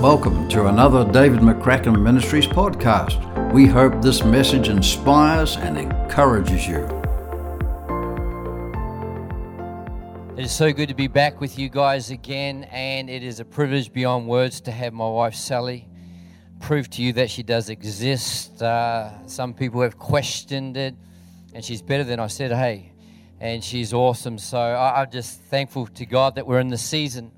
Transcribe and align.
Welcome 0.00 0.48
to 0.50 0.68
another 0.68 1.04
David 1.04 1.40
McCracken 1.40 2.00
Ministries 2.00 2.46
podcast. 2.46 3.52
We 3.52 3.66
hope 3.66 4.00
this 4.00 4.22
message 4.22 4.68
inspires 4.68 5.56
and 5.56 5.76
encourages 5.76 6.68
you. 6.68 6.84
It 10.36 10.44
is 10.44 10.52
so 10.52 10.72
good 10.72 10.88
to 10.88 10.94
be 10.94 11.08
back 11.08 11.40
with 11.40 11.58
you 11.58 11.68
guys 11.68 12.12
again, 12.12 12.62
and 12.70 13.10
it 13.10 13.24
is 13.24 13.40
a 13.40 13.44
privilege 13.44 13.92
beyond 13.92 14.28
words 14.28 14.60
to 14.60 14.70
have 14.70 14.92
my 14.92 15.08
wife 15.08 15.34
Sally 15.34 15.88
prove 16.60 16.88
to 16.90 17.02
you 17.02 17.12
that 17.14 17.28
she 17.28 17.42
does 17.42 17.68
exist. 17.68 18.62
Uh, 18.62 19.26
some 19.26 19.52
people 19.52 19.80
have 19.80 19.98
questioned 19.98 20.76
it, 20.76 20.94
and 21.54 21.64
she's 21.64 21.82
better 21.82 22.04
than 22.04 22.20
I 22.20 22.28
said, 22.28 22.52
hey, 22.52 22.92
and 23.40 23.64
she's 23.64 23.92
awesome. 23.92 24.38
So 24.38 24.58
I, 24.58 25.02
I'm 25.02 25.10
just 25.10 25.40
thankful 25.40 25.88
to 25.88 26.06
God 26.06 26.36
that 26.36 26.46
we're 26.46 26.60
in 26.60 26.68
the 26.68 26.78
season 26.78 27.32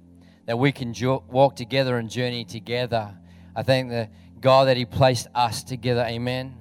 that 0.46 0.58
we 0.58 0.72
can 0.72 0.92
jo- 0.92 1.24
walk 1.28 1.56
together 1.56 1.98
and 1.98 2.08
journey 2.10 2.44
together. 2.44 3.14
I 3.54 3.62
thank 3.62 3.90
the 3.90 4.08
God 4.40 4.68
that 4.68 4.76
He 4.76 4.84
placed 4.84 5.28
us 5.34 5.62
together, 5.62 6.04
amen. 6.08 6.56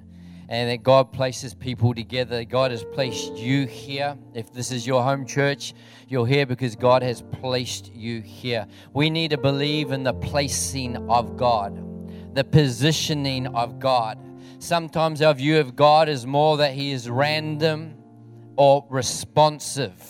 And 0.48 0.68
that 0.68 0.82
God 0.82 1.12
places 1.12 1.54
people 1.54 1.94
together. 1.94 2.44
God 2.44 2.72
has 2.72 2.82
placed 2.82 3.36
you 3.36 3.66
here. 3.66 4.18
If 4.34 4.52
this 4.52 4.72
is 4.72 4.84
your 4.84 5.02
home 5.02 5.24
church, 5.24 5.74
you're 6.08 6.26
here 6.26 6.44
because 6.44 6.74
God 6.74 7.02
has 7.02 7.22
placed 7.22 7.92
you 7.94 8.20
here. 8.20 8.66
We 8.92 9.10
need 9.10 9.30
to 9.30 9.38
believe 9.38 9.92
in 9.92 10.02
the 10.02 10.12
placing 10.12 10.96
of 11.08 11.36
God, 11.36 12.34
the 12.34 12.42
positioning 12.42 13.46
of 13.48 13.78
God. 13.78 14.18
Sometimes 14.58 15.22
our 15.22 15.34
view 15.34 15.58
of 15.58 15.76
God 15.76 16.08
is 16.08 16.26
more 16.26 16.56
that 16.56 16.74
He 16.74 16.90
is 16.90 17.08
random 17.08 17.94
or 18.56 18.84
responsive 18.90 20.09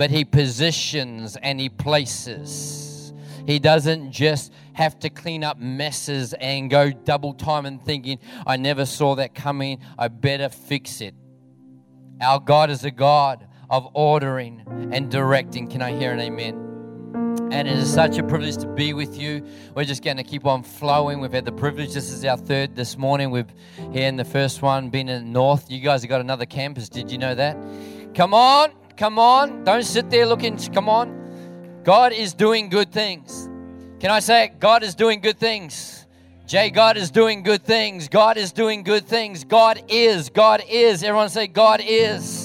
but 0.00 0.10
he 0.10 0.24
positions 0.24 1.36
and 1.42 1.60
he 1.60 1.68
places. 1.68 3.12
He 3.46 3.58
doesn't 3.58 4.12
just 4.12 4.50
have 4.72 4.98
to 5.00 5.10
clean 5.10 5.44
up 5.44 5.58
messes 5.58 6.32
and 6.32 6.70
go 6.70 6.90
double 6.90 7.34
time 7.34 7.66
and 7.66 7.84
thinking, 7.84 8.18
I 8.46 8.56
never 8.56 8.86
saw 8.86 9.14
that 9.16 9.34
coming, 9.34 9.78
I 9.98 10.08
better 10.08 10.48
fix 10.48 11.02
it. 11.02 11.14
Our 12.18 12.40
God 12.40 12.70
is 12.70 12.82
a 12.82 12.90
God 12.90 13.46
of 13.68 13.90
ordering 13.92 14.64
and 14.90 15.10
directing. 15.10 15.68
Can 15.68 15.82
I 15.82 15.92
hear 15.92 16.12
an 16.12 16.20
amen? 16.20 17.50
And 17.52 17.68
it 17.68 17.76
is 17.76 17.92
such 17.92 18.16
a 18.16 18.22
privilege 18.22 18.56
to 18.56 18.68
be 18.68 18.94
with 18.94 19.18
you. 19.18 19.44
We're 19.74 19.84
just 19.84 20.02
going 20.02 20.16
to 20.16 20.24
keep 20.24 20.46
on 20.46 20.62
flowing. 20.62 21.20
We've 21.20 21.30
had 21.30 21.44
the 21.44 21.52
privilege. 21.52 21.92
This 21.92 22.10
is 22.10 22.24
our 22.24 22.38
third 22.38 22.74
this 22.74 22.96
morning. 22.96 23.30
We've 23.30 23.52
here 23.92 24.08
in 24.08 24.16
the 24.16 24.24
first 24.24 24.62
one 24.62 24.88
been 24.88 25.10
in 25.10 25.24
the 25.24 25.30
north. 25.30 25.70
You 25.70 25.80
guys 25.80 26.00
have 26.00 26.08
got 26.08 26.22
another 26.22 26.46
campus. 26.46 26.88
Did 26.88 27.10
you 27.10 27.18
know 27.18 27.34
that? 27.34 27.58
Come 28.14 28.32
on. 28.32 28.79
Come 29.00 29.18
on. 29.18 29.64
Don't 29.64 29.82
sit 29.82 30.10
there 30.10 30.26
looking. 30.26 30.58
Come 30.58 30.86
on. 30.90 31.80
God 31.84 32.12
is 32.12 32.34
doing 32.34 32.68
good 32.68 32.92
things. 32.92 33.48
Can 33.98 34.10
I 34.10 34.20
say 34.20 34.44
it? 34.44 34.60
God 34.60 34.82
is 34.82 34.94
doing 34.94 35.22
good 35.22 35.38
things. 35.38 36.06
Jay, 36.46 36.68
God 36.68 36.98
is 36.98 37.10
doing 37.10 37.42
good 37.42 37.62
things. 37.62 38.08
God 38.08 38.36
is 38.36 38.52
doing 38.52 38.82
good 38.82 39.06
things. 39.06 39.42
God 39.44 39.82
is. 39.88 40.28
God 40.28 40.62
is. 40.68 41.02
Everyone 41.02 41.30
say, 41.30 41.46
God 41.46 41.80
is. 41.82 42.39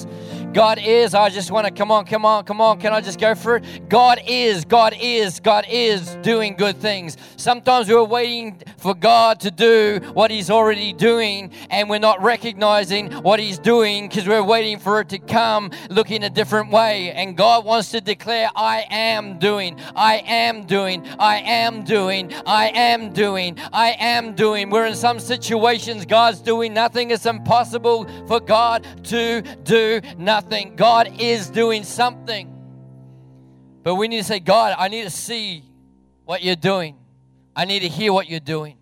God 0.55 0.79
is. 0.81 1.13
I 1.13 1.29
just 1.29 1.51
want 1.51 1.67
to 1.67 1.73
come 1.73 1.91
on, 1.91 2.05
come 2.05 2.23
on, 2.23 2.45
come 2.45 2.61
on. 2.61 2.79
Can 2.79 2.93
I 2.93 3.01
just 3.01 3.19
go 3.19 3.35
for 3.35 3.57
it? 3.57 3.89
God 3.89 4.21
is, 4.25 4.63
God 4.63 4.95
is, 4.97 5.41
God 5.41 5.65
is 5.69 6.15
doing 6.21 6.55
good 6.55 6.77
things. 6.77 7.17
Sometimes 7.35 7.89
we're 7.89 8.01
waiting 8.05 8.61
for 8.77 8.95
God 8.95 9.41
to 9.41 9.51
do 9.51 9.99
what 10.13 10.31
He's 10.31 10.49
already 10.49 10.93
doing, 10.93 11.51
and 11.69 11.89
we're 11.89 11.99
not 11.99 12.21
recognizing 12.23 13.11
what 13.11 13.41
He's 13.41 13.59
doing 13.59 14.07
because 14.07 14.29
we're 14.29 14.41
waiting 14.41 14.79
for 14.79 15.01
it 15.01 15.09
to 15.09 15.19
come 15.19 15.71
looking 15.89 16.23
a 16.23 16.29
different 16.29 16.71
way. 16.71 17.11
And 17.11 17.35
God 17.35 17.65
wants 17.65 17.91
to 17.91 17.99
declare, 17.99 18.49
I 18.55 18.85
am 18.89 19.37
doing, 19.39 19.77
I 19.93 20.23
am 20.25 20.63
doing, 20.63 21.05
I 21.19 21.39
am 21.39 21.83
doing, 21.83 22.33
I 22.45 22.69
am 22.69 23.11
doing, 23.11 23.59
I 23.73 23.97
am 23.99 24.35
doing. 24.35 24.69
We're 24.69 24.85
in 24.85 24.95
some 24.95 25.19
situations, 25.19 26.05
God's 26.05 26.39
doing 26.39 26.73
nothing. 26.73 27.11
It's 27.11 27.25
impossible 27.25 28.07
for 28.25 28.39
God 28.39 28.87
to 29.07 29.41
do 29.65 29.99
nothing 30.17 30.44
God 30.75 31.19
is 31.19 31.49
doing 31.49 31.83
something. 31.83 32.51
But 33.83 33.95
we 33.95 34.07
need 34.07 34.17
to 34.17 34.23
say, 34.23 34.39
God, 34.39 34.75
I 34.77 34.87
need 34.87 35.03
to 35.03 35.09
see 35.09 35.63
what 36.25 36.43
you're 36.43 36.55
doing. 36.55 36.97
I 37.55 37.65
need 37.65 37.81
to 37.81 37.87
hear 37.87 38.11
what 38.11 38.29
you're 38.29 38.39
doing. 38.39 38.77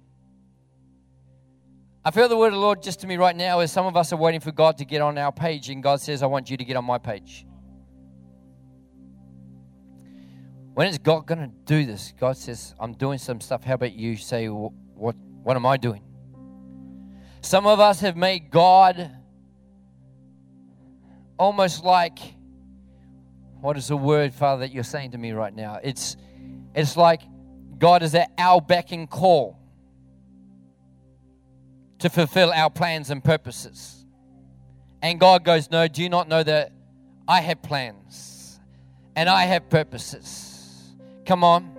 I 2.05 2.11
feel 2.11 2.27
the 2.27 2.37
word 2.37 2.47
of 2.47 2.53
the 2.53 2.59
Lord 2.59 2.81
just 2.83 2.99
to 3.01 3.07
me 3.07 3.15
right 3.15 3.35
now 3.35 3.61
is 3.61 3.71
some 3.71 3.85
of 3.85 3.95
us 3.95 4.11
are 4.11 4.17
waiting 4.17 4.41
for 4.41 4.51
God 4.51 4.77
to 4.79 4.85
get 4.85 5.01
on 5.01 5.17
our 5.17 5.31
page, 5.31 5.69
and 5.69 5.81
God 5.81 6.01
says, 6.01 6.21
I 6.21 6.25
want 6.25 6.49
you 6.49 6.57
to 6.57 6.65
get 6.65 6.75
on 6.75 6.83
my 6.83 6.97
page. 6.97 7.45
When 10.73 10.87
is 10.87 10.97
God 10.97 11.27
going 11.27 11.39
to 11.39 11.51
do 11.65 11.85
this? 11.85 12.13
God 12.19 12.35
says, 12.35 12.73
I'm 12.79 12.93
doing 12.93 13.19
some 13.19 13.39
stuff. 13.39 13.63
How 13.63 13.75
about 13.75 13.93
you 13.93 14.17
say, 14.17 14.47
What, 14.47 15.15
what 15.43 15.55
am 15.55 15.65
I 15.65 15.77
doing? 15.77 16.01
Some 17.41 17.67
of 17.67 17.79
us 17.79 17.99
have 17.99 18.17
made 18.17 18.49
God 18.49 19.11
almost 21.43 21.83
like 21.83 22.19
what 23.59 23.77
is 23.77 23.89
the 23.89 23.97
word, 23.97 24.33
Father, 24.33 24.61
that 24.61 24.73
you're 24.73 24.83
saying 24.83 25.11
to 25.11 25.17
me 25.17 25.31
right 25.31 25.53
now? 25.53 25.79
It's 25.83 26.17
it's 26.73 26.97
like 26.97 27.21
God 27.77 28.01
is 28.01 28.15
at 28.15 28.31
our 28.37 28.61
beck 28.61 28.91
and 28.91 29.09
call 29.09 29.59
to 31.99 32.09
fulfill 32.09 32.51
our 32.51 32.69
plans 32.69 33.09
and 33.09 33.23
purposes. 33.23 34.05
And 35.01 35.19
God 35.19 35.43
goes, 35.43 35.69
No, 35.69 35.87
do 35.87 36.01
you 36.01 36.09
not 36.09 36.29
know 36.29 36.43
that 36.43 36.71
I 37.27 37.41
have 37.41 37.61
plans 37.61 38.59
and 39.15 39.29
I 39.29 39.43
have 39.43 39.69
purposes? 39.69 40.93
Come 41.25 41.43
on. 41.43 41.77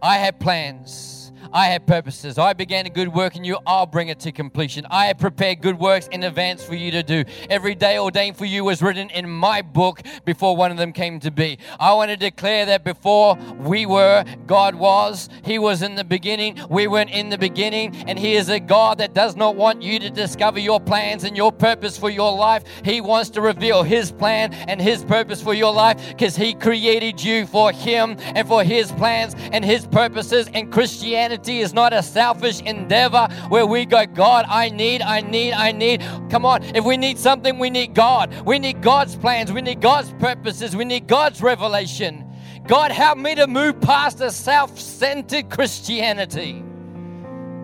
I 0.00 0.18
have 0.18 0.38
plans 0.38 1.19
I 1.52 1.66
have 1.66 1.86
purposes. 1.86 2.38
I 2.38 2.52
began 2.52 2.86
a 2.86 2.90
good 2.90 3.08
work 3.08 3.36
in 3.36 3.44
you, 3.44 3.58
I'll 3.66 3.86
bring 3.86 4.08
it 4.08 4.20
to 4.20 4.32
completion. 4.32 4.86
I 4.90 5.06
have 5.06 5.18
prepared 5.18 5.62
good 5.62 5.78
works 5.78 6.08
in 6.08 6.22
advance 6.22 6.62
for 6.62 6.74
you 6.74 6.90
to 6.92 7.02
do. 7.02 7.24
Every 7.48 7.74
day 7.74 7.98
ordained 7.98 8.36
for 8.36 8.44
you 8.44 8.64
was 8.64 8.82
written 8.82 9.10
in 9.10 9.28
my 9.28 9.62
book 9.62 10.02
before 10.24 10.56
one 10.56 10.70
of 10.70 10.76
them 10.76 10.92
came 10.92 11.20
to 11.20 11.30
be. 11.30 11.58
I 11.78 11.94
want 11.94 12.10
to 12.10 12.16
declare 12.16 12.66
that 12.66 12.84
before 12.84 13.36
we 13.58 13.86
were, 13.86 14.24
God 14.46 14.74
was. 14.74 15.28
He 15.44 15.58
was 15.58 15.82
in 15.82 15.94
the 15.94 16.04
beginning. 16.04 16.58
We 16.68 16.86
weren't 16.86 17.10
in 17.10 17.30
the 17.30 17.38
beginning. 17.38 17.96
And 18.06 18.18
He 18.18 18.34
is 18.34 18.48
a 18.48 18.60
God 18.60 18.98
that 18.98 19.14
does 19.14 19.36
not 19.36 19.56
want 19.56 19.82
you 19.82 19.98
to 20.00 20.10
discover 20.10 20.58
your 20.58 20.80
plans 20.80 21.24
and 21.24 21.36
your 21.36 21.52
purpose 21.52 21.96
for 21.96 22.10
your 22.10 22.36
life. 22.36 22.64
He 22.84 23.00
wants 23.00 23.30
to 23.30 23.40
reveal 23.40 23.82
His 23.82 24.12
plan 24.12 24.52
and 24.52 24.80
His 24.80 25.04
purpose 25.04 25.42
for 25.42 25.54
your 25.54 25.72
life 25.72 26.08
because 26.08 26.36
He 26.36 26.54
created 26.54 27.22
you 27.22 27.46
for 27.46 27.72
Him 27.72 28.16
and 28.20 28.46
for 28.46 28.62
His 28.62 28.92
plans 28.92 29.34
and 29.52 29.64
His 29.64 29.86
purposes. 29.86 30.48
And 30.54 30.72
Christianity 30.72 31.29
Christianity 31.30 31.60
is 31.60 31.72
not 31.72 31.92
a 31.92 32.02
selfish 32.02 32.60
endeavor 32.62 33.28
where 33.48 33.64
we 33.64 33.86
go, 33.86 34.04
God, 34.04 34.46
I 34.48 34.68
need, 34.68 35.00
I 35.00 35.20
need, 35.20 35.52
I 35.52 35.70
need. 35.70 36.02
Come 36.28 36.44
on, 36.44 36.64
if 36.74 36.84
we 36.84 36.96
need 36.96 37.18
something, 37.18 37.58
we 37.58 37.70
need 37.70 37.94
God. 37.94 38.34
We 38.44 38.58
need 38.58 38.82
God's 38.82 39.14
plans, 39.14 39.52
we 39.52 39.62
need 39.62 39.80
God's 39.80 40.12
purposes, 40.14 40.74
we 40.74 40.84
need 40.84 41.06
God's 41.06 41.40
revelation. 41.40 42.26
God, 42.66 42.90
help 42.90 43.18
me 43.18 43.36
to 43.36 43.46
move 43.46 43.80
past 43.80 44.20
a 44.20 44.32
self 44.32 44.78
centered 44.78 45.50
Christianity. 45.50 46.64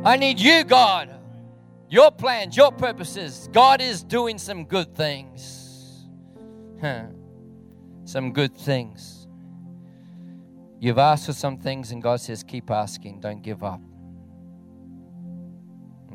I 0.05 0.17
need 0.17 0.39
you, 0.39 0.63
God. 0.63 1.13
Your 1.89 2.13
plans, 2.13 2.57
your 2.57 2.71
purposes. 2.71 3.49
God 3.53 3.81
is 3.81 4.03
doing 4.05 4.39
some 4.39 4.65
good 4.65 4.95
things. 4.95 6.07
Huh. 6.81 7.07
Some 8.05 8.33
good 8.33 8.57
things. 8.57 9.16
You've 10.79 10.99
asked 10.99 11.27
for 11.27 11.33
some 11.33 11.57
things, 11.59 11.91
and 11.91 12.03
God 12.03 12.21
says, 12.21 12.43
keep 12.43 12.71
asking, 12.71 13.21
don't 13.21 13.43
give 13.43 13.65
up. 13.65 13.81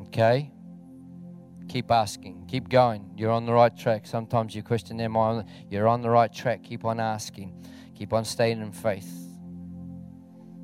Okay? 0.07 0.51
Keep 1.67 1.89
asking, 1.89 2.45
keep 2.47 2.69
going. 2.69 3.09
You're 3.15 3.31
on 3.31 3.45
the 3.45 3.53
right 3.53 3.75
track. 3.75 4.05
Sometimes 4.05 4.53
you 4.53 4.61
question 4.61 4.97
them, 4.97 5.15
you're 5.69 5.87
on 5.87 6.01
the 6.01 6.09
right 6.09 6.31
track. 6.31 6.63
Keep 6.63 6.85
on 6.85 6.99
asking, 6.99 7.65
keep 7.95 8.13
on 8.13 8.25
staying 8.25 8.61
in 8.61 8.71
faith. 8.71 9.09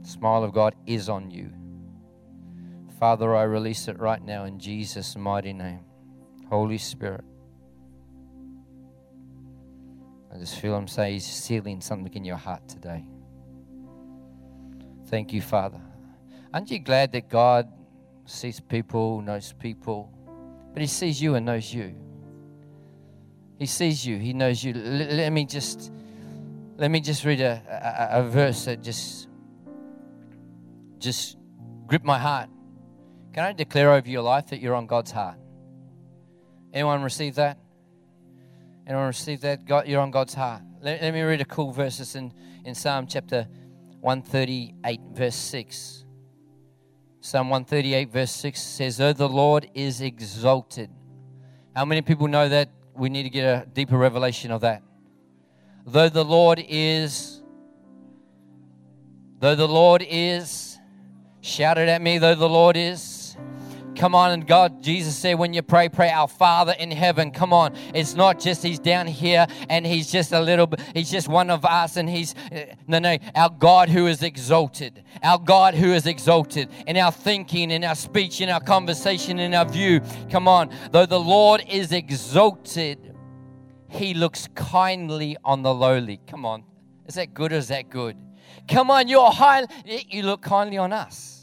The 0.02 0.10
smile 0.10 0.44
of 0.44 0.54
God 0.54 0.76
is 0.86 1.08
on 1.10 1.32
you. 1.32 1.52
Father, 3.00 3.36
I 3.36 3.44
release 3.44 3.88
it 3.88 4.00
right 4.00 4.22
now 4.22 4.46
in 4.46 4.60
Jesus' 4.60 5.16
mighty 5.16 5.54
name. 5.54 5.86
Holy 6.50 6.78
Spirit. 6.78 7.24
I 10.34 10.38
just 10.38 10.60
feel 10.60 10.78
Him 10.78 10.88
say 10.88 11.14
He's 11.14 11.26
sealing 11.26 11.80
something 11.80 12.14
in 12.14 12.26
your 12.26 12.38
heart 12.38 12.68
today. 12.68 13.06
Thank 15.08 15.32
you, 15.32 15.42
Father. 15.42 15.80
Aren't 16.54 16.70
you 16.70 16.80
glad 16.80 17.12
that 17.14 17.30
God 17.30 17.72
sees 18.26 18.60
people, 18.60 19.22
knows 19.22 19.54
people, 19.54 20.12
but 20.74 20.82
He 20.82 20.88
sees 20.88 21.22
you 21.22 21.36
and 21.36 21.46
knows 21.46 21.74
you? 21.74 21.96
He 23.58 23.66
sees 23.66 24.06
you. 24.06 24.18
He 24.18 24.34
knows 24.34 24.64
you. 24.64 24.74
Let, 24.74 25.12
let 25.12 25.30
me 25.32 25.46
just 25.46 25.92
let 26.78 26.92
me 26.92 27.00
just 27.00 27.26
read 27.26 27.42
a, 27.42 27.62
a, 28.12 28.20
a 28.20 28.24
verse 28.24 28.66
that 28.66 28.84
just 28.84 29.30
just 31.00 31.38
grip 31.88 32.04
my 32.04 32.20
heart. 32.20 32.50
Can 33.34 33.44
I 33.44 33.54
declare 33.54 33.94
over 33.94 34.10
your 34.10 34.24
life 34.24 34.48
that 34.48 34.60
you're 34.60 34.76
on 34.76 34.88
God's 34.88 35.12
heart? 35.12 35.38
Anyone 36.74 37.02
receive 37.02 37.36
that? 37.36 37.58
Anyone 38.86 39.08
receive 39.08 39.42
that? 39.42 39.66
God, 39.66 39.88
you're 39.88 40.02
on 40.02 40.12
God's 40.12 40.34
heart. 40.34 40.64
Let, 40.82 41.02
let 41.02 41.14
me 41.14 41.22
read 41.22 41.42
a 41.42 41.46
cool 41.46 41.72
verse. 41.72 42.16
In, 42.16 42.34
in 42.66 42.76
Psalm 42.76 43.08
chapter 43.08 43.48
138, 44.02 45.02
verse 45.14 45.36
6. 45.36 46.06
Psalm 47.20 47.50
138, 47.50 48.12
verse 48.12 48.32
6 48.32 48.62
says, 48.62 48.98
Though 48.98 49.14
the 49.14 49.28
Lord 49.28 49.70
is 49.74 50.02
exalted. 50.02 50.90
How 51.76 51.86
many 51.86 52.02
people 52.02 52.28
know 52.28 52.48
that 52.48 52.70
we 52.96 53.10
need 53.10 53.24
to 53.24 53.30
get 53.30 53.44
a 53.44 53.66
deeper 53.66 53.98
revelation 53.98 54.52
of 54.52 54.62
that? 54.62 54.82
Though 55.86 56.10
the 56.10 56.26
Lord 56.26 56.64
is, 56.68 57.42
though 59.40 59.56
the 59.56 59.68
Lord 59.68 60.06
is, 60.08 60.78
shout 61.42 61.78
it 61.78 61.90
at 61.90 62.02
me, 62.02 62.18
though 62.18 62.36
the 62.36 62.50
Lord 62.50 62.78
is 62.78 63.17
Come 63.98 64.14
on, 64.14 64.30
and 64.30 64.46
God, 64.46 64.84
Jesus 64.84 65.16
said, 65.18 65.40
when 65.40 65.54
you 65.54 65.64
pray, 65.64 65.90
pray 65.90 66.12
our 66.12 66.28
Father 66.28 66.76
in 66.78 66.92
heaven. 66.92 67.32
Come 67.32 67.52
on. 67.52 67.76
It's 67.96 68.14
not 68.14 68.40
just 68.40 68.62
He's 68.62 68.78
down 68.78 69.08
here 69.08 69.48
and 69.70 69.88
He's 69.88 70.12
just 70.12 70.32
a 70.34 70.40
little 70.40 70.72
He's 70.94 71.10
just 71.10 71.28
one 71.28 71.50
of 71.50 71.66
us 71.66 71.98
and 71.98 72.08
He's, 72.08 72.36
uh, 72.52 72.76
no, 72.86 73.00
no, 73.00 73.18
our 73.34 73.50
God 73.50 73.90
who 73.90 74.06
is 74.06 74.22
exalted. 74.22 75.04
Our 75.24 75.40
God 75.40 75.74
who 75.74 75.94
is 75.94 76.06
exalted 76.06 76.70
in 76.86 76.96
our 76.96 77.12
thinking, 77.12 77.72
in 77.72 77.84
our 77.84 77.96
speech, 77.96 78.40
in 78.40 78.50
our 78.50 78.60
conversation, 78.60 79.40
in 79.40 79.56
our 79.56 79.66
view. 79.66 80.02
Come 80.30 80.48
on. 80.48 80.70
Though 80.92 81.08
the 81.08 81.20
Lord 81.20 81.64
is 81.68 81.92
exalted, 81.92 83.16
He 83.90 84.14
looks 84.14 84.48
kindly 84.54 85.38
on 85.44 85.64
the 85.64 85.74
lowly. 85.74 86.20
Come 86.28 86.46
on. 86.46 86.64
Is 87.08 87.16
that 87.16 87.34
good 87.34 87.52
or 87.52 87.56
is 87.56 87.70
that 87.70 87.90
good? 87.90 88.16
Come 88.68 88.92
on, 88.92 89.08
you're 89.08 89.32
high. 89.32 89.66
You 89.86 90.22
look 90.22 90.44
kindly 90.44 90.78
on 90.78 90.94
us. 90.94 91.37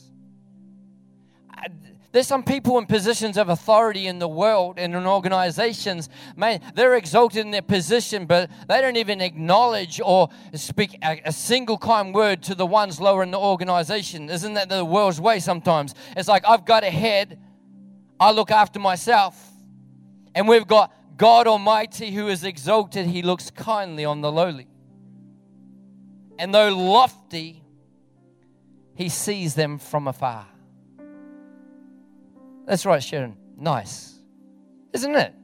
There's 2.14 2.28
some 2.28 2.44
people 2.44 2.78
in 2.78 2.86
positions 2.86 3.36
of 3.36 3.48
authority 3.48 4.06
in 4.06 4.20
the 4.20 4.28
world 4.28 4.78
and 4.78 4.94
in 4.94 5.04
organizations, 5.04 6.08
man, 6.36 6.60
they're 6.76 6.94
exalted 6.94 7.44
in 7.44 7.50
their 7.50 7.60
position, 7.60 8.26
but 8.26 8.48
they 8.68 8.80
don't 8.80 8.96
even 8.96 9.20
acknowledge 9.20 10.00
or 10.00 10.28
speak 10.54 10.96
a, 11.02 11.20
a, 11.24 11.32
single 11.32 11.76
kind 11.76 12.14
word 12.14 12.40
to 12.44 12.54
the 12.54 12.66
ones 12.66 13.00
lower 13.00 13.24
in 13.24 13.32
the 13.32 13.38
organization. 13.38 14.30
Isn't 14.30 14.54
that 14.54 14.68
the 14.68 14.84
world's 14.84 15.20
way 15.20 15.40
sometimes? 15.40 15.96
It's 16.16 16.28
like, 16.28 16.44
I've 16.46 16.64
got 16.64 16.84
a 16.84 16.90
head, 16.90 17.36
I 18.20 18.30
look 18.30 18.52
after 18.52 18.78
myself. 18.78 19.50
And 20.36 20.46
we've 20.46 20.68
got 20.68 20.92
God 21.16 21.48
Almighty 21.48 22.12
who 22.12 22.28
is 22.28 22.44
exalted, 22.44 23.06
He 23.06 23.22
looks 23.22 23.50
kindly 23.50 24.04
on 24.04 24.20
the 24.20 24.30
lowly. 24.30 24.68
And 26.38 26.54
though 26.54 26.68
lofty, 26.68 27.64
He 28.94 29.08
sees 29.08 29.56
them 29.56 29.78
from 29.78 30.06
afar. 30.06 30.46
That's 32.66 32.86
right, 32.86 33.02
Sharon. 33.02 33.36
Nice. 33.56 34.18
Isn't 34.92 35.14
it? 35.14 35.34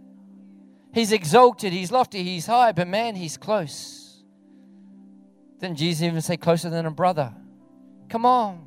He's 0.92 1.12
exalted, 1.12 1.72
he's 1.72 1.92
lofty, 1.92 2.22
he's 2.22 2.46
high, 2.46 2.72
but 2.72 2.88
man, 2.88 3.14
he's 3.14 3.36
close. 3.36 4.24
Didn't 5.60 5.76
Jesus 5.76 6.02
even 6.02 6.20
say 6.20 6.36
closer 6.36 6.70
than 6.70 6.86
a 6.86 6.90
brother? 6.90 7.32
Come 8.08 8.26
on. 8.26 8.66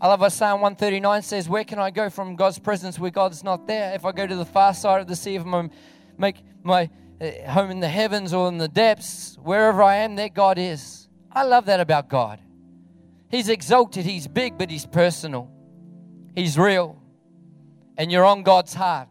I 0.00 0.08
love 0.08 0.20
what 0.20 0.32
Psalm 0.32 0.60
139 0.60 1.22
says, 1.22 1.48
Where 1.48 1.62
can 1.62 1.78
I 1.78 1.90
go 1.90 2.08
from 2.08 2.34
God's 2.34 2.58
presence 2.58 2.98
where 2.98 3.10
God's 3.10 3.44
not 3.44 3.66
there? 3.66 3.94
If 3.94 4.04
I 4.04 4.12
go 4.12 4.26
to 4.26 4.34
the 4.34 4.46
far 4.46 4.72
side 4.74 5.02
of 5.02 5.06
the 5.06 5.14
sea, 5.14 5.36
if 5.36 5.46
I 5.46 5.68
make 6.16 6.42
my 6.62 6.88
uh, 7.20 7.50
home 7.50 7.70
in 7.70 7.80
the 7.80 7.88
heavens 7.88 8.32
or 8.32 8.48
in 8.48 8.58
the 8.58 8.68
depths, 8.68 9.36
wherever 9.42 9.82
I 9.82 9.96
am, 9.96 10.16
there 10.16 10.30
God 10.30 10.58
is. 10.58 11.08
I 11.30 11.44
love 11.44 11.66
that 11.66 11.80
about 11.80 12.08
God. 12.08 12.40
He's 13.30 13.48
exalted, 13.48 14.04
He's 14.04 14.26
big, 14.26 14.58
but 14.58 14.70
He's 14.70 14.86
personal, 14.86 15.50
He's 16.34 16.58
real 16.58 16.99
and 17.96 18.10
you're 18.10 18.24
on 18.24 18.42
God's 18.42 18.74
heart. 18.74 19.08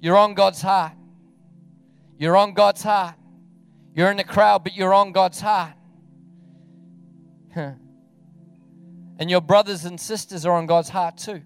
You're 0.00 0.16
on 0.16 0.34
God's 0.34 0.62
heart. 0.62 0.92
You're 2.18 2.36
on 2.36 2.52
God's 2.52 2.82
heart. 2.82 3.14
You're 3.94 4.10
in 4.10 4.16
the 4.16 4.24
crowd, 4.24 4.64
but 4.64 4.74
you're 4.76 4.94
on 4.94 5.12
God's 5.12 5.40
heart. 5.40 5.74
and 7.54 9.30
your 9.30 9.40
brothers 9.40 9.84
and 9.84 10.00
sisters 10.00 10.46
are 10.46 10.52
on 10.52 10.66
God's 10.66 10.88
heart 10.88 11.16
too. 11.16 11.42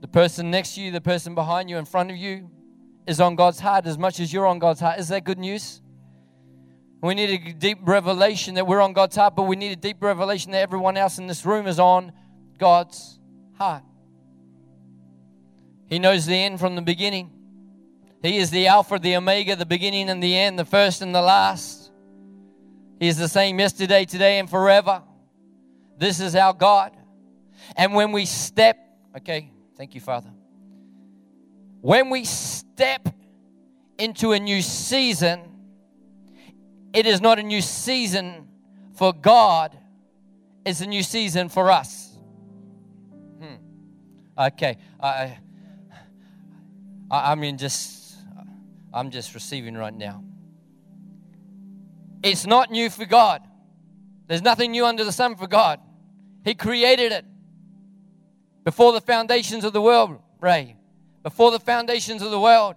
The 0.00 0.08
person 0.08 0.50
next 0.50 0.74
to 0.74 0.80
you, 0.80 0.90
the 0.90 1.00
person 1.00 1.34
behind 1.34 1.68
you, 1.68 1.76
in 1.76 1.84
front 1.84 2.10
of 2.10 2.16
you, 2.16 2.50
is 3.06 3.20
on 3.20 3.34
God's 3.34 3.60
heart 3.60 3.86
as 3.86 3.98
much 3.98 4.20
as 4.20 4.32
you're 4.32 4.46
on 4.46 4.58
God's 4.58 4.80
heart. 4.80 4.98
Is 4.98 5.08
that 5.08 5.24
good 5.24 5.38
news? 5.38 5.82
We 7.02 7.14
need 7.14 7.30
a 7.30 7.52
deep 7.52 7.78
revelation 7.82 8.54
that 8.54 8.66
we're 8.66 8.80
on 8.80 8.92
God's 8.92 9.16
heart, 9.16 9.34
but 9.34 9.44
we 9.44 9.56
need 9.56 9.72
a 9.72 9.76
deep 9.76 10.02
revelation 10.02 10.52
that 10.52 10.58
everyone 10.58 10.96
else 10.96 11.18
in 11.18 11.26
this 11.26 11.46
room 11.46 11.66
is 11.66 11.78
on 11.78 12.12
God's 12.58 13.18
heart. 13.54 13.82
He 15.90 15.98
knows 15.98 16.24
the 16.24 16.36
end 16.36 16.60
from 16.60 16.76
the 16.76 16.82
beginning. 16.82 17.32
He 18.22 18.38
is 18.38 18.50
the 18.50 18.68
Alpha, 18.68 18.98
the 18.98 19.16
Omega, 19.16 19.56
the 19.56 19.66
beginning 19.66 20.08
and 20.08 20.22
the 20.22 20.36
end, 20.36 20.56
the 20.56 20.64
first 20.64 21.02
and 21.02 21.12
the 21.12 21.20
last. 21.20 21.90
He 23.00 23.08
is 23.08 23.16
the 23.16 23.28
same 23.28 23.58
yesterday, 23.58 24.04
today, 24.04 24.38
and 24.38 24.48
forever. 24.48 25.02
This 25.98 26.20
is 26.20 26.36
our 26.36 26.52
God. 26.52 26.96
And 27.76 27.92
when 27.94 28.12
we 28.12 28.24
step, 28.24 28.78
okay, 29.16 29.50
thank 29.76 29.94
you, 29.96 30.00
Father. 30.00 30.30
When 31.80 32.08
we 32.08 32.24
step 32.24 33.08
into 33.98 34.32
a 34.32 34.38
new 34.38 34.62
season, 34.62 35.40
it 36.92 37.06
is 37.06 37.20
not 37.20 37.38
a 37.38 37.42
new 37.42 37.62
season 37.62 38.46
for 38.94 39.12
God, 39.12 39.76
it's 40.64 40.82
a 40.82 40.86
new 40.86 41.02
season 41.02 41.48
for 41.48 41.70
us. 41.70 42.16
Hmm. 43.40 43.56
Okay. 44.38 44.76
Uh, 45.00 45.30
I, 47.10 47.32
I 47.32 47.34
mean, 47.34 47.58
just, 47.58 48.16
I'm 48.92 49.10
just 49.10 49.34
receiving 49.34 49.74
right 49.74 49.94
now. 49.94 50.22
It's 52.22 52.46
not 52.46 52.70
new 52.70 52.90
for 52.90 53.06
God. 53.06 53.42
There's 54.26 54.42
nothing 54.42 54.72
new 54.72 54.86
under 54.86 55.04
the 55.04 55.12
sun 55.12 55.36
for 55.36 55.46
God. 55.46 55.80
He 56.44 56.54
created 56.54 57.12
it 57.12 57.24
before 58.64 58.92
the 58.92 59.00
foundations 59.00 59.64
of 59.64 59.72
the 59.72 59.82
world, 59.82 60.18
Ray. 60.40 60.76
Before 61.22 61.50
the 61.50 61.60
foundations 61.60 62.22
of 62.22 62.30
the 62.30 62.40
world. 62.40 62.76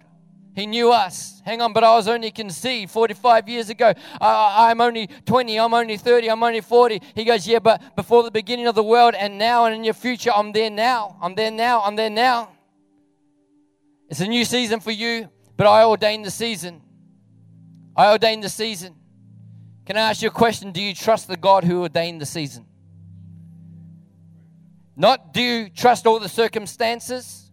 He 0.54 0.66
knew 0.66 0.92
us. 0.92 1.42
Hang 1.44 1.60
on, 1.60 1.72
but 1.72 1.82
I 1.82 1.96
was 1.96 2.06
only 2.06 2.30
conceived 2.30 2.92
45 2.92 3.48
years 3.48 3.70
ago. 3.70 3.92
I, 4.20 4.70
am 4.70 4.80
only 4.80 5.08
20, 5.26 5.58
I'm 5.58 5.74
only 5.74 5.96
30, 5.96 6.30
I'm 6.30 6.42
only 6.42 6.60
40. 6.60 7.02
He 7.14 7.24
goes, 7.24 7.46
Yeah, 7.46 7.58
but 7.58 7.96
before 7.96 8.22
the 8.22 8.30
beginning 8.30 8.68
of 8.68 8.76
the 8.76 8.82
world 8.82 9.14
and 9.14 9.36
now 9.36 9.64
and 9.64 9.74
in 9.74 9.82
your 9.82 9.94
future, 9.94 10.30
I'm 10.34 10.52
there 10.52 10.70
now. 10.70 11.16
I'm 11.20 11.34
there 11.34 11.50
now. 11.50 11.82
I'm 11.82 11.96
there 11.96 12.10
now. 12.10 12.53
It's 14.14 14.20
a 14.20 14.28
new 14.28 14.44
season 14.44 14.78
for 14.78 14.92
you, 14.92 15.28
but 15.56 15.66
I 15.66 15.82
ordained 15.82 16.24
the 16.24 16.30
season. 16.30 16.80
I 17.96 18.12
ordained 18.12 18.44
the 18.44 18.48
season. 18.48 18.94
Can 19.86 19.96
I 19.96 20.02
ask 20.02 20.22
you 20.22 20.28
a 20.28 20.30
question? 20.30 20.70
Do 20.70 20.80
you 20.80 20.94
trust 20.94 21.26
the 21.26 21.36
God 21.36 21.64
who 21.64 21.82
ordained 21.82 22.20
the 22.20 22.26
season? 22.26 22.64
Not 24.94 25.34
do 25.34 25.42
you 25.42 25.68
trust 25.68 26.06
all 26.06 26.20
the 26.20 26.28
circumstances? 26.28 27.50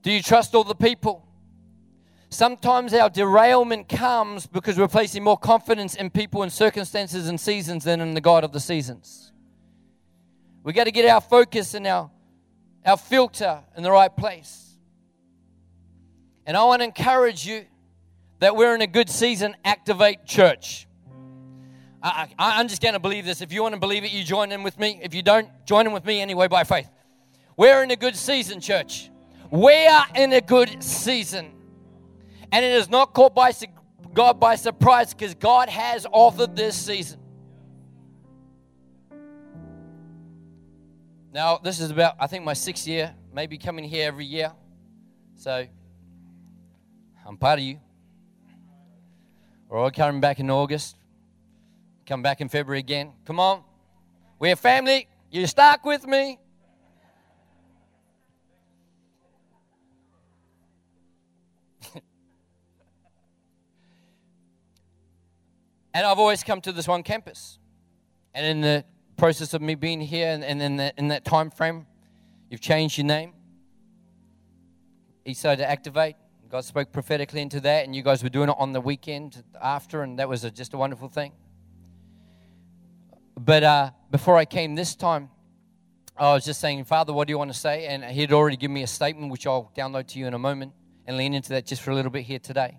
Do 0.00 0.10
you 0.10 0.22
trust 0.22 0.54
all 0.54 0.64
the 0.64 0.74
people? 0.74 1.28
Sometimes 2.30 2.94
our 2.94 3.10
derailment 3.10 3.86
comes 3.86 4.46
because 4.46 4.78
we're 4.78 4.88
placing 4.88 5.22
more 5.22 5.36
confidence 5.36 5.94
in 5.94 6.08
people 6.08 6.42
and 6.42 6.50
circumstances 6.50 7.28
and 7.28 7.38
seasons 7.38 7.84
than 7.84 8.00
in 8.00 8.14
the 8.14 8.22
God 8.22 8.44
of 8.44 8.52
the 8.52 8.60
seasons. 8.60 9.30
We 10.62 10.72
got 10.72 10.84
to 10.84 10.90
get 10.90 11.04
our 11.04 11.20
focus 11.20 11.74
and 11.74 11.86
our, 11.86 12.10
our 12.86 12.96
filter 12.96 13.60
in 13.76 13.82
the 13.82 13.90
right 13.90 14.16
place. 14.16 14.67
And 16.48 16.56
I 16.56 16.64
want 16.64 16.80
to 16.80 16.84
encourage 16.86 17.46
you 17.46 17.66
that 18.38 18.56
we're 18.56 18.74
in 18.74 18.80
a 18.80 18.86
good 18.86 19.10
season. 19.10 19.54
Activate 19.66 20.24
church. 20.24 20.88
I, 22.02 22.28
am 22.38 22.68
just 22.68 22.80
going 22.80 22.94
to 22.94 22.98
believe 22.98 23.26
this. 23.26 23.42
If 23.42 23.52
you 23.52 23.60
want 23.60 23.74
to 23.74 23.80
believe 23.80 24.02
it, 24.02 24.12
you 24.12 24.24
join 24.24 24.50
in 24.50 24.62
with 24.62 24.78
me. 24.78 24.98
If 25.02 25.12
you 25.12 25.20
don't, 25.20 25.50
join 25.66 25.86
in 25.86 25.92
with 25.92 26.06
me 26.06 26.22
anyway 26.22 26.48
by 26.48 26.64
faith. 26.64 26.88
We're 27.58 27.82
in 27.82 27.90
a 27.90 27.96
good 27.96 28.16
season, 28.16 28.62
church. 28.62 29.10
We 29.50 29.86
are 29.88 30.06
in 30.14 30.32
a 30.32 30.40
good 30.40 30.82
season. 30.82 31.52
And 32.50 32.64
it 32.64 32.72
is 32.72 32.88
not 32.88 33.12
caught 33.12 33.34
by 33.34 33.52
God 34.14 34.40
by 34.40 34.54
surprise 34.54 35.12
because 35.12 35.34
God 35.34 35.68
has 35.68 36.06
offered 36.10 36.56
this 36.56 36.74
season. 36.74 37.20
Now, 41.34 41.58
this 41.58 41.78
is 41.78 41.90
about, 41.90 42.14
I 42.18 42.26
think, 42.26 42.42
my 42.42 42.54
sixth 42.54 42.88
year, 42.88 43.14
maybe 43.34 43.58
coming 43.58 43.84
here 43.84 44.08
every 44.08 44.24
year. 44.24 44.50
So 45.36 45.66
I'm 47.28 47.36
part 47.36 47.58
of 47.58 47.64
you. 47.66 47.78
We're 49.68 49.76
all 49.76 49.90
coming 49.90 50.18
back 50.18 50.40
in 50.40 50.48
August. 50.50 50.96
Come 52.06 52.22
back 52.22 52.40
in 52.40 52.48
February 52.48 52.78
again. 52.78 53.12
Come 53.26 53.38
on. 53.38 53.64
We're 54.38 54.56
family. 54.56 55.08
You 55.30 55.46
stuck 55.46 55.84
with 55.84 56.06
me. 56.06 56.38
and 65.92 66.06
I've 66.06 66.18
always 66.18 66.42
come 66.42 66.62
to 66.62 66.72
this 66.72 66.88
one 66.88 67.02
campus. 67.02 67.58
And 68.32 68.46
in 68.46 68.62
the 68.62 68.86
process 69.18 69.52
of 69.52 69.60
me 69.60 69.74
being 69.74 70.00
here 70.00 70.28
and, 70.28 70.42
and 70.42 70.62
in, 70.62 70.76
the, 70.78 70.94
in 70.96 71.08
that 71.08 71.26
time 71.26 71.50
frame, 71.50 71.86
you've 72.48 72.62
changed 72.62 72.96
your 72.96 73.06
name. 73.06 73.34
Eastside 75.26 75.58
to 75.58 75.68
activate. 75.68 76.16
God 76.50 76.64
spoke 76.64 76.92
prophetically 76.92 77.42
into 77.42 77.60
that, 77.60 77.84
and 77.84 77.94
you 77.94 78.02
guys 78.02 78.22
were 78.22 78.30
doing 78.30 78.48
it 78.48 78.56
on 78.58 78.72
the 78.72 78.80
weekend 78.80 79.44
after, 79.60 80.02
and 80.02 80.18
that 80.18 80.30
was 80.30 80.44
a, 80.44 80.50
just 80.50 80.72
a 80.72 80.78
wonderful 80.78 81.08
thing. 81.08 81.32
But 83.38 83.62
uh, 83.62 83.90
before 84.10 84.38
I 84.38 84.46
came 84.46 84.74
this 84.74 84.96
time, 84.96 85.28
I 86.16 86.32
was 86.32 86.46
just 86.46 86.58
saying, 86.58 86.84
Father, 86.84 87.12
what 87.12 87.26
do 87.26 87.32
you 87.32 87.38
want 87.38 87.52
to 87.52 87.58
say? 87.58 87.86
And 87.86 88.02
he 88.02 88.22
had 88.22 88.32
already 88.32 88.56
given 88.56 88.72
me 88.72 88.82
a 88.82 88.86
statement, 88.86 89.30
which 89.30 89.46
I'll 89.46 89.70
download 89.76 90.06
to 90.08 90.18
you 90.18 90.26
in 90.26 90.32
a 90.32 90.38
moment 90.38 90.72
and 91.06 91.18
lean 91.18 91.34
into 91.34 91.50
that 91.50 91.66
just 91.66 91.82
for 91.82 91.90
a 91.90 91.94
little 91.94 92.10
bit 92.10 92.22
here 92.22 92.38
today. 92.38 92.78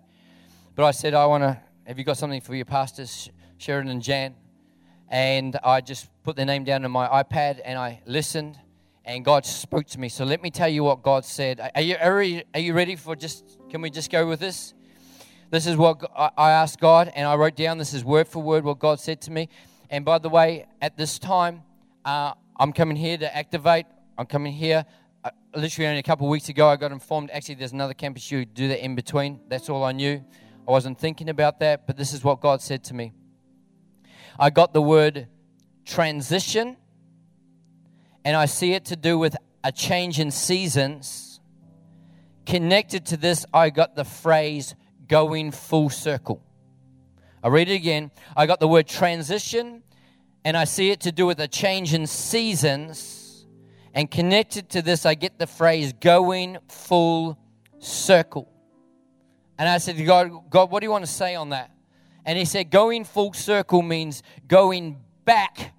But 0.75 0.85
I 0.85 0.91
said, 0.91 1.13
I 1.13 1.27
want 1.27 1.43
to, 1.43 1.61
have 1.85 1.99
you 1.99 2.03
got 2.03 2.17
something 2.17 2.41
for 2.41 2.55
your 2.55 2.65
pastors, 2.65 3.29
Sheridan 3.59 3.91
and 3.91 4.01
Jan? 4.01 4.33
And 5.09 5.59
I 5.63 5.81
just 5.81 6.09
put 6.23 6.35
their 6.35 6.45
name 6.45 6.63
down 6.63 6.85
on 6.85 6.91
my 6.91 7.07
iPad 7.07 7.61
and 7.63 7.77
I 7.77 8.01
listened 8.07 8.57
and 9.09 9.25
God 9.25 9.43
spoke 9.43 9.87
to 9.87 9.99
me. 9.99 10.07
So 10.07 10.23
let 10.23 10.43
me 10.43 10.51
tell 10.51 10.69
you 10.69 10.83
what 10.83 11.01
God 11.01 11.25
said. 11.25 11.71
Are 11.73 11.81
you, 11.81 11.95
are 11.99 12.21
you, 12.21 12.43
are 12.53 12.59
you 12.59 12.75
ready 12.75 12.95
for 12.95 13.15
just, 13.15 13.57
can 13.67 13.81
we 13.81 13.89
just 13.89 14.11
go 14.11 14.27
with 14.27 14.39
this? 14.39 14.75
This 15.49 15.65
is 15.65 15.75
what 15.75 15.99
I 16.15 16.51
asked 16.51 16.79
God, 16.79 17.11
and 17.15 17.27
I 17.27 17.35
wrote 17.35 17.55
down 17.55 17.79
this 17.79 17.95
is 17.95 18.05
word 18.05 18.27
for 18.27 18.43
word 18.43 18.63
what 18.63 18.77
God 18.77 18.99
said 18.99 19.19
to 19.21 19.31
me. 19.31 19.49
And 19.89 20.05
by 20.05 20.19
the 20.19 20.29
way, 20.29 20.67
at 20.79 20.95
this 20.95 21.17
time, 21.17 21.63
uh, 22.05 22.33
I'm 22.59 22.71
coming 22.71 22.95
here 22.95 23.17
to 23.17 23.35
activate. 23.35 23.87
I'm 24.15 24.27
coming 24.27 24.53
here. 24.53 24.85
Uh, 25.23 25.31
literally 25.55 25.87
only 25.87 25.99
a 25.99 26.03
couple 26.03 26.27
of 26.27 26.29
weeks 26.29 26.49
ago, 26.49 26.69
I 26.69 26.75
got 26.75 26.91
informed 26.91 27.31
actually 27.31 27.55
there's 27.55 27.73
another 27.73 27.95
campus 27.95 28.29
you 28.29 28.45
do 28.45 28.67
that 28.67 28.85
in 28.85 28.93
between. 28.93 29.39
That's 29.47 29.69
all 29.69 29.83
I 29.83 29.91
knew. 29.91 30.23
I 30.67 30.71
wasn't 30.71 30.99
thinking 30.99 31.29
about 31.29 31.59
that, 31.61 31.87
but 31.87 31.97
this 31.97 32.13
is 32.13 32.23
what 32.23 32.41
God 32.41 32.61
said 32.61 32.83
to 32.83 32.93
me. 32.93 33.13
I 34.37 34.51
got 34.51 34.71
the 34.71 34.83
word 34.83 35.27
transition, 35.83 36.77
and 38.23 38.35
I 38.35 38.45
see 38.45 38.73
it 38.73 38.85
to 38.85 38.95
do 38.95 39.17
with 39.17 39.35
a 39.63 39.71
change 39.71 40.19
in 40.19 40.31
seasons. 40.31 41.39
Connected 42.45 43.05
to 43.07 43.17
this, 43.17 43.45
I 43.53 43.69
got 43.69 43.95
the 43.95 44.05
phrase 44.05 44.75
going 45.07 45.51
full 45.51 45.89
circle. 45.89 46.41
I 47.43 47.47
read 47.47 47.69
it 47.69 47.75
again. 47.75 48.11
I 48.35 48.45
got 48.45 48.59
the 48.59 48.67
word 48.67 48.87
transition, 48.87 49.83
and 50.43 50.57
I 50.57 50.65
see 50.65 50.91
it 50.91 51.01
to 51.01 51.11
do 51.11 51.25
with 51.25 51.39
a 51.39 51.47
change 51.47 51.93
in 51.93 52.07
seasons. 52.07 53.45
And 53.93 54.09
connected 54.09 54.69
to 54.69 54.81
this, 54.81 55.05
I 55.05 55.15
get 55.15 55.39
the 55.39 55.47
phrase 55.47 55.93
going 55.93 56.57
full 56.67 57.37
circle. 57.79 58.51
And 59.57 59.67
I 59.67 59.77
said 59.77 60.03
God, 60.05 60.49
God, 60.49 60.71
what 60.71 60.79
do 60.79 60.85
you 60.85 60.91
want 60.91 61.05
to 61.05 61.11
say 61.11 61.35
on 61.35 61.49
that? 61.49 61.71
And 62.25 62.37
he 62.37 62.45
said, 62.45 62.69
going 62.69 63.03
full 63.05 63.33
circle 63.33 63.81
means 63.81 64.23
going 64.47 64.97
back 65.25 65.73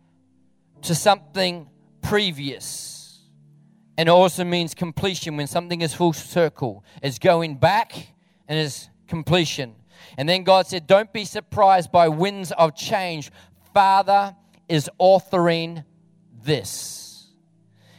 to 0.82 0.94
something 0.94 1.68
previous. 2.02 3.20
And 3.96 4.08
it 4.08 4.12
also 4.12 4.44
means 4.44 4.74
completion. 4.74 5.36
When 5.36 5.46
something 5.46 5.80
is 5.80 5.92
full 5.92 6.12
circle, 6.12 6.84
it's 7.02 7.18
going 7.18 7.56
back 7.56 8.14
and 8.48 8.58
is 8.58 8.88
completion. 9.06 9.74
And 10.16 10.28
then 10.28 10.44
God 10.44 10.66
said, 10.66 10.86
Don't 10.86 11.12
be 11.12 11.24
surprised 11.24 11.92
by 11.92 12.08
winds 12.08 12.52
of 12.52 12.74
change. 12.74 13.30
Father 13.74 14.34
is 14.68 14.90
authoring 15.00 15.84
this. 16.42 17.28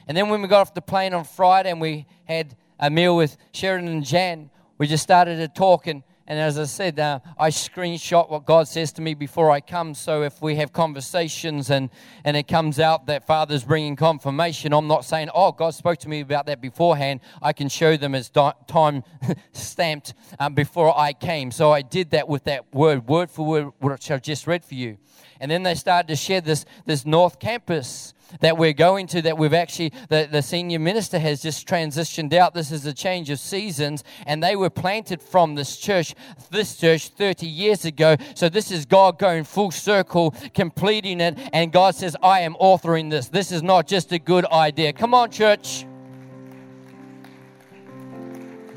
And 0.08 0.18
then 0.18 0.30
when 0.30 0.42
we 0.42 0.48
got 0.48 0.62
off 0.62 0.74
the 0.74 0.82
plane 0.82 1.14
on 1.14 1.24
Friday 1.24 1.70
and 1.70 1.80
we 1.80 2.06
had 2.26 2.56
a 2.80 2.90
meal 2.90 3.16
with 3.16 3.38
Sheridan 3.54 3.88
and 3.88 4.04
Jan, 4.04 4.50
we 4.78 4.88
just 4.88 5.04
started 5.04 5.38
to 5.38 5.48
talk. 5.48 5.88
And 5.88 6.04
and 6.32 6.40
as 6.40 6.58
I 6.58 6.64
said, 6.64 6.98
uh, 6.98 7.20
I 7.38 7.50
screenshot 7.50 8.30
what 8.30 8.46
God 8.46 8.66
says 8.66 8.94
to 8.94 9.02
me 9.02 9.16
before 9.16 9.52
I 9.52 9.60
come. 9.60 9.94
So 9.94 10.24
if 10.24 10.42
we 10.42 10.56
have 10.56 10.72
conversations 10.72 11.70
and, 11.70 11.90
and 12.24 12.38
it 12.38 12.48
comes 12.48 12.80
out 12.80 13.08
that 13.08 13.28
Father's 13.28 13.66
bringing 13.66 13.98
confirmation, 13.98 14.72
I'm 14.72 14.88
not 14.88 15.04
saying, 15.04 15.28
oh, 15.36 15.52
God 15.52 15.72
spoke 15.72 15.98
to 15.98 16.08
me 16.08 16.22
about 16.22 16.46
that 16.46 16.62
beforehand. 16.62 17.20
I 17.42 17.52
can 17.52 17.68
show 17.68 17.98
them 17.98 18.16
as 18.16 18.30
time 18.30 19.04
stamped 19.52 20.14
um, 20.40 20.54
before 20.54 20.98
I 20.98 21.12
came. 21.12 21.52
So 21.52 21.74
I 21.74 21.82
did 21.82 22.12
that 22.12 22.30
with 22.30 22.46
that 22.46 22.74
word, 22.74 23.10
word 23.10 23.30
for 23.30 23.46
word, 23.46 23.74
which 23.82 24.10
I've 24.10 24.22
just 24.22 24.48
read 24.48 24.64
for 24.64 24.76
you. 24.76 25.00
And 25.42 25.52
then 25.52 25.64
they 25.64 25.76
started 25.76 26.08
to 26.08 26.16
share 26.16 26.40
this, 26.40 26.64
this 26.86 27.06
North 27.06 27.42
Campus 27.42 28.14
that 28.40 28.58
we're 28.58 28.74
going 28.74 29.08
to, 29.08 29.22
that 29.22 29.38
we've 29.38 29.54
actually, 29.54 29.92
the, 30.10 30.28
the 30.32 30.42
senior 30.42 30.80
minister 30.80 31.20
has 31.20 31.42
just 31.42 31.68
transitioned 31.68 32.34
out. 32.34 32.54
This 32.54 32.72
is 32.72 32.86
a 32.86 32.94
change 32.94 33.30
of 33.30 33.40
seasons, 33.40 34.04
and 34.26 34.42
they 34.42 34.56
were 34.56 34.70
planted 34.70 35.22
from 35.22 35.56
this 35.56 35.78
church, 35.78 36.16
this 36.50 36.78
church 36.78 37.10
30 37.10 37.46
years 37.46 37.86
ago. 37.86 38.16
So 38.36 38.50
this 38.50 38.72
is 38.72 38.86
God 38.86 39.20
going 39.20 39.44
full 39.44 39.72
circle, 39.72 40.34
completing 40.54 41.22
it, 41.22 41.38
and 41.54 41.72
God 41.72 41.96
says, 41.96 42.16
I 42.24 42.42
am 42.42 42.56
authoring 42.56 43.10
this. 43.10 43.30
This 43.30 43.52
is 43.52 43.62
not 43.62 43.88
just 43.88 44.12
a 44.12 44.20
good 44.20 44.46
idea. 44.46 44.94
Come 44.94 45.14
on, 45.14 45.32
church. 45.32 45.86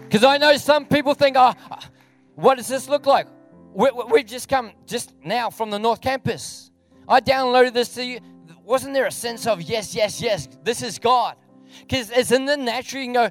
Because 0.03 0.25
I 0.25 0.39
know 0.39 0.57
some 0.57 0.87
people 0.87 1.15
think, 1.15 1.37
oh, 1.39 1.55
what 2.37 2.57
does 2.57 2.69
this 2.69 2.89
look 2.89 3.07
like? 3.07 3.27
We, 3.73 3.91
we 4.11 4.23
just 4.23 4.49
come 4.49 4.73
just 4.87 5.13
now 5.25 5.51
from 5.51 5.71
the 5.71 5.79
North 5.79 6.01
Campus. 6.01 6.71
I 7.09 7.21
downloaded 7.21 7.73
this 7.73 7.95
to 7.95 8.05
you 8.05 8.21
wasn't 8.65 8.95
there 8.95 9.07
a 9.07 9.13
sense 9.13 9.47
of, 9.47 9.63
yes, 9.63 9.95
yes, 9.95 10.21
yes, 10.21 10.49
this 10.63 10.83
is 10.83 10.99
God? 10.99 11.37
Because 11.81 12.11
it's 12.11 12.31
in 12.31 12.45
the 12.45 12.57
natural, 12.57 13.03
you 13.03 13.13
can 13.13 13.31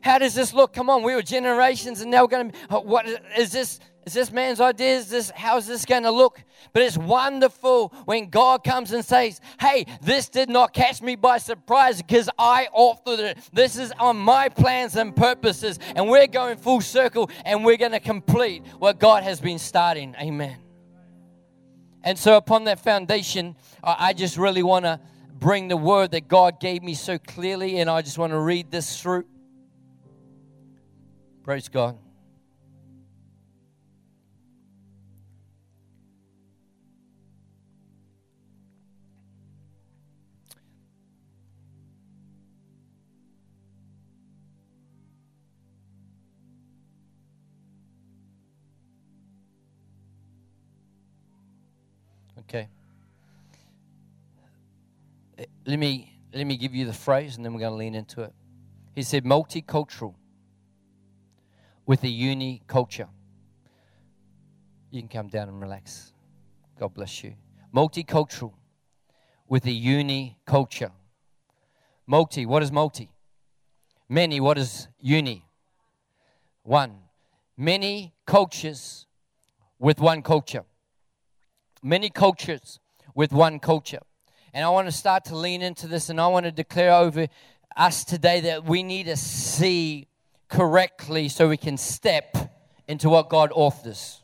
how 0.00 0.18
does 0.18 0.34
this 0.34 0.52
look? 0.52 0.72
Come 0.72 0.90
on, 0.90 1.02
we 1.02 1.14
were 1.14 1.22
generations 1.22 2.00
and 2.00 2.10
now 2.10 2.22
we're 2.22 2.28
going 2.28 2.50
to, 2.50 2.76
uh, 2.76 2.80
what 2.80 3.06
is 3.36 3.52
this? 3.52 3.80
Is 4.06 4.14
this 4.14 4.32
man's 4.32 4.58
idea? 4.58 4.96
Is 4.96 5.10
this, 5.10 5.30
how's 5.34 5.66
this 5.66 5.84
going 5.84 6.04
to 6.04 6.10
look? 6.10 6.42
But 6.72 6.82
it's 6.82 6.96
wonderful 6.96 7.92
when 8.06 8.30
God 8.30 8.64
comes 8.64 8.92
and 8.92 9.04
says, 9.04 9.38
Hey, 9.60 9.84
this 10.00 10.30
did 10.30 10.48
not 10.48 10.72
catch 10.72 11.02
me 11.02 11.14
by 11.14 11.36
surprise 11.36 12.00
because 12.00 12.30
I 12.38 12.68
authored 12.74 13.18
it. 13.18 13.38
This 13.52 13.76
is 13.76 13.92
on 14.00 14.16
my 14.16 14.48
plans 14.48 14.96
and 14.96 15.14
purposes. 15.14 15.78
And 15.94 16.08
we're 16.08 16.26
going 16.26 16.56
full 16.56 16.80
circle 16.80 17.28
and 17.44 17.66
we're 17.66 17.76
going 17.76 17.92
to 17.92 18.00
complete 18.00 18.62
what 18.78 18.98
God 18.98 19.24
has 19.24 19.42
been 19.42 19.58
starting. 19.58 20.14
Amen. 20.18 20.56
And 22.02 22.18
so, 22.18 22.36
upon 22.36 22.64
that 22.64 22.80
foundation, 22.80 23.56
uh, 23.82 23.94
I 23.98 24.12
just 24.12 24.36
really 24.36 24.62
want 24.62 24.84
to 24.84 25.00
bring 25.38 25.68
the 25.68 25.76
word 25.76 26.12
that 26.12 26.28
God 26.28 26.60
gave 26.60 26.82
me 26.82 26.94
so 26.94 27.18
clearly, 27.18 27.78
and 27.78 27.88
I 27.90 28.02
just 28.02 28.18
want 28.18 28.32
to 28.32 28.38
read 28.38 28.70
this 28.70 29.00
through. 29.00 29.24
Praise 31.42 31.68
God. 31.68 31.98
Okay. 52.48 52.68
Uh, 55.38 55.44
let 55.66 55.78
me 55.78 56.14
let 56.32 56.46
me 56.46 56.56
give 56.56 56.74
you 56.74 56.86
the 56.86 56.94
phrase 56.94 57.36
and 57.36 57.44
then 57.44 57.52
we're 57.52 57.60
going 57.60 57.72
to 57.72 57.76
lean 57.76 57.94
into 57.94 58.22
it. 58.22 58.32
He 58.94 59.02
said 59.02 59.24
multicultural 59.24 60.14
with 61.84 62.02
a 62.04 62.08
uni 62.08 62.62
culture. 62.66 63.08
You 64.90 65.02
can 65.02 65.08
come 65.08 65.28
down 65.28 65.48
and 65.48 65.60
relax. 65.60 66.14
God 66.80 66.94
bless 66.94 67.22
you. 67.22 67.34
Multicultural 67.74 68.54
with 69.46 69.66
a 69.66 69.70
uni 69.70 70.38
culture. 70.46 70.92
Multi, 72.06 72.46
what 72.46 72.62
is 72.62 72.72
multi? 72.72 73.10
Many, 74.08 74.40
what 74.40 74.56
is 74.56 74.88
uni? 75.00 75.44
One. 76.62 76.96
Many 77.58 78.14
cultures 78.24 79.06
with 79.78 80.00
one 80.00 80.22
culture 80.22 80.64
many 81.88 82.10
cultures 82.10 82.78
with 83.14 83.32
one 83.32 83.58
culture. 83.58 84.00
And 84.52 84.64
I 84.64 84.68
want 84.68 84.86
to 84.86 84.92
start 84.92 85.24
to 85.26 85.36
lean 85.36 85.62
into 85.62 85.86
this 85.86 86.10
and 86.10 86.20
I 86.20 86.26
want 86.28 86.44
to 86.44 86.52
declare 86.52 86.92
over 86.92 87.28
us 87.76 88.04
today 88.04 88.40
that 88.42 88.64
we 88.64 88.82
need 88.82 89.06
to 89.06 89.16
see 89.16 90.08
correctly 90.48 91.28
so 91.28 91.48
we 91.48 91.56
can 91.56 91.76
step 91.76 92.36
into 92.86 93.08
what 93.08 93.28
God 93.28 93.50
offers. 93.54 94.22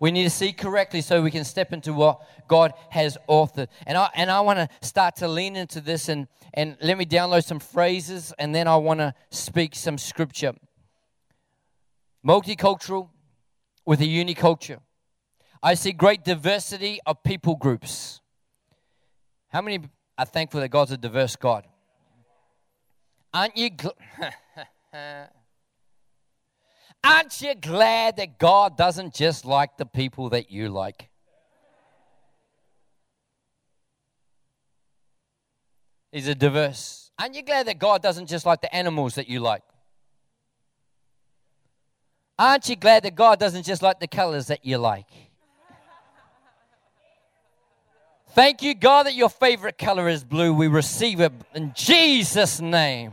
We 0.00 0.10
need 0.12 0.24
to 0.24 0.30
see 0.30 0.52
correctly 0.52 1.00
so 1.00 1.22
we 1.22 1.30
can 1.30 1.44
step 1.44 1.72
into 1.72 1.92
what 1.92 2.20
God 2.46 2.72
has 2.90 3.18
authored. 3.28 3.68
And 3.86 3.98
I, 3.98 4.10
and 4.14 4.30
I 4.30 4.40
want 4.40 4.58
to 4.58 4.68
start 4.86 5.16
to 5.16 5.28
lean 5.28 5.56
into 5.56 5.80
this 5.80 6.08
and, 6.08 6.28
and 6.54 6.76
let 6.80 6.96
me 6.96 7.04
download 7.04 7.44
some 7.44 7.58
phrases 7.58 8.32
and 8.38 8.54
then 8.54 8.68
I 8.68 8.76
want 8.76 9.00
to 9.00 9.14
speak 9.30 9.74
some 9.74 9.98
scripture. 9.98 10.52
Multicultural 12.24 13.08
with 13.84 14.00
a 14.00 14.04
uniculture. 14.04 14.80
I 15.62 15.74
see 15.74 15.92
great 15.92 16.24
diversity 16.24 17.00
of 17.04 17.22
people 17.22 17.56
groups. 17.56 18.20
How 19.48 19.60
many 19.60 19.80
are 20.16 20.26
thankful 20.26 20.60
that 20.60 20.68
God's 20.68 20.92
a 20.92 20.96
diverse 20.96 21.36
God? 21.36 21.66
Aren't 23.34 23.56
you 23.56 23.70
gl- 23.70 23.92
Aren't 27.04 27.40
you 27.40 27.54
glad 27.54 28.16
that 28.16 28.38
God 28.38 28.76
doesn't 28.76 29.14
just 29.14 29.44
like 29.44 29.76
the 29.76 29.86
people 29.86 30.30
that 30.30 30.50
you 30.50 30.68
like? 30.68 31.08
He's 36.12 36.28
a 36.28 36.34
diverse. 36.34 37.10
Aren't 37.18 37.34
you 37.34 37.42
glad 37.42 37.66
that 37.66 37.78
God 37.78 38.02
doesn't 38.02 38.26
just 38.26 38.46
like 38.46 38.60
the 38.60 38.74
animals 38.74 39.16
that 39.16 39.28
you 39.28 39.40
like? 39.40 39.62
Aren't 42.38 42.68
you 42.68 42.76
glad 42.76 43.02
that 43.02 43.14
God 43.14 43.38
doesn't 43.38 43.64
just 43.64 43.82
like 43.82 44.00
the 44.00 44.06
colors 44.06 44.46
that 44.46 44.64
you 44.64 44.78
like? 44.78 45.27
Thank 48.30 48.62
you, 48.62 48.74
God, 48.74 49.06
that 49.06 49.14
your 49.14 49.30
favorite 49.30 49.78
color 49.78 50.08
is 50.08 50.22
blue. 50.22 50.52
We 50.52 50.68
receive 50.68 51.20
it 51.20 51.32
in 51.54 51.72
Jesus' 51.74 52.60
name. 52.60 53.12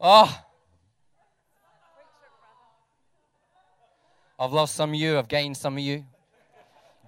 Oh. 0.00 0.44
I've 4.38 4.52
lost 4.52 4.76
some 4.76 4.90
of 4.90 4.96
you, 4.96 5.18
I've 5.18 5.26
gained 5.26 5.56
some 5.56 5.74
of 5.74 5.80
you. 5.80 6.04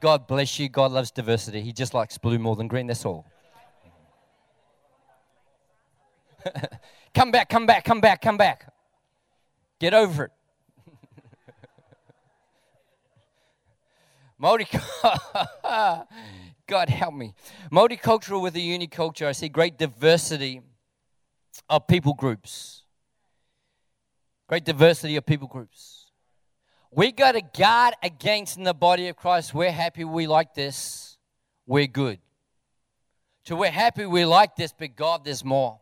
God 0.01 0.27
bless 0.27 0.59
you. 0.59 0.69
God 0.69 0.91
loves 0.93 1.11
diversity. 1.11 1.61
He 1.61 1.73
just 1.73 1.95
likes 1.95 2.19
blue 2.19 2.39
more 2.39 2.57
than 2.57 2.67
green, 2.67 2.87
that's 2.87 3.05
all. 3.05 3.27
come 7.15 7.31
back, 7.31 7.49
come 7.51 7.67
back, 7.67 7.85
come 7.85 8.01
back, 8.01 8.23
come 8.23 8.37
back. 8.39 8.73
Get 9.79 9.95
over 9.95 10.25
it. 10.25 10.33
Multicultural. 14.41 16.07
God 16.67 16.89
help 16.89 17.15
me. 17.15 17.35
Multicultural 17.71 18.41
with 18.41 18.55
a 18.55 18.61
uniculture. 18.61 19.27
I 19.27 19.33
see 19.33 19.49
great 19.49 19.77
diversity 19.77 20.63
of 21.69 21.87
people 21.87 22.15
groups. 22.15 22.85
Great 24.49 24.65
diversity 24.65 25.17
of 25.17 25.27
people 25.27 25.49
groups. 25.49 26.07
We 26.93 27.13
got 27.13 27.33
to 27.33 27.43
guard 27.43 27.95
against 28.03 28.57
in 28.57 28.65
the 28.65 28.75
body 28.75 29.09
of 29.09 29.17
Christ. 29.17 29.55
We're 29.55 29.71
happy 29.71 30.05
we 30.05 30.27
like 30.27 30.55
this. 30.55 31.19
We're 31.67 31.87
good. 31.87 32.19
So 33.45 33.57
we're 33.57 33.71
happy 33.71 34.07
we 34.07 34.25
like 34.25 34.57
this, 34.57 34.73
but 34.77 34.97
God, 34.97 35.25
there's 35.25 35.45
more. 35.45 35.81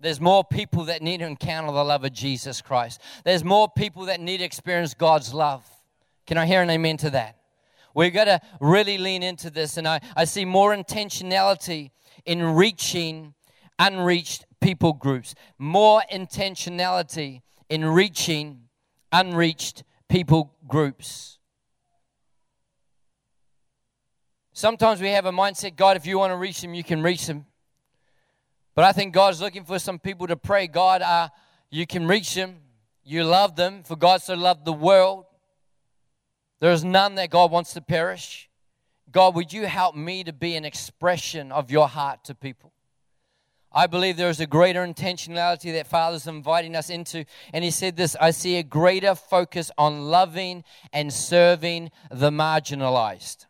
There's 0.00 0.20
more 0.20 0.44
people 0.44 0.84
that 0.84 1.02
need 1.02 1.18
to 1.18 1.26
encounter 1.26 1.72
the 1.72 1.84
love 1.84 2.04
of 2.04 2.12
Jesus 2.12 2.60
Christ. 2.60 3.00
There's 3.24 3.42
more 3.42 3.68
people 3.68 4.06
that 4.06 4.20
need 4.20 4.38
to 4.38 4.44
experience 4.44 4.94
God's 4.94 5.34
love. 5.34 5.64
Can 6.26 6.38
I 6.38 6.46
hear 6.46 6.62
an 6.62 6.70
amen 6.70 6.98
to 6.98 7.10
that? 7.10 7.37
We've 7.94 8.12
got 8.12 8.24
to 8.24 8.40
really 8.60 8.98
lean 8.98 9.22
into 9.22 9.50
this. 9.50 9.76
And 9.76 9.86
I, 9.88 10.00
I 10.16 10.24
see 10.24 10.44
more 10.44 10.74
intentionality 10.74 11.90
in 12.24 12.42
reaching 12.42 13.34
unreached 13.78 14.44
people 14.60 14.92
groups, 14.92 15.34
more 15.58 16.02
intentionality 16.12 17.42
in 17.68 17.84
reaching 17.84 18.64
unreached 19.12 19.84
people 20.08 20.54
groups. 20.66 21.38
Sometimes 24.52 25.00
we 25.00 25.10
have 25.10 25.26
a 25.26 25.30
mindset 25.30 25.76
God, 25.76 25.96
if 25.96 26.04
you 26.04 26.18
want 26.18 26.32
to 26.32 26.36
reach 26.36 26.60
them, 26.60 26.74
you 26.74 26.82
can 26.82 27.02
reach 27.02 27.26
them. 27.26 27.46
But 28.74 28.84
I 28.84 28.92
think 28.92 29.14
God's 29.14 29.40
looking 29.40 29.64
for 29.64 29.78
some 29.78 29.98
people 29.98 30.26
to 30.26 30.36
pray 30.36 30.66
God, 30.66 31.02
uh, 31.02 31.28
you 31.70 31.86
can 31.86 32.08
reach 32.08 32.34
them, 32.34 32.56
you 33.04 33.22
love 33.24 33.54
them, 33.54 33.82
for 33.84 33.96
God 33.96 34.22
so 34.22 34.34
loved 34.34 34.64
the 34.64 34.72
world. 34.72 35.26
There 36.60 36.72
is 36.72 36.84
none 36.84 37.14
that 37.16 37.30
God 37.30 37.50
wants 37.50 37.72
to 37.74 37.80
perish. 37.80 38.48
God, 39.10 39.34
would 39.34 39.52
you 39.52 39.66
help 39.66 39.94
me 39.94 40.24
to 40.24 40.32
be 40.32 40.56
an 40.56 40.64
expression 40.64 41.52
of 41.52 41.70
your 41.70 41.88
heart 41.88 42.24
to 42.24 42.34
people? 42.34 42.72
I 43.72 43.86
believe 43.86 44.16
there 44.16 44.30
is 44.30 44.40
a 44.40 44.46
greater 44.46 44.84
intentionality 44.86 45.72
that 45.74 45.86
Father's 45.86 46.26
inviting 46.26 46.74
us 46.74 46.90
into. 46.90 47.24
And 47.52 47.62
He 47.62 47.70
said 47.70 47.96
this 47.96 48.16
I 48.20 48.30
see 48.30 48.56
a 48.56 48.62
greater 48.62 49.14
focus 49.14 49.70
on 49.78 50.06
loving 50.10 50.64
and 50.92 51.12
serving 51.12 51.90
the 52.10 52.30
marginalized. 52.30 53.46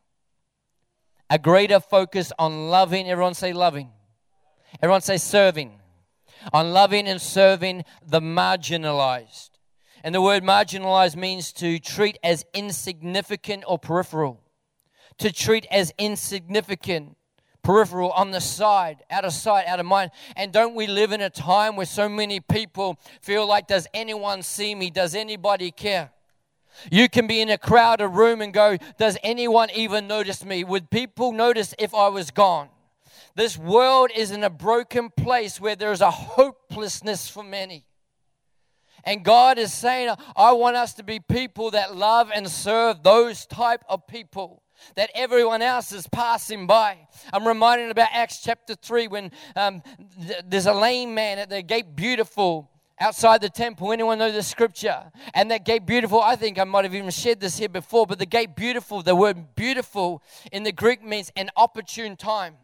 A 1.30 1.38
greater 1.38 1.78
focus 1.78 2.32
on 2.38 2.68
loving, 2.68 3.08
everyone 3.08 3.34
say 3.34 3.52
loving. 3.52 3.90
Everyone 4.82 5.02
say 5.02 5.18
serving. 5.18 5.72
On 6.52 6.72
loving 6.72 7.06
and 7.06 7.20
serving 7.20 7.84
the 8.06 8.20
marginalized. 8.20 9.47
And 10.04 10.14
the 10.14 10.20
word 10.20 10.42
marginalized 10.42 11.16
means 11.16 11.52
to 11.54 11.78
treat 11.78 12.18
as 12.22 12.44
insignificant 12.54 13.64
or 13.66 13.78
peripheral. 13.78 14.40
To 15.18 15.32
treat 15.32 15.66
as 15.70 15.92
insignificant 15.98 17.16
peripheral, 17.68 18.10
on 18.12 18.30
the 18.30 18.40
side, 18.40 19.04
out 19.10 19.26
of 19.26 19.32
sight, 19.34 19.66
out 19.66 19.78
of 19.78 19.84
mind. 19.84 20.10
And 20.36 20.52
don't 20.52 20.74
we 20.74 20.86
live 20.86 21.12
in 21.12 21.20
a 21.20 21.28
time 21.28 21.76
where 21.76 21.84
so 21.84 22.08
many 22.08 22.40
people 22.40 22.98
feel 23.20 23.46
like, 23.46 23.66
does 23.66 23.86
anyone 23.92 24.42
see 24.42 24.74
me? 24.74 24.88
Does 24.88 25.14
anybody 25.14 25.70
care? 25.70 26.10
You 26.90 27.10
can 27.10 27.26
be 27.26 27.42
in 27.42 27.50
a 27.50 27.58
crowded 27.58 28.08
room 28.08 28.40
and 28.40 28.54
go, 28.54 28.78
Does 28.98 29.18
anyone 29.22 29.68
even 29.74 30.06
notice 30.06 30.44
me? 30.44 30.64
Would 30.64 30.90
people 30.90 31.32
notice 31.32 31.74
if 31.78 31.94
I 31.94 32.08
was 32.08 32.30
gone? 32.30 32.68
This 33.34 33.58
world 33.58 34.10
is 34.16 34.30
in 34.30 34.42
a 34.44 34.50
broken 34.50 35.10
place 35.10 35.60
where 35.60 35.76
there's 35.76 36.00
a 36.00 36.10
hopelessness 36.10 37.28
for 37.28 37.42
many. 37.42 37.84
And 39.08 39.24
God 39.24 39.56
is 39.58 39.72
saying, 39.72 40.14
I 40.36 40.52
want 40.52 40.76
us 40.76 40.92
to 40.94 41.02
be 41.02 41.18
people 41.18 41.70
that 41.70 41.96
love 41.96 42.30
and 42.34 42.46
serve 42.46 43.02
those 43.02 43.46
type 43.46 43.82
of 43.88 44.06
people 44.06 44.62
that 44.96 45.08
everyone 45.14 45.62
else 45.62 45.92
is 45.92 46.06
passing 46.08 46.66
by. 46.66 47.08
I'm 47.32 47.48
reminded 47.48 47.90
about 47.90 48.10
Acts 48.12 48.42
chapter 48.42 48.74
3 48.74 49.08
when 49.08 49.32
um, 49.56 49.82
th- 50.26 50.42
there's 50.46 50.66
a 50.66 50.74
lame 50.74 51.14
man 51.14 51.38
at 51.38 51.48
the 51.48 51.62
gate 51.62 51.96
beautiful 51.96 52.70
outside 53.00 53.40
the 53.40 53.48
temple. 53.48 53.92
Anyone 53.92 54.18
know 54.18 54.30
the 54.30 54.42
scripture? 54.42 55.10
And 55.32 55.50
that 55.52 55.64
gate 55.64 55.86
beautiful, 55.86 56.20
I 56.20 56.36
think 56.36 56.58
I 56.58 56.64
might 56.64 56.84
have 56.84 56.94
even 56.94 57.08
shared 57.08 57.40
this 57.40 57.56
here 57.56 57.70
before, 57.70 58.06
but 58.06 58.18
the 58.18 58.26
gate 58.26 58.56
beautiful, 58.56 59.02
the 59.02 59.16
word 59.16 59.54
beautiful 59.54 60.22
in 60.52 60.64
the 60.64 60.72
Greek 60.72 61.02
means 61.02 61.32
an 61.34 61.48
opportune 61.56 62.14
time. 62.14 62.56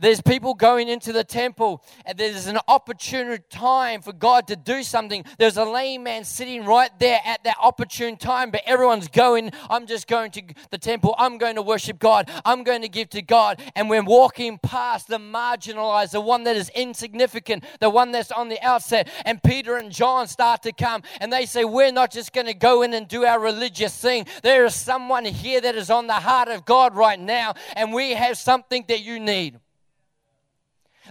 There's 0.00 0.22
people 0.22 0.54
going 0.54 0.88
into 0.88 1.12
the 1.12 1.24
temple, 1.24 1.84
and 2.06 2.16
there's 2.16 2.46
an 2.46 2.58
opportune 2.66 3.38
time 3.50 4.00
for 4.00 4.12
God 4.12 4.46
to 4.48 4.56
do 4.56 4.82
something. 4.82 5.24
There's 5.38 5.58
a 5.58 5.64
lame 5.64 6.04
man 6.04 6.24
sitting 6.24 6.64
right 6.64 6.90
there 6.98 7.20
at 7.24 7.44
that 7.44 7.56
opportune 7.62 8.16
time, 8.16 8.50
but 8.50 8.62
everyone's 8.64 9.08
going, 9.08 9.50
I'm 9.68 9.86
just 9.86 10.08
going 10.08 10.30
to 10.32 10.42
the 10.70 10.78
temple. 10.78 11.14
I'm 11.18 11.36
going 11.36 11.56
to 11.56 11.62
worship 11.62 11.98
God. 11.98 12.30
I'm 12.44 12.64
going 12.64 12.82
to 12.82 12.88
give 12.88 13.10
to 13.10 13.22
God. 13.22 13.62
And 13.76 13.90
we're 13.90 14.02
walking 14.02 14.58
past 14.58 15.08
the 15.08 15.18
marginalized, 15.18 16.12
the 16.12 16.20
one 16.20 16.44
that 16.44 16.56
is 16.56 16.70
insignificant, 16.70 17.64
the 17.80 17.90
one 17.90 18.10
that's 18.10 18.32
on 18.32 18.48
the 18.48 18.60
outset. 18.62 19.08
And 19.26 19.42
Peter 19.42 19.76
and 19.76 19.92
John 19.92 20.26
start 20.26 20.62
to 20.62 20.72
come, 20.72 21.02
and 21.20 21.32
they 21.32 21.44
say, 21.44 21.64
We're 21.64 21.92
not 21.92 22.10
just 22.10 22.32
going 22.32 22.46
to 22.46 22.54
go 22.54 22.82
in 22.82 22.94
and 22.94 23.06
do 23.06 23.24
our 23.24 23.38
religious 23.38 23.96
thing. 23.96 24.26
There 24.42 24.64
is 24.64 24.74
someone 24.74 25.26
here 25.26 25.60
that 25.60 25.76
is 25.76 25.90
on 25.90 26.06
the 26.06 26.14
heart 26.14 26.48
of 26.48 26.64
God 26.64 26.96
right 26.96 27.20
now, 27.20 27.54
and 27.76 27.92
we 27.92 28.12
have 28.12 28.38
something 28.38 28.84
that 28.88 29.02
you 29.02 29.20
need. 29.20 29.60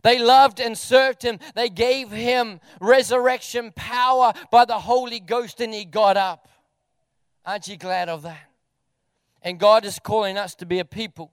They 0.03 0.19
loved 0.19 0.59
and 0.59 0.77
served 0.77 1.23
him. 1.23 1.39
They 1.55 1.69
gave 1.69 2.11
him 2.11 2.59
resurrection 2.79 3.71
power 3.75 4.33
by 4.51 4.65
the 4.65 4.79
Holy 4.79 5.19
Ghost, 5.19 5.61
and 5.61 5.73
he 5.73 5.85
got 5.85 6.17
up. 6.17 6.47
Aren't 7.45 7.67
you 7.67 7.77
glad 7.77 8.09
of 8.09 8.23
that? 8.23 8.49
And 9.41 9.59
God 9.59 9.85
is 9.85 9.99
calling 9.99 10.37
us 10.37 10.55
to 10.55 10.65
be 10.65 10.79
a 10.79 10.85
people 10.85 11.31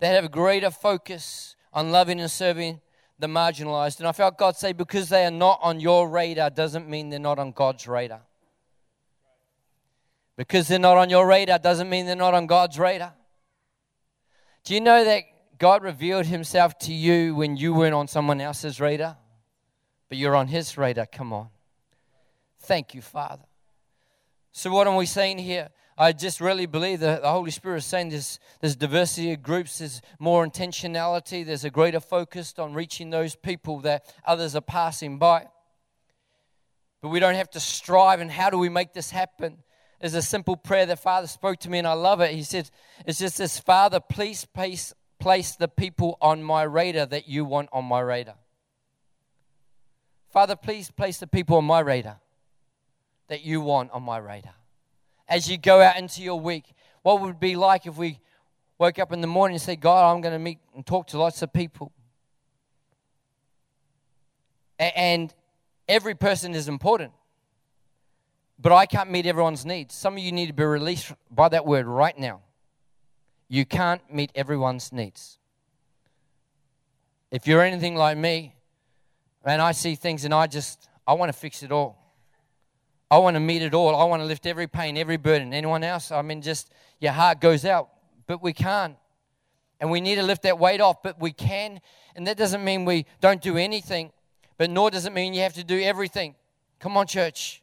that 0.00 0.14
have 0.14 0.24
a 0.24 0.28
greater 0.28 0.70
focus 0.70 1.56
on 1.72 1.90
loving 1.90 2.20
and 2.20 2.30
serving 2.30 2.80
the 3.18 3.26
marginalized. 3.26 3.98
And 3.98 4.08
I 4.08 4.12
felt 4.12 4.38
God 4.38 4.56
say, 4.56 4.72
because 4.72 5.08
they 5.08 5.24
are 5.24 5.30
not 5.30 5.58
on 5.62 5.80
your 5.80 6.08
radar 6.08 6.50
doesn't 6.50 6.88
mean 6.88 7.10
they're 7.10 7.18
not 7.18 7.38
on 7.38 7.52
God's 7.52 7.86
radar. 7.86 8.22
Because 10.36 10.68
they're 10.68 10.78
not 10.78 10.96
on 10.96 11.10
your 11.10 11.26
radar 11.26 11.58
doesn't 11.58 11.90
mean 11.90 12.06
they're 12.06 12.14
not 12.14 12.34
on 12.34 12.46
God's 12.46 12.78
radar. 12.78 13.14
Do 14.64 14.74
you 14.74 14.80
know 14.80 15.04
that 15.04 15.24
God 15.58 15.82
revealed 15.82 16.26
himself 16.26 16.78
to 16.80 16.92
you 16.92 17.34
when 17.34 17.56
you 17.56 17.74
weren't 17.74 17.94
on 17.94 18.06
someone 18.06 18.40
else's 18.40 18.80
radar, 18.80 19.16
but 20.08 20.16
you're 20.16 20.36
on 20.36 20.48
his 20.48 20.78
radar. 20.78 21.06
Come 21.06 21.32
on. 21.32 21.48
Thank 22.60 22.94
you, 22.94 23.02
Father. 23.02 23.44
So, 24.52 24.70
what 24.70 24.86
are 24.86 24.96
we 24.96 25.06
saying 25.06 25.38
here? 25.38 25.68
I 26.00 26.12
just 26.12 26.40
really 26.40 26.66
believe 26.66 27.00
that 27.00 27.22
the 27.22 27.30
Holy 27.30 27.50
Spirit 27.50 27.78
is 27.78 27.84
saying 27.84 28.10
there's, 28.10 28.38
there's 28.60 28.76
diversity 28.76 29.32
of 29.32 29.42
groups, 29.42 29.78
there's 29.78 30.00
more 30.20 30.46
intentionality, 30.46 31.44
there's 31.44 31.64
a 31.64 31.70
greater 31.70 31.98
focus 31.98 32.54
on 32.56 32.72
reaching 32.72 33.10
those 33.10 33.34
people 33.34 33.80
that 33.80 34.04
others 34.24 34.54
are 34.54 34.60
passing 34.60 35.18
by. 35.18 35.48
But 37.02 37.08
we 37.08 37.18
don't 37.18 37.34
have 37.34 37.50
to 37.50 37.60
strive, 37.60 38.20
and 38.20 38.30
how 38.30 38.48
do 38.48 38.58
we 38.58 38.68
make 38.68 38.92
this 38.92 39.10
happen? 39.10 39.58
There's 40.00 40.14
a 40.14 40.22
simple 40.22 40.56
prayer 40.56 40.86
that 40.86 41.00
Father 41.00 41.26
spoke 41.26 41.58
to 41.60 41.70
me, 41.70 41.78
and 41.78 41.86
I 41.86 41.94
love 41.94 42.20
it. 42.20 42.30
He 42.30 42.44
said, 42.44 42.70
It's 43.04 43.18
just 43.18 43.38
this 43.38 43.58
Father, 43.58 43.98
please 43.98 44.44
place 44.44 44.94
place 45.18 45.56
the 45.56 45.68
people 45.68 46.16
on 46.20 46.42
my 46.42 46.62
radar 46.62 47.06
that 47.06 47.28
you 47.28 47.44
want 47.44 47.68
on 47.72 47.84
my 47.84 48.00
radar. 48.00 48.36
Father, 50.30 50.56
please 50.56 50.90
place 50.90 51.18
the 51.18 51.26
people 51.26 51.56
on 51.56 51.64
my 51.64 51.80
radar 51.80 52.18
that 53.28 53.44
you 53.44 53.60
want 53.60 53.90
on 53.92 54.02
my 54.02 54.18
radar. 54.18 54.54
As 55.28 55.50
you 55.50 55.58
go 55.58 55.80
out 55.80 55.98
into 55.98 56.22
your 56.22 56.40
week, 56.40 56.64
what 57.02 57.20
would 57.20 57.30
it 57.30 57.40
be 57.40 57.56
like 57.56 57.86
if 57.86 57.96
we 57.96 58.20
woke 58.78 58.98
up 58.98 59.12
in 59.12 59.20
the 59.20 59.26
morning 59.26 59.54
and 59.56 59.62
said, 59.62 59.80
God, 59.80 60.14
I'm 60.14 60.20
going 60.20 60.32
to 60.32 60.38
meet 60.38 60.58
and 60.74 60.86
talk 60.86 61.08
to 61.08 61.18
lots 61.18 61.42
of 61.42 61.52
people? 61.52 61.92
And 64.78 65.34
every 65.88 66.14
person 66.14 66.54
is 66.54 66.68
important, 66.68 67.12
but 68.58 68.72
I 68.72 68.86
can't 68.86 69.10
meet 69.10 69.26
everyone's 69.26 69.66
needs. 69.66 69.94
Some 69.94 70.14
of 70.14 70.20
you 70.20 70.30
need 70.30 70.46
to 70.46 70.52
be 70.52 70.64
released 70.64 71.12
by 71.30 71.48
that 71.48 71.66
word 71.66 71.86
right 71.86 72.16
now. 72.16 72.42
You 73.48 73.64
can't 73.64 74.02
meet 74.12 74.30
everyone's 74.34 74.92
needs. 74.92 75.38
If 77.30 77.46
you're 77.46 77.62
anything 77.62 77.96
like 77.96 78.16
me, 78.16 78.54
and 79.44 79.62
I 79.62 79.72
see 79.72 79.94
things 79.94 80.24
and 80.24 80.34
I 80.34 80.46
just, 80.46 80.88
I 81.06 81.14
want 81.14 81.32
to 81.32 81.38
fix 81.38 81.62
it 81.62 81.72
all. 81.72 81.96
I 83.10 83.18
want 83.18 83.36
to 83.36 83.40
meet 83.40 83.62
it 83.62 83.72
all. 83.72 83.96
I 83.96 84.04
want 84.04 84.20
to 84.20 84.26
lift 84.26 84.46
every 84.46 84.66
pain, 84.66 84.98
every 84.98 85.16
burden. 85.16 85.54
Anyone 85.54 85.82
else? 85.82 86.10
I 86.10 86.20
mean, 86.20 86.42
just 86.42 86.70
your 87.00 87.12
heart 87.12 87.40
goes 87.40 87.64
out, 87.64 87.88
but 88.26 88.42
we 88.42 88.52
can't. 88.52 88.96
And 89.80 89.90
we 89.90 90.00
need 90.00 90.16
to 90.16 90.22
lift 90.22 90.42
that 90.42 90.58
weight 90.58 90.80
off, 90.80 91.02
but 91.02 91.20
we 91.20 91.32
can. 91.32 91.80
And 92.14 92.26
that 92.26 92.36
doesn't 92.36 92.62
mean 92.62 92.84
we 92.84 93.06
don't 93.20 93.40
do 93.40 93.56
anything, 93.56 94.12
but 94.58 94.68
nor 94.68 94.90
does 94.90 95.06
it 95.06 95.12
mean 95.12 95.32
you 95.32 95.42
have 95.42 95.54
to 95.54 95.64
do 95.64 95.80
everything. 95.80 96.34
Come 96.80 96.96
on, 96.96 97.06
church. 97.06 97.62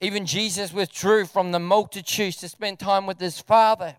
Even 0.00 0.24
Jesus 0.24 0.72
withdrew 0.72 1.26
from 1.26 1.52
the 1.52 1.58
multitudes 1.60 2.36
to 2.38 2.48
spend 2.48 2.78
time 2.78 3.06
with 3.06 3.20
his 3.20 3.38
Father. 3.38 3.96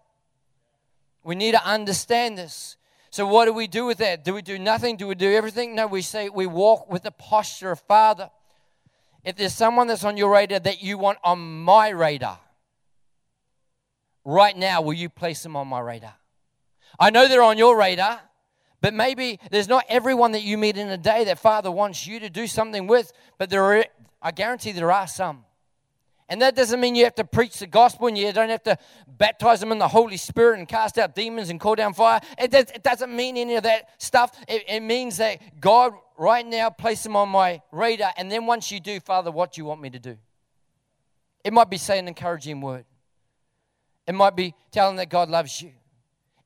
We 1.24 1.36
need 1.36 1.52
to 1.52 1.66
understand 1.66 2.38
this. 2.38 2.78
So, 3.12 3.28
what 3.28 3.46
do 3.46 3.54
we 3.54 3.68
do 3.68 3.86
with 3.86 3.98
that? 3.98 4.24
Do 4.24 4.34
we 4.34 4.42
do 4.42 4.58
nothing? 4.58 4.96
Do 4.96 5.08
we 5.08 5.16
do 5.16 5.32
everything? 5.32 5.76
No, 5.76 5.86
we 5.86 6.02
say 6.02 6.30
we 6.30 6.46
walk 6.46 6.90
with 6.90 7.04
the 7.04 7.12
posture 7.12 7.72
of 7.72 7.80
Father. 7.82 8.30
If 9.24 9.36
there's 9.36 9.54
someone 9.54 9.88
that's 9.88 10.04
on 10.04 10.18
your 10.18 10.32
radar 10.32 10.60
that 10.60 10.82
you 10.82 10.98
want 10.98 11.20
on 11.24 11.64
my 11.64 11.90
radar, 11.90 12.40
right 14.26 14.58
now, 14.58 14.82
will 14.82 14.94
you 14.94 15.10
place 15.10 15.44
them 15.44 15.56
on 15.56 15.68
my 15.68 15.80
radar? 15.80 16.16
I 17.00 17.10
know 17.10 17.28
they're 17.28 17.44
on 17.44 17.58
your 17.58 17.78
radar, 17.78 18.20
but 18.80 18.94
maybe 18.94 19.40
there's 19.52 19.68
not 19.68 19.86
everyone 19.90 20.32
that 20.32 20.42
you 20.42 20.58
meet 20.58 20.78
in 20.78 20.90
a 20.90 20.98
day 20.98 21.26
that 21.26 21.38
Father 21.38 21.70
wants 21.70 22.08
you 22.08 22.20
to 22.20 22.30
do 22.30 22.48
something 22.48 22.88
with, 22.88 23.12
but 23.38 23.50
there 23.50 23.64
are, 23.64 23.86
I 24.22 24.32
guarantee 24.32 24.72
there 24.72 24.92
are 24.92 25.08
some. 25.08 25.46
And 26.32 26.42
that 26.42 26.56
doesn't 26.56 26.80
mean 26.80 26.96
you 26.96 27.04
have 27.04 27.16
to 27.16 27.26
preach 27.26 27.60
the 27.60 27.68
gospel 27.68 28.08
and 28.08 28.18
you 28.18 28.32
don't 28.32 28.48
have 28.48 28.64
to 28.64 28.78
baptize 29.06 29.60
them 29.60 29.74
in 29.74 29.80
the 29.80 29.88
Holy 29.90 30.16
Spirit 30.16 30.60
and 30.60 30.68
cast 30.68 30.98
out 30.98 31.14
demons 31.14 31.50
and 31.50 31.60
call 31.60 31.76
down 31.76 31.94
fire. 31.94 32.22
It, 32.40 32.52
does, 32.52 32.72
it 32.74 32.84
doesn't 32.84 33.14
mean 33.14 33.36
any 33.36 33.56
of 33.56 33.64
that 33.64 33.90
stuff. 34.02 34.32
It, 34.48 34.64
it 34.66 34.80
means 34.80 35.18
that 35.18 35.60
God, 35.60 35.92
right 36.18 36.48
now, 36.48 36.70
place 36.70 37.04
them 37.04 37.18
on 37.18 37.28
my 37.28 37.62
radar. 37.74 38.14
And 38.16 38.32
then 38.32 38.46
once 38.46 38.72
you 38.72 38.80
do, 38.80 39.02
Father, 39.02 39.30
what 39.30 39.52
do 39.52 39.60
you 39.60 39.66
want 39.66 39.82
me 39.82 39.90
to 39.90 40.00
do? 40.00 40.18
It 41.44 41.52
might 41.52 41.70
be 41.70 41.76
saying 41.76 42.00
an 42.04 42.08
encouraging 42.08 42.62
word, 42.62 42.86
it 44.08 44.16
might 44.16 44.38
be 44.38 44.56
telling 44.72 44.96
that 44.98 45.10
God 45.10 45.30
loves 45.30 45.62
you, 45.62 45.72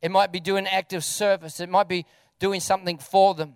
it 0.01 0.09
might 0.09 0.31
be 0.31 0.39
doing 0.39 0.65
active 0.65 1.03
service, 1.03 1.59
it 1.59 1.69
might 1.69 1.87
be 1.87 2.07
doing 2.39 2.59
something 2.59 2.97
for 2.97 3.35
them. 3.35 3.53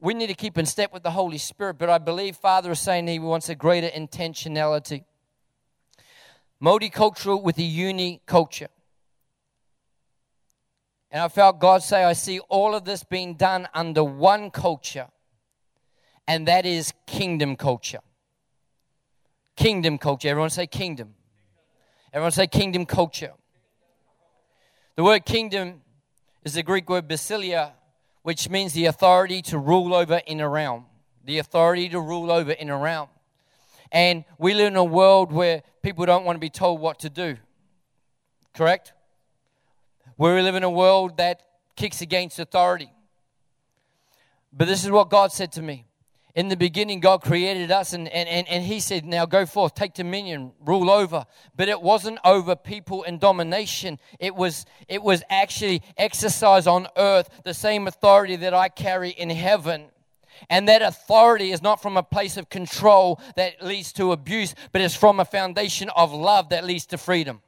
We 0.00 0.12
need 0.12 0.26
to 0.26 0.34
keep 0.34 0.58
in 0.58 0.66
step 0.66 0.92
with 0.92 1.04
the 1.04 1.12
Holy 1.12 1.38
Spirit, 1.38 1.78
but 1.78 1.88
I 1.88 1.98
believe 1.98 2.36
Father 2.36 2.72
is 2.72 2.80
saying 2.80 3.06
He 3.06 3.20
wants 3.20 3.48
a 3.48 3.54
greater 3.54 3.88
intentionality 3.88 5.04
multicultural 6.62 7.42
with 7.42 7.58
a 7.58 7.62
uni 7.62 8.22
culture. 8.26 8.68
And 11.10 11.22
I 11.22 11.28
felt 11.28 11.60
God 11.60 11.82
say, 11.82 12.04
I 12.04 12.12
see 12.12 12.40
all 12.40 12.74
of 12.74 12.84
this 12.84 13.04
being 13.04 13.34
done 13.34 13.68
under 13.72 14.02
one 14.04 14.50
culture, 14.50 15.08
and 16.26 16.46
that 16.48 16.66
is 16.66 16.92
kingdom 17.06 17.56
culture. 17.56 18.00
Kingdom 19.56 19.96
culture. 19.98 20.28
Everyone 20.28 20.50
say 20.50 20.66
kingdom. 20.66 21.14
Everyone 22.12 22.32
say 22.32 22.46
kingdom 22.46 22.84
culture. 22.84 23.32
The 24.96 25.04
word 25.04 25.24
kingdom 25.24 25.82
is 26.44 26.54
the 26.54 26.62
Greek 26.62 26.88
word 26.88 27.08
basileia, 27.08 27.72
which 28.22 28.50
means 28.50 28.72
the 28.72 28.86
authority 28.86 29.40
to 29.42 29.58
rule 29.58 29.94
over 29.94 30.20
in 30.26 30.40
a 30.40 30.48
realm. 30.48 30.86
The 31.24 31.38
authority 31.38 31.88
to 31.90 32.00
rule 32.00 32.30
over 32.30 32.52
in 32.52 32.70
a 32.70 32.76
realm. 32.76 33.08
And 33.92 34.24
we 34.38 34.54
live 34.54 34.68
in 34.68 34.76
a 34.76 34.84
world 34.84 35.32
where 35.32 35.62
people 35.82 36.06
don't 36.06 36.24
want 36.24 36.36
to 36.36 36.40
be 36.40 36.50
told 36.50 36.80
what 36.80 36.98
to 37.00 37.10
do. 37.10 37.36
Correct? 38.54 38.92
Where 40.16 40.34
we 40.34 40.42
live 40.42 40.54
in 40.54 40.62
a 40.62 40.70
world 40.70 41.18
that 41.18 41.42
kicks 41.76 42.00
against 42.00 42.38
authority. 42.38 42.90
But 44.52 44.66
this 44.66 44.84
is 44.84 44.90
what 44.90 45.10
God 45.10 45.32
said 45.32 45.52
to 45.52 45.62
me. 45.62 45.84
In 46.34 46.48
the 46.48 46.56
beginning, 46.56 47.00
God 47.00 47.22
created 47.22 47.70
us, 47.70 47.94
and, 47.94 48.08
and, 48.08 48.28
and, 48.28 48.46
and 48.48 48.62
He 48.62 48.78
said, 48.78 49.06
Now 49.06 49.24
go 49.24 49.46
forth, 49.46 49.74
take 49.74 49.94
dominion, 49.94 50.52
rule 50.66 50.90
over. 50.90 51.24
But 51.56 51.68
it 51.68 51.80
wasn't 51.80 52.18
over 52.24 52.54
people 52.54 53.04
and 53.04 53.18
domination. 53.18 53.98
It 54.20 54.34
was, 54.34 54.66
it 54.86 55.02
was 55.02 55.22
actually 55.30 55.82
exercise 55.96 56.66
on 56.66 56.88
earth, 56.96 57.30
the 57.44 57.54
same 57.54 57.86
authority 57.86 58.36
that 58.36 58.52
I 58.52 58.68
carry 58.68 59.10
in 59.10 59.30
heaven. 59.30 59.86
And 60.50 60.68
that 60.68 60.82
authority 60.82 61.52
is 61.52 61.62
not 61.62 61.82
from 61.82 61.96
a 61.96 62.02
place 62.02 62.36
of 62.36 62.48
control 62.48 63.20
that 63.36 63.62
leads 63.62 63.92
to 63.94 64.12
abuse, 64.12 64.54
but 64.72 64.80
it's 64.80 64.94
from 64.94 65.20
a 65.20 65.24
foundation 65.24 65.90
of 65.96 66.12
love 66.12 66.50
that 66.50 66.64
leads 66.64 66.86
to 66.86 66.98
freedom. 66.98 67.42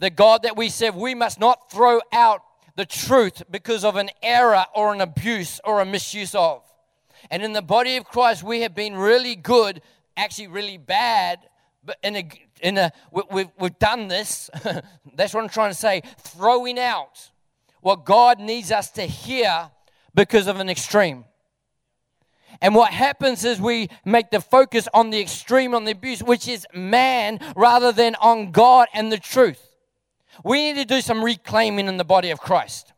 The 0.00 0.10
God 0.10 0.42
that 0.42 0.56
we 0.56 0.68
serve, 0.68 0.96
we 0.96 1.14
must 1.14 1.40
not 1.40 1.70
throw 1.70 2.00
out 2.12 2.42
the 2.76 2.84
truth 2.84 3.42
because 3.50 3.84
of 3.84 3.96
an 3.96 4.10
error 4.22 4.66
or 4.74 4.92
an 4.92 5.00
abuse 5.00 5.60
or 5.64 5.80
a 5.80 5.86
misuse 5.86 6.34
of. 6.34 6.62
And 7.30 7.42
in 7.42 7.52
the 7.52 7.62
body 7.62 7.96
of 7.96 8.04
Christ, 8.04 8.42
we 8.42 8.60
have 8.60 8.74
been 8.74 8.94
really 8.94 9.34
good, 9.34 9.80
actually 10.16 10.48
really 10.48 10.76
bad, 10.76 11.40
but 11.84 11.96
in 12.02 12.16
a, 12.16 12.28
in 12.60 12.78
a 12.78 12.92
we, 13.10 13.48
we've 13.58 13.78
done 13.78 14.08
this. 14.08 14.50
That's 15.14 15.32
what 15.32 15.42
I'm 15.42 15.48
trying 15.48 15.70
to 15.70 15.78
say. 15.78 16.02
Throwing 16.18 16.78
out 16.78 17.30
what 17.80 18.04
God 18.04 18.38
needs 18.38 18.70
us 18.70 18.90
to 18.92 19.02
hear 19.02 19.70
because 20.14 20.46
of 20.46 20.60
an 20.60 20.68
extreme. 20.68 21.24
And 22.60 22.74
what 22.74 22.92
happens 22.92 23.44
is 23.44 23.60
we 23.60 23.88
make 24.04 24.30
the 24.30 24.40
focus 24.40 24.88
on 24.94 25.10
the 25.10 25.20
extreme, 25.20 25.74
on 25.74 25.84
the 25.84 25.92
abuse, 25.92 26.22
which 26.22 26.48
is 26.48 26.66
man, 26.74 27.40
rather 27.54 27.92
than 27.92 28.14
on 28.16 28.50
God 28.50 28.88
and 28.94 29.12
the 29.12 29.18
truth. 29.18 29.74
We 30.44 30.58
need 30.58 30.80
to 30.80 30.84
do 30.84 31.00
some 31.00 31.24
reclaiming 31.24 31.88
in 31.88 31.96
the 31.96 32.04
body 32.04 32.30
of 32.30 32.40
Christ. 32.40 32.92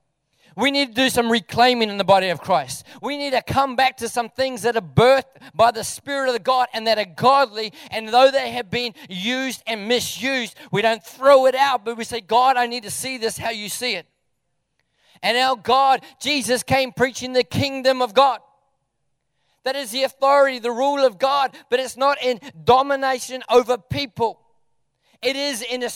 We 0.57 0.73
need 0.73 0.89
to 0.89 0.95
do 0.95 1.09
some 1.09 1.31
reclaiming 1.31 1.89
in 1.89 1.99
the 1.99 2.05
body 2.05 2.31
of 2.31 2.41
Christ. 2.41 2.85
We 3.01 3.17
need 3.17 3.31
to 3.31 3.43
come 3.43 3.77
back 3.77 3.97
to 3.99 4.09
some 4.09 4.29
things 4.29 4.63
that 4.63 4.77
are 4.77 4.81
birthed 4.81 5.23
by 5.55 5.71
the 5.71 5.85
Spirit 5.85 6.35
of 6.35 6.43
God 6.43 6.67
and 6.73 6.85
that 6.89 6.99
are 6.99 7.05
godly. 7.05 7.73
And 7.93 8.09
though 8.09 8.33
they 8.33 8.51
have 8.51 8.69
been 8.69 8.95
used 9.09 9.63
and 9.69 9.87
misused, 9.87 10.57
we 10.73 10.83
don't 10.83 11.05
throw 11.05 11.47
it 11.47 11.55
out, 11.55 11.85
but 11.85 11.97
we 11.97 12.03
say, 12.03 12.21
God, 12.21 12.57
I 12.57 12.67
need 12.67 12.83
to 12.83 12.91
see 12.91 13.19
this 13.19 13.39
how 13.39 13.51
you 13.51 13.69
see 13.69 13.95
it. 13.95 14.07
And 15.23 15.39
our 15.39 15.55
God, 15.55 16.03
Jesus 16.21 16.65
came 16.65 16.91
preaching 16.91 17.35
the 17.35 17.45
kingdom 17.45 18.03
of 18.03 18.13
God. 18.13 18.41
That 19.69 19.77
is 19.77 19.91
the 19.91 20.05
authority, 20.05 20.61
the 20.61 20.71
rule 20.71 21.05
of 21.05 21.19
God, 21.19 21.55
but 21.69 21.79
it's 21.79 21.95
not 21.95 22.17
in 22.23 22.41
domination 22.65 23.43
over 23.51 23.77
people. 23.77 24.41
It 25.21 25.37
is 25.37 25.61
in 25.61 25.83
a, 25.83 25.91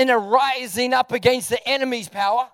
in 0.00 0.08
a 0.08 0.16
rising 0.16 0.94
up 0.94 1.10
against 1.10 1.48
the 1.48 1.68
enemy's 1.68 2.08
power. 2.08 2.48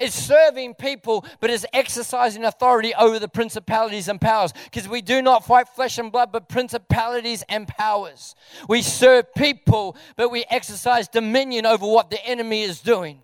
It's 0.00 0.14
serving 0.14 0.76
people, 0.76 1.26
but 1.40 1.50
it's 1.50 1.66
exercising 1.74 2.42
authority 2.42 2.94
over 2.94 3.18
the 3.18 3.28
principalities 3.28 4.08
and 4.08 4.18
powers. 4.18 4.54
Because 4.64 4.88
we 4.88 5.02
do 5.02 5.20
not 5.20 5.44
fight 5.44 5.68
flesh 5.68 5.98
and 5.98 6.10
blood, 6.10 6.32
but 6.32 6.48
principalities 6.48 7.44
and 7.50 7.68
powers. 7.68 8.34
We 8.70 8.80
serve 8.80 9.34
people, 9.34 9.98
but 10.16 10.30
we 10.30 10.46
exercise 10.48 11.06
dominion 11.06 11.66
over 11.66 11.86
what 11.86 12.08
the 12.08 12.24
enemy 12.24 12.62
is 12.62 12.80
doing. 12.80 13.20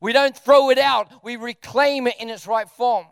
We 0.00 0.14
don't 0.14 0.34
throw 0.34 0.70
it 0.70 0.78
out, 0.78 1.22
we 1.22 1.36
reclaim 1.36 2.06
it 2.06 2.14
in 2.18 2.30
its 2.30 2.46
right 2.46 2.70
form. 2.70 3.04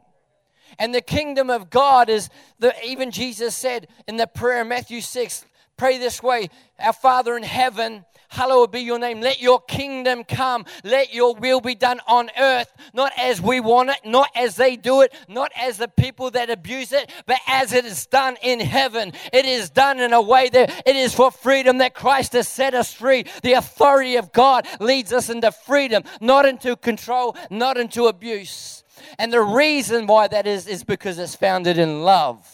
And 0.78 0.94
the 0.94 1.00
kingdom 1.00 1.50
of 1.50 1.70
God 1.70 2.09
is 2.09 2.31
the 2.59 2.74
even 2.85 3.11
Jesus 3.11 3.54
said 3.54 3.88
in 4.07 4.16
the 4.16 4.26
prayer 4.26 4.64
Matthew 4.64 5.00
6, 5.00 5.44
pray 5.76 5.98
this 5.98 6.22
way, 6.22 6.48
our 6.78 6.92
Father 6.92 7.37
in 7.37 7.42
heaven, 7.42 8.04
hallowed 8.28 8.70
be 8.70 8.81
your 8.81 8.98
name. 8.98 9.20
Let 9.20 9.40
your 9.40 9.61
kingdom 9.61 10.24
come. 10.24 10.66
Let 10.85 11.14
your 11.14 11.35
will 11.35 11.61
be 11.61 11.74
done 11.74 12.00
on 12.07 12.31
earth, 12.38 12.70
not 12.92 13.12
as 13.18 13.40
we 13.40 13.61
want 13.61 13.90
it, 13.90 14.00
not 14.04 14.28
as 14.35 14.57
they 14.57 14.76
do 14.76 15.00
it, 15.02 15.12
not 15.28 15.50
as 15.57 15.78
the 15.78 15.88
people 15.88 16.31
that 16.33 16.50
abuse 16.50 16.92
it, 16.92 17.11
but 17.26 17.38
as 17.46 17.72
it 17.72 17.85
is 17.85 18.07
done 18.07 18.37
in 18.42 18.61
heaven. 18.61 19.12
It 19.33 19.46
is 19.46 19.70
done 19.70 20.00
in 20.00 20.12
a 20.12 20.22
way 20.22 20.48
that 20.50 20.83
it 20.87 20.96
is 20.96 21.14
for 21.14 21.31
freedom 21.31 21.78
that 21.78 21.94
Christ 21.94 22.35
has 22.35 22.48
set 22.48 22.74
us 22.74 22.92
free. 22.92 23.24
The 23.42 23.54
authority 23.54 24.16
of 24.16 24.33
God 24.33 24.66
leads 24.81 25.12
us 25.12 25.31
into 25.31 25.50
freedom, 25.50 26.02
not 26.20 26.44
into 26.44 26.76
control, 26.76 27.37
not 27.50 27.78
into 27.78 28.07
abuse. 28.07 28.85
And 29.19 29.33
the 29.33 29.41
reason 29.41 30.07
why 30.07 30.29
that 30.29 30.47
is, 30.47 30.67
is 30.67 30.85
because 30.85 31.19
it's 31.19 31.35
founded 31.35 31.79
in 31.79 32.03
love. 32.03 32.47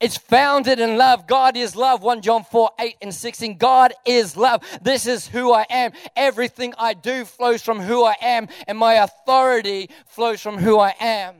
It's 0.00 0.16
founded 0.16 0.78
in 0.78 0.96
love. 0.96 1.26
God 1.26 1.56
is 1.56 1.74
love. 1.74 2.02
1 2.02 2.22
John 2.22 2.44
4 2.44 2.70
8 2.78 2.96
and 3.02 3.14
16. 3.14 3.58
God 3.58 3.92
is 4.04 4.36
love. 4.36 4.62
This 4.80 5.06
is 5.06 5.26
who 5.26 5.52
I 5.52 5.66
am. 5.68 5.92
Everything 6.14 6.72
I 6.78 6.94
do 6.94 7.24
flows 7.24 7.62
from 7.62 7.80
who 7.80 8.04
I 8.04 8.14
am, 8.20 8.46
and 8.68 8.78
my 8.78 8.94
authority 8.94 9.90
flows 10.06 10.40
from 10.40 10.58
who 10.58 10.78
I 10.78 10.94
am. 11.00 11.34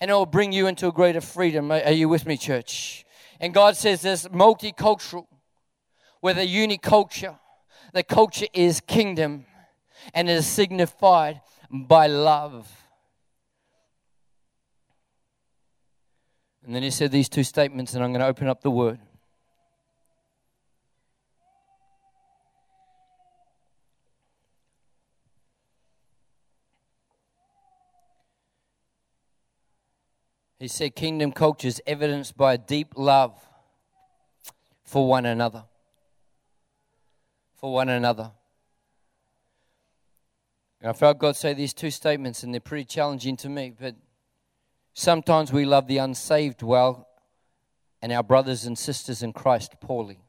And 0.00 0.10
it 0.10 0.14
will 0.14 0.24
bring 0.24 0.52
you 0.52 0.66
into 0.66 0.86
a 0.86 0.92
greater 0.92 1.20
freedom. 1.20 1.72
Are 1.72 1.90
you 1.90 2.08
with 2.08 2.26
me, 2.26 2.36
church? 2.36 3.04
And 3.40 3.52
God 3.52 3.76
says 3.76 4.02
this 4.02 4.26
multicultural 4.28 5.26
with 6.22 6.38
a 6.38 6.46
unique 6.46 6.82
culture. 6.82 7.38
The 7.92 8.02
culture 8.02 8.46
is 8.52 8.80
kingdom 8.80 9.46
and 10.14 10.28
it 10.28 10.32
is 10.32 10.46
signified 10.46 11.40
by 11.70 12.06
love. 12.08 12.68
And 16.64 16.74
then 16.74 16.82
he 16.82 16.90
said 16.90 17.10
these 17.10 17.28
two 17.28 17.44
statements, 17.44 17.94
and 17.94 18.02
I'm 18.02 18.10
going 18.10 18.20
to 18.20 18.26
open 18.26 18.48
up 18.48 18.60
the 18.60 18.70
word. 18.70 18.98
He 30.58 30.68
said, 30.68 30.94
Kingdom 30.94 31.32
culture 31.32 31.68
is 31.68 31.80
evidenced 31.86 32.36
by 32.36 32.54
a 32.54 32.58
deep 32.58 32.92
love 32.94 33.34
for 34.84 35.08
one 35.08 35.24
another. 35.24 35.64
For 37.54 37.72
one 37.72 37.88
another. 37.88 38.32
I 40.82 40.92
felt 40.94 41.18
God 41.18 41.36
say 41.36 41.52
these 41.52 41.74
two 41.74 41.90
statements, 41.90 42.42
and 42.42 42.54
they're 42.54 42.60
pretty 42.60 42.86
challenging 42.86 43.36
to 43.38 43.48
me. 43.48 43.74
But 43.78 43.96
sometimes 44.94 45.52
we 45.52 45.66
love 45.66 45.86
the 45.86 45.98
unsaved 45.98 46.62
well 46.62 47.06
and 48.00 48.12
our 48.12 48.22
brothers 48.22 48.64
and 48.64 48.78
sisters 48.78 49.22
in 49.22 49.32
Christ 49.32 49.74
poorly. 49.80 50.20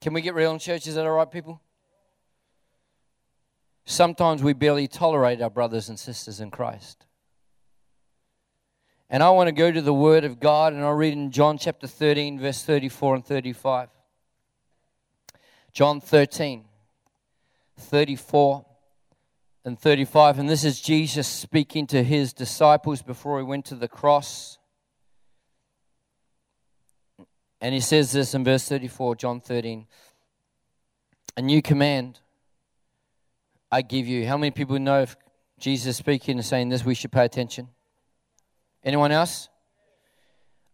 Can 0.00 0.14
we 0.14 0.22
get 0.22 0.34
real 0.34 0.52
in 0.52 0.58
church? 0.58 0.86
Is 0.86 0.94
that 0.94 1.04
all 1.04 1.12
right, 1.12 1.30
people? 1.30 1.60
Sometimes 3.84 4.42
we 4.42 4.54
barely 4.54 4.88
tolerate 4.88 5.42
our 5.42 5.50
brothers 5.50 5.90
and 5.90 5.98
sisters 5.98 6.40
in 6.40 6.50
Christ. 6.50 7.04
And 9.10 9.22
I 9.22 9.28
want 9.30 9.48
to 9.48 9.52
go 9.52 9.70
to 9.70 9.82
the 9.82 9.92
Word 9.92 10.24
of 10.24 10.40
God, 10.40 10.72
and 10.72 10.82
I'll 10.82 10.92
read 10.92 11.12
in 11.12 11.32
John 11.32 11.58
chapter 11.58 11.86
13, 11.86 12.38
verse 12.38 12.62
34 12.62 13.16
and 13.16 13.26
35. 13.26 13.88
John 15.72 16.00
13, 16.00 16.64
34 17.76 18.64
and 19.64 19.78
35. 19.78 20.38
And 20.38 20.48
this 20.48 20.64
is 20.64 20.80
Jesus 20.80 21.26
speaking 21.26 21.86
to 21.88 22.02
his 22.02 22.32
disciples 22.32 23.02
before 23.02 23.38
he 23.38 23.44
went 23.44 23.64
to 23.66 23.74
the 23.74 23.88
cross. 23.88 24.58
And 27.60 27.74
he 27.74 27.80
says 27.80 28.12
this 28.12 28.34
in 28.34 28.42
verse 28.42 28.68
34, 28.68 29.16
John 29.16 29.40
13 29.40 29.86
A 31.36 31.42
new 31.42 31.60
command 31.60 32.20
I 33.70 33.82
give 33.82 34.06
you. 34.06 34.26
How 34.26 34.36
many 34.36 34.50
people 34.50 34.78
know 34.78 35.02
if 35.02 35.16
Jesus 35.58 35.96
speaking 35.96 36.36
and 36.36 36.44
saying 36.44 36.70
this, 36.70 36.84
we 36.84 36.94
should 36.94 37.12
pay 37.12 37.24
attention? 37.24 37.68
Anyone 38.82 39.12
else? 39.12 39.48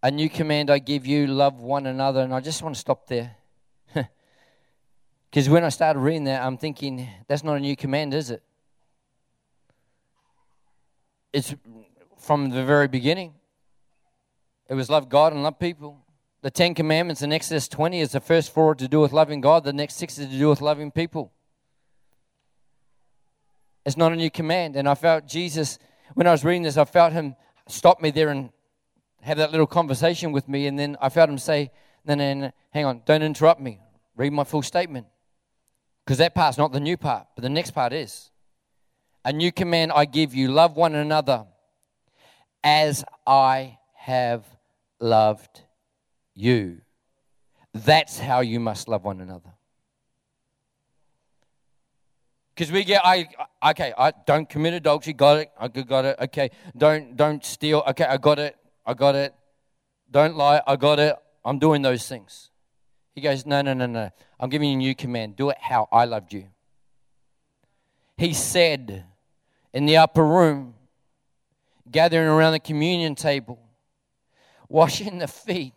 A 0.03 0.11
new 0.11 0.31
command 0.31 0.71
I 0.71 0.79
give 0.79 1.07
you 1.07 1.27
love 1.27 1.61
one 1.61 1.87
another. 1.87 2.21
And 2.21 2.33
I 2.33 2.41
just 2.41 2.63
want 2.63 2.77
to 2.77 2.81
stop 2.81 3.07
there. 3.09 3.37
Because 5.29 5.51
when 5.51 5.65
I 5.65 5.69
started 5.69 5.99
reading 5.99 6.25
that, 6.25 6.43
I'm 6.43 6.57
thinking, 6.57 7.07
that's 7.29 7.45
not 7.45 7.57
a 7.57 7.61
new 7.61 7.77
command, 7.77 8.15
is 8.15 8.31
it? 8.31 8.43
It's 11.33 11.55
from 12.19 12.51
the 12.51 12.65
very 12.65 12.89
beginning. 12.89 13.35
It 14.69 14.75
was 14.75 14.91
love 14.91 15.09
God 15.09 15.33
and 15.33 15.43
love 15.43 15.59
people. 15.59 16.05
The 16.43 16.51
Ten 16.51 16.75
Commandments 16.75 17.23
in 17.23 17.33
Exodus 17.33 17.69
20 17.69 18.01
is 18.01 18.13
the 18.13 18.21
first 18.21 18.53
four 18.53 18.75
to 18.75 18.89
do 18.89 19.01
with 19.01 19.13
loving 19.13 19.41
God, 19.41 19.65
the 19.65 19.73
next 19.73 19.95
six 19.95 20.19
is 20.19 20.29
to 20.29 20.39
do 20.39 20.49
with 20.49 20.61
loving 20.61 20.91
people. 20.91 21.33
It's 23.85 23.97
not 23.97 24.13
a 24.13 24.17
new 24.17 24.31
command. 24.31 24.77
And 24.77 24.89
I 24.89 24.95
felt 24.95 25.27
Jesus, 25.27 25.79
when 26.15 26.27
I 26.27 26.33
was 26.33 26.45
reading 26.45 26.63
this, 26.63 26.77
I 26.77 26.85
felt 26.85 27.13
him 27.13 27.37
stop 27.69 28.01
me 28.01 28.11
there 28.11 28.31
and 28.31 28.51
have 29.23 29.39
that 29.39 29.53
little 29.53 29.67
conversation 29.67 30.33
with 30.33 30.49
me. 30.49 30.67
And 30.67 30.79
then 30.79 30.97
I 31.01 31.09
felt 31.09 31.31
him 31.31 31.39
say, 31.39 31.71
no, 32.05 32.15
no, 32.15 32.35
no, 32.35 32.53
hang 32.71 32.85
on, 32.85 33.03
don't 33.05 33.23
interrupt 33.23 33.61
me. 33.61 33.81
Read 34.17 34.33
my 34.33 34.45
full 34.45 34.63
statement. 34.63 35.07
Because 36.05 36.19
that 36.19 36.35
part's 36.35 36.59
not 36.59 36.73
the 36.73 36.81
new 36.81 36.97
part, 36.97 37.27
but 37.35 37.43
the 37.43 37.49
next 37.49 37.73
part 37.73 37.93
is. 37.93 38.31
A 39.27 39.33
new 39.33 39.51
command 39.51 39.91
I 39.93 40.05
give 40.05 40.37
you 40.37 40.47
love 40.47 40.77
one 40.77 40.95
another 40.95 41.47
as 42.63 43.05
I 43.27 43.79
have 43.95 44.45
loved 45.01 45.63
you. 46.33 46.83
That's 47.75 48.21
how 48.21 48.39
you 48.39 48.61
must 48.61 48.87
love 48.87 49.03
one 49.03 49.21
another. 49.21 49.53
Because 52.55 52.71
we 52.71 52.85
get, 52.85 53.03
I 53.05 53.27
okay, 53.71 53.93
I 53.99 54.13
don't 54.29 54.49
commit 54.49 54.75
adultery. 54.75 55.13
Got 55.13 55.39
it. 55.39 55.51
I 55.59 55.67
got 55.67 56.05
it. 56.05 56.17
Okay, 56.21 56.51
don't 56.77 57.17
don't 57.17 57.45
steal. 57.45 57.83
Okay, 57.89 58.05
I 58.05 58.19
got 58.19 58.39
it. 58.39 58.57
I 58.87 58.95
got 58.95 59.17
it. 59.17 59.35
Don't 60.09 60.37
lie. 60.37 60.63
I 60.69 60.77
got 60.77 61.01
it. 61.01 61.17
I'm 61.45 61.59
doing 61.59 61.83
those 61.83 62.07
things. 62.07 62.51
He 63.13 63.23
goes, 63.23 63.45
no, 63.45 63.61
no, 63.61 63.75
no, 63.75 63.87
no. 63.87 64.09
I'm 64.39 64.51
giving 64.51 64.69
you 64.71 64.77
a 64.77 64.79
new 64.79 64.95
command. 64.95 65.35
Do 65.35 65.51
it 65.51 65.59
how 65.61 65.89
I 65.91 66.05
loved 66.05 66.33
you. 66.33 66.47
He 68.17 68.33
said 68.33 69.05
in 69.77 69.85
the 69.85 69.99
upper 69.99 70.25
room, 70.25 70.73
gathering 71.91 72.27
around 72.27 72.53
the 72.53 72.59
communion 72.59 73.15
table, 73.15 73.59
washing 74.71 75.19
the 75.19 75.29
feet 75.29 75.75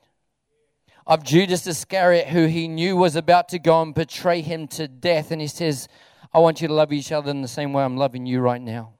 of 1.05 1.21
Judas 1.21 1.67
Iscariot, 1.67 2.27
who 2.27 2.45
he 2.45 2.69
knew 2.69 2.95
was 2.95 3.17
about 3.17 3.49
to 3.49 3.59
go 3.59 3.81
and 3.81 3.93
betray 3.93 4.39
him 4.39 4.69
to 4.69 4.87
death. 4.87 5.31
And 5.31 5.41
he 5.41 5.47
says, 5.47 5.89
I 6.33 6.39
want 6.39 6.61
you 6.61 6.69
to 6.69 6.73
love 6.73 6.93
each 6.93 7.11
other 7.11 7.29
in 7.29 7.41
the 7.41 7.47
same 7.49 7.73
way 7.73 7.83
I'm 7.83 7.97
loving 7.97 8.25
you 8.25 8.39
right 8.39 8.61
now. 8.61 8.93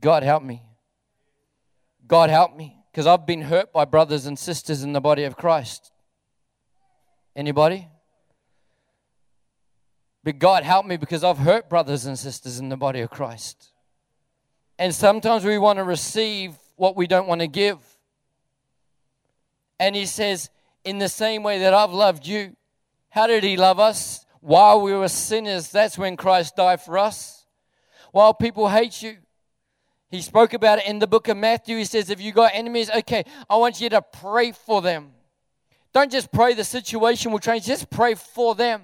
God 0.00 0.24
help 0.24 0.42
me. 0.42 0.64
God 2.08 2.28
help 2.28 2.56
me. 2.56 2.76
Because 2.90 3.06
I've 3.06 3.24
been 3.24 3.42
hurt 3.42 3.72
by 3.72 3.84
brothers 3.84 4.26
and 4.26 4.36
sisters 4.36 4.82
in 4.82 4.94
the 4.94 5.00
body 5.00 5.22
of 5.22 5.36
Christ. 5.36 5.92
Anybody? 7.36 7.86
But 10.22 10.38
God 10.38 10.64
help 10.64 10.86
me 10.86 10.96
because 10.96 11.24
I've 11.24 11.38
hurt 11.38 11.68
brothers 11.68 12.06
and 12.06 12.18
sisters 12.18 12.58
in 12.58 12.68
the 12.68 12.76
body 12.76 13.00
of 13.00 13.10
Christ. 13.10 13.70
And 14.78 14.94
sometimes 14.94 15.44
we 15.44 15.58
want 15.58 15.78
to 15.78 15.84
receive 15.84 16.54
what 16.76 16.96
we 16.96 17.06
don't 17.06 17.26
want 17.26 17.40
to 17.40 17.46
give. 17.46 17.78
And 19.78 19.96
he 19.96 20.06
says, 20.06 20.50
In 20.84 20.98
the 20.98 21.08
same 21.08 21.42
way 21.42 21.60
that 21.60 21.74
I've 21.74 21.92
loved 21.92 22.26
you, 22.26 22.56
how 23.08 23.26
did 23.26 23.44
he 23.44 23.56
love 23.56 23.78
us? 23.78 24.26
While 24.40 24.80
we 24.80 24.94
were 24.94 25.08
sinners, 25.08 25.70
that's 25.70 25.98
when 25.98 26.16
Christ 26.16 26.56
died 26.56 26.80
for 26.80 26.98
us. 26.98 27.46
While 28.12 28.34
people 28.34 28.68
hate 28.68 29.02
you, 29.02 29.18
he 30.10 30.22
spoke 30.22 30.54
about 30.54 30.80
it 30.80 30.86
in 30.86 30.98
the 30.98 31.06
book 31.06 31.28
of 31.28 31.36
Matthew. 31.36 31.76
He 31.76 31.84
says, 31.84 32.10
If 32.10 32.20
you 32.20 32.32
got 32.32 32.52
enemies, 32.54 32.90
okay, 32.90 33.24
I 33.48 33.56
want 33.56 33.80
you 33.80 33.88
to 33.90 34.02
pray 34.02 34.52
for 34.52 34.82
them. 34.82 35.12
Don't 35.92 36.10
just 36.10 36.30
pray 36.30 36.54
the 36.54 36.64
situation 36.64 37.32
will 37.32 37.38
change, 37.38 37.64
just 37.64 37.90
pray 37.90 38.14
for 38.14 38.54
them. 38.54 38.82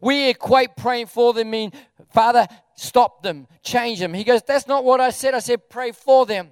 We 0.00 0.30
equate 0.30 0.76
praying 0.76 1.06
for 1.06 1.32
them 1.32 1.50
mean, 1.50 1.72
Father, 2.12 2.46
stop 2.76 3.22
them, 3.22 3.46
change 3.62 3.98
them. 3.98 4.14
He 4.14 4.24
goes, 4.24 4.42
That's 4.42 4.66
not 4.66 4.84
what 4.84 5.00
I 5.00 5.10
said. 5.10 5.34
I 5.34 5.40
said, 5.40 5.68
pray 5.68 5.92
for 5.92 6.26
them. 6.26 6.50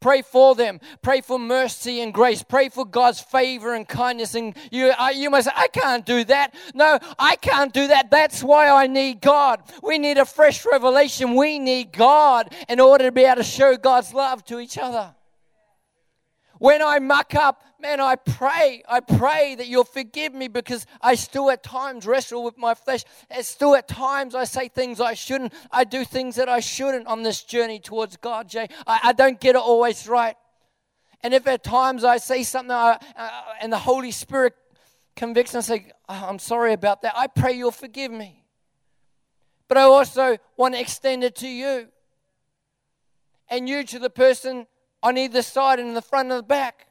Pray 0.00 0.22
for 0.22 0.54
them. 0.54 0.80
Pray 1.02 1.20
for 1.20 1.38
mercy 1.38 2.00
and 2.00 2.14
grace. 2.14 2.42
Pray 2.42 2.70
for 2.70 2.86
God's 2.86 3.20
favor 3.20 3.74
and 3.74 3.86
kindness. 3.86 4.34
And 4.34 4.56
you, 4.70 4.92
uh, 4.98 5.10
you 5.10 5.28
must 5.28 5.48
say, 5.48 5.52
I 5.54 5.68
can't 5.68 6.06
do 6.06 6.24
that. 6.24 6.54
No, 6.74 6.98
I 7.18 7.36
can't 7.36 7.70
do 7.70 7.86
that. 7.88 8.10
That's 8.10 8.42
why 8.42 8.70
I 8.70 8.86
need 8.86 9.20
God. 9.20 9.62
We 9.82 9.98
need 9.98 10.16
a 10.16 10.24
fresh 10.24 10.64
revelation. 10.64 11.34
We 11.34 11.58
need 11.58 11.92
God 11.92 12.54
in 12.66 12.80
order 12.80 13.04
to 13.04 13.12
be 13.12 13.24
able 13.24 13.36
to 13.36 13.42
show 13.42 13.76
God's 13.76 14.14
love 14.14 14.42
to 14.46 14.58
each 14.58 14.78
other. 14.78 15.14
When 16.58 16.80
I 16.82 16.98
muck 16.98 17.34
up, 17.34 17.62
man, 17.80 18.00
I 18.00 18.16
pray. 18.16 18.82
I 18.88 19.00
pray 19.00 19.54
that 19.54 19.66
you'll 19.66 19.84
forgive 19.84 20.34
me 20.34 20.48
because 20.48 20.86
I 21.00 21.14
still 21.14 21.50
at 21.50 21.62
times 21.62 22.06
wrestle 22.06 22.44
with 22.44 22.58
my 22.58 22.74
flesh. 22.74 23.04
And 23.30 23.44
still 23.44 23.74
at 23.74 23.88
times 23.88 24.34
I 24.34 24.44
say 24.44 24.68
things 24.68 25.00
I 25.00 25.14
shouldn't. 25.14 25.52
I 25.70 25.84
do 25.84 26.04
things 26.04 26.36
that 26.36 26.48
I 26.48 26.60
shouldn't 26.60 27.06
on 27.06 27.22
this 27.22 27.42
journey 27.42 27.78
towards 27.78 28.16
God, 28.16 28.48
Jay. 28.48 28.68
I, 28.86 29.00
I 29.04 29.12
don't 29.12 29.40
get 29.40 29.56
it 29.56 29.60
always 29.60 30.06
right. 30.08 30.36
And 31.22 31.34
if 31.34 31.46
at 31.46 31.62
times 31.62 32.04
I 32.04 32.16
say 32.16 32.42
something 32.42 32.70
uh, 32.70 32.98
uh, 33.16 33.30
and 33.60 33.72
the 33.72 33.78
Holy 33.78 34.10
Spirit 34.10 34.54
convicts 35.16 35.54
and 35.54 35.64
say, 35.64 35.92
oh, 36.08 36.26
I'm 36.28 36.38
sorry 36.38 36.72
about 36.72 37.02
that, 37.02 37.14
I 37.16 37.26
pray 37.26 37.52
you'll 37.52 37.70
forgive 37.70 38.10
me. 38.10 38.44
But 39.68 39.78
I 39.78 39.82
also 39.82 40.38
want 40.56 40.74
to 40.74 40.80
extend 40.80 41.22
it 41.22 41.36
to 41.36 41.48
you. 41.48 41.88
And 43.48 43.68
you 43.68 43.84
to 43.84 43.98
the 43.98 44.10
person 44.10 44.66
on 45.02 45.18
either 45.18 45.42
side 45.42 45.78
and 45.78 45.88
in 45.88 45.94
the 45.94 46.02
front 46.02 46.30
and 46.30 46.38
the 46.38 46.42
back. 46.42 46.86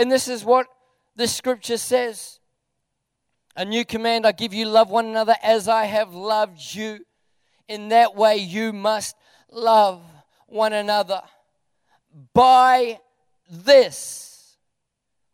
And 0.00 0.10
this 0.10 0.28
is 0.28 0.46
what 0.46 0.66
the 1.14 1.28
scripture 1.28 1.76
says 1.76 2.40
A 3.54 3.66
new 3.66 3.84
command 3.84 4.26
I 4.26 4.32
give 4.32 4.54
you 4.54 4.64
love 4.64 4.88
one 4.88 5.04
another 5.04 5.34
as 5.42 5.68
I 5.68 5.84
have 5.84 6.14
loved 6.14 6.74
you. 6.74 7.04
In 7.68 7.90
that 7.90 8.16
way, 8.16 8.36
you 8.38 8.72
must 8.72 9.14
love 9.52 10.02
one 10.46 10.72
another. 10.72 11.20
By 12.32 12.98
this, 13.50 14.56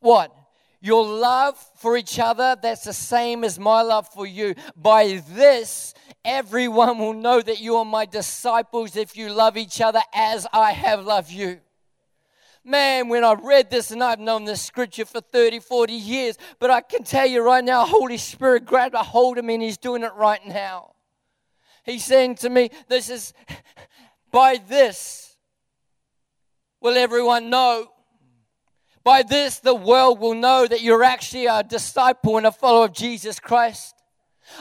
what? 0.00 0.34
Your 0.80 1.06
love 1.06 1.56
for 1.76 1.96
each 1.96 2.18
other, 2.18 2.56
that's 2.60 2.82
the 2.82 2.92
same 2.92 3.44
as 3.44 3.60
my 3.60 3.82
love 3.82 4.08
for 4.08 4.26
you. 4.26 4.56
By 4.74 5.22
this, 5.30 5.94
everyone 6.24 6.98
will 6.98 7.14
know 7.14 7.40
that 7.40 7.60
you 7.60 7.76
are 7.76 7.84
my 7.84 8.04
disciples 8.04 8.96
if 8.96 9.16
you 9.16 9.30
love 9.30 9.56
each 9.56 9.80
other 9.80 10.00
as 10.12 10.44
I 10.52 10.72
have 10.72 11.04
loved 11.04 11.30
you. 11.30 11.60
Man, 12.68 13.08
when 13.08 13.22
I 13.22 13.34
read 13.34 13.70
this, 13.70 13.92
and 13.92 14.02
I've 14.02 14.18
known 14.18 14.44
this 14.44 14.60
scripture 14.60 15.04
for 15.04 15.20
30, 15.20 15.60
40 15.60 15.92
years, 15.92 16.36
but 16.58 16.68
I 16.68 16.80
can 16.80 17.04
tell 17.04 17.24
you 17.24 17.40
right 17.40 17.62
now, 17.62 17.86
Holy 17.86 18.16
Spirit 18.16 18.66
grabbed 18.66 18.96
a 18.96 19.04
hold 19.04 19.38
of 19.38 19.44
me 19.44 19.54
and 19.54 19.62
He's 19.62 19.78
doing 19.78 20.02
it 20.02 20.12
right 20.16 20.44
now. 20.44 20.94
He's 21.84 22.04
saying 22.04 22.34
to 22.36 22.50
me, 22.50 22.70
This 22.88 23.08
is 23.08 23.32
by 24.32 24.60
this 24.66 25.36
will 26.80 26.96
everyone 26.96 27.50
know. 27.50 27.88
By 29.04 29.22
this, 29.22 29.60
the 29.60 29.74
world 29.74 30.18
will 30.18 30.34
know 30.34 30.66
that 30.66 30.82
you're 30.82 31.04
actually 31.04 31.46
a 31.46 31.62
disciple 31.62 32.36
and 32.36 32.46
a 32.46 32.50
follower 32.50 32.86
of 32.86 32.92
Jesus 32.92 33.38
Christ. 33.38 33.95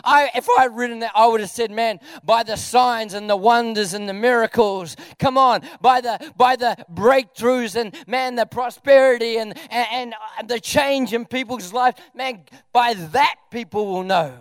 I, 0.04 0.30
if 0.36 0.48
I 0.58 0.64
had 0.64 0.76
written 0.76 1.00
that, 1.00 1.12
I 1.16 1.28
would 1.28 1.42
have 1.42 1.50
said, 1.50 1.72
man, 1.72 2.00
by 2.24 2.44
the 2.44 2.56
signs 2.56 3.14
and 3.14 3.30
the 3.30 3.36
wonders 3.36 3.94
and 3.94 4.08
the 4.10 4.14
miracles, 4.14 4.96
come 5.20 5.38
on, 5.38 5.62
by 5.82 6.02
the 6.02 6.34
by 6.36 6.56
the 6.56 6.76
breakthroughs 6.94 7.76
and 7.76 7.96
man, 8.08 8.36
the 8.36 8.46
prosperity 8.46 9.38
and, 9.38 9.58
and, 9.70 9.88
and 9.92 10.14
uh, 10.14 10.44
the 10.44 10.60
change 10.60 11.14
in 11.14 11.26
people's 11.26 11.72
life, 11.74 11.96
man, 12.14 12.44
by 12.74 12.94
that 12.94 13.36
people 13.52 13.86
will 13.86 14.04
know. 14.04 14.34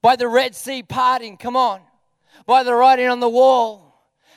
By 0.00 0.16
the 0.16 0.28
Red 0.28 0.54
Sea 0.54 0.82
parting, 0.82 1.36
come 1.36 1.56
on, 1.56 1.80
by 2.46 2.62
the 2.62 2.74
writing 2.74 3.08
on 3.08 3.20
the 3.20 3.28
wall. 3.28 3.80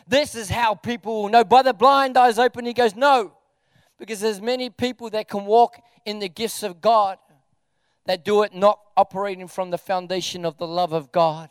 This 0.07 0.35
is 0.35 0.49
how 0.49 0.75
people 0.75 1.23
will 1.23 1.29
know. 1.29 1.43
By 1.43 1.63
the 1.63 1.73
blind 1.73 2.15
eyes 2.17 2.37
open, 2.37 2.65
he 2.65 2.73
goes, 2.73 2.95
no, 2.95 3.33
because 3.97 4.19
there's 4.19 4.41
many 4.41 4.69
people 4.69 5.09
that 5.09 5.27
can 5.27 5.45
walk 5.45 5.81
in 6.05 6.19
the 6.19 6.29
gifts 6.29 6.61
of 6.61 6.81
God 6.81 7.17
that 8.05 8.23
do 8.23 8.43
it 8.43 8.53
not 8.53 8.79
operating 8.95 9.47
from 9.47 9.71
the 9.71 9.77
foundation 9.77 10.45
of 10.45 10.57
the 10.57 10.67
love 10.67 10.93
of 10.93 11.11
God. 11.11 11.49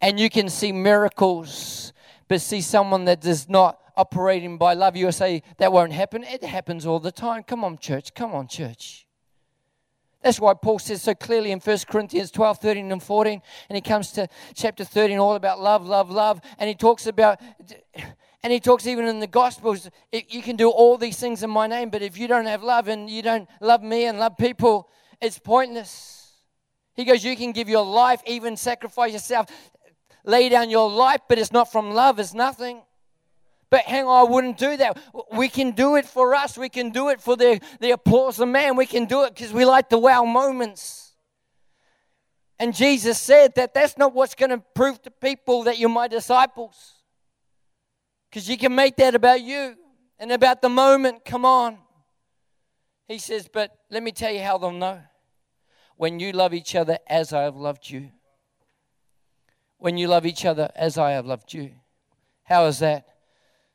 And 0.00 0.18
you 0.18 0.30
can 0.30 0.48
see 0.48 0.72
miracles, 0.72 1.92
but 2.28 2.40
see 2.40 2.60
someone 2.60 3.04
that 3.04 3.20
does 3.20 3.48
not 3.48 3.78
operating 3.96 4.58
by 4.58 4.74
love. 4.74 4.96
You 4.96 5.10
say 5.12 5.42
that 5.58 5.72
won't 5.72 5.92
happen. 5.92 6.24
It 6.24 6.42
happens 6.42 6.86
all 6.86 6.98
the 6.98 7.12
time. 7.12 7.42
Come 7.42 7.64
on, 7.64 7.78
church. 7.78 8.14
Come 8.14 8.34
on, 8.34 8.48
church. 8.48 9.06
That's 10.22 10.40
why 10.40 10.54
Paul 10.54 10.80
says 10.80 11.02
so 11.02 11.14
clearly 11.14 11.52
in 11.52 11.60
1 11.60 11.78
Corinthians 11.88 12.32
12, 12.32 12.58
13, 12.58 12.90
and 12.90 13.02
14. 13.02 13.40
And 13.68 13.76
he 13.76 13.80
comes 13.80 14.10
to 14.12 14.26
chapter 14.54 14.82
13, 14.82 15.18
all 15.18 15.36
about 15.36 15.60
love, 15.60 15.86
love, 15.86 16.10
love. 16.10 16.40
And 16.58 16.68
he 16.68 16.74
talks 16.74 17.06
about, 17.06 17.40
and 18.42 18.52
he 18.52 18.58
talks 18.58 18.88
even 18.88 19.06
in 19.06 19.20
the 19.20 19.28
Gospels, 19.28 19.88
you 20.10 20.42
can 20.42 20.56
do 20.56 20.68
all 20.68 20.96
these 20.96 21.18
things 21.18 21.44
in 21.44 21.50
my 21.50 21.68
name, 21.68 21.90
but 21.90 22.02
if 22.02 22.18
you 22.18 22.26
don't 22.26 22.46
have 22.46 22.64
love 22.64 22.88
and 22.88 23.08
you 23.08 23.22
don't 23.22 23.48
love 23.60 23.84
me 23.84 24.06
and 24.06 24.18
love 24.18 24.36
people, 24.36 24.88
it's 25.20 25.38
pointless. 25.38 26.32
He 26.94 27.04
goes, 27.04 27.24
You 27.24 27.36
can 27.36 27.52
give 27.52 27.68
your 27.68 27.84
life, 27.84 28.22
even 28.26 28.56
sacrifice 28.56 29.12
yourself, 29.12 29.48
lay 30.24 30.48
down 30.48 30.70
your 30.70 30.90
life, 30.90 31.20
but 31.28 31.38
it's 31.38 31.52
not 31.52 31.70
from 31.70 31.92
love, 31.92 32.18
it's 32.18 32.34
nothing. 32.34 32.82
But 33.68 33.80
hang 33.82 34.04
on, 34.06 34.26
I 34.26 34.30
wouldn't 34.30 34.58
do 34.58 34.76
that. 34.76 34.96
We 35.32 35.48
can 35.48 35.72
do 35.72 35.96
it 35.96 36.06
for 36.06 36.34
us. 36.34 36.56
We 36.56 36.68
can 36.68 36.90
do 36.90 37.08
it 37.08 37.20
for 37.20 37.36
the, 37.36 37.60
the 37.80 37.90
applause 37.90 38.38
of 38.38 38.48
man. 38.48 38.76
We 38.76 38.86
can 38.86 39.06
do 39.06 39.24
it 39.24 39.34
because 39.34 39.52
we 39.52 39.64
like 39.64 39.88
the 39.88 39.98
wow 39.98 40.24
moments. 40.24 41.12
And 42.58 42.74
Jesus 42.74 43.18
said 43.18 43.54
that 43.56 43.74
that's 43.74 43.98
not 43.98 44.14
what's 44.14 44.34
going 44.34 44.50
to 44.50 44.58
prove 44.74 45.02
to 45.02 45.10
people 45.10 45.64
that 45.64 45.78
you're 45.78 45.90
my 45.90 46.08
disciples. 46.08 46.94
Because 48.30 48.48
you 48.48 48.56
can 48.56 48.74
make 48.74 48.96
that 48.96 49.14
about 49.14 49.42
you 49.42 49.76
and 50.18 50.32
about 50.32 50.62
the 50.62 50.68
moment. 50.68 51.24
Come 51.24 51.44
on. 51.44 51.78
He 53.06 53.18
says, 53.18 53.48
But 53.52 53.76
let 53.90 54.02
me 54.02 54.12
tell 54.12 54.32
you 54.32 54.40
how 54.40 54.58
they'll 54.58 54.72
know. 54.72 55.00
When 55.96 56.20
you 56.20 56.32
love 56.32 56.52
each 56.52 56.74
other 56.74 56.98
as 57.06 57.32
I 57.32 57.42
have 57.42 57.56
loved 57.56 57.88
you. 57.88 58.10
When 59.78 59.96
you 59.96 60.08
love 60.08 60.26
each 60.26 60.44
other 60.44 60.70
as 60.74 60.98
I 60.98 61.12
have 61.12 61.26
loved 61.26 61.52
you. 61.52 61.72
How 62.44 62.66
is 62.66 62.80
that? 62.80 63.06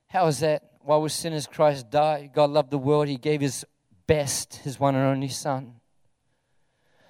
How 0.08 0.28
is 0.28 0.40
that? 0.40 0.64
While 0.82 1.02
we're 1.02 1.10
sinners, 1.10 1.48
Christ 1.48 1.90
died. 1.90 2.32
God 2.34 2.50
loved 2.50 2.72
the 2.72 2.78
world. 2.78 3.08
He 3.08 3.18
gave 3.18 3.42
his 3.42 3.66
best, 4.08 4.56
his 4.58 4.80
one 4.80 4.96
and 4.96 5.06
only 5.06 5.30
Son. 5.30 5.76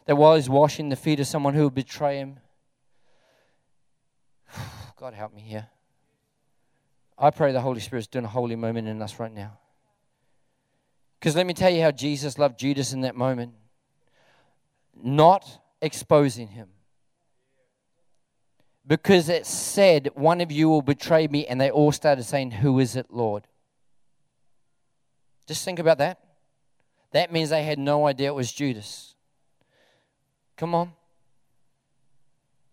That 0.05 0.17
while 0.17 0.36
he's 0.36 0.49
washing 0.49 0.89
the 0.89 0.95
feet 0.95 1.19
of 1.19 1.27
someone 1.27 1.53
who 1.53 1.65
would 1.65 1.75
betray 1.75 2.17
him, 2.17 2.39
God 4.97 5.13
help 5.13 5.34
me 5.34 5.41
here. 5.41 5.67
I 7.17 7.29
pray 7.29 7.51
the 7.51 7.62
Holy 7.62 7.79
Spirit's 7.79 8.07
doing 8.07 8.25
a 8.25 8.29
holy 8.29 8.55
moment 8.55 8.88
in 8.88 9.01
us 9.01 9.19
right 9.19 9.34
now. 9.34 9.61
Because 11.21 11.36
let 11.36 11.45
me 11.45 11.53
tell 11.53 11.69
you 11.69 11.84
how 11.84 11.91
Jesus 11.91 12.39
loved 12.39 12.57
Judas 12.57 12.93
in 12.93 13.01
that 13.01 13.15
moment. 13.15 13.53
Not 14.95 15.60
exposing 15.79 16.47
him. 16.47 16.69
Because 18.88 19.29
it 19.29 19.45
said, 19.45 20.10
One 20.15 20.41
of 20.41 20.51
you 20.51 20.67
will 20.67 20.81
betray 20.81 21.27
me, 21.27 21.45
and 21.45 21.62
they 21.62 21.69
all 21.69 21.91
started 21.91 22.23
saying, 22.23 22.49
Who 22.49 22.79
is 22.79 22.95
it, 22.95 23.12
Lord? 23.12 23.45
Just 25.47 25.63
think 25.63 25.77
about 25.77 25.99
that. 25.99 26.19
That 27.12 27.31
means 27.31 27.51
they 27.51 27.63
had 27.63 27.77
no 27.77 28.07
idea 28.07 28.29
it 28.29 28.36
was 28.36 28.51
Judas. 28.51 29.13
Come 30.57 30.73
on. 30.73 30.93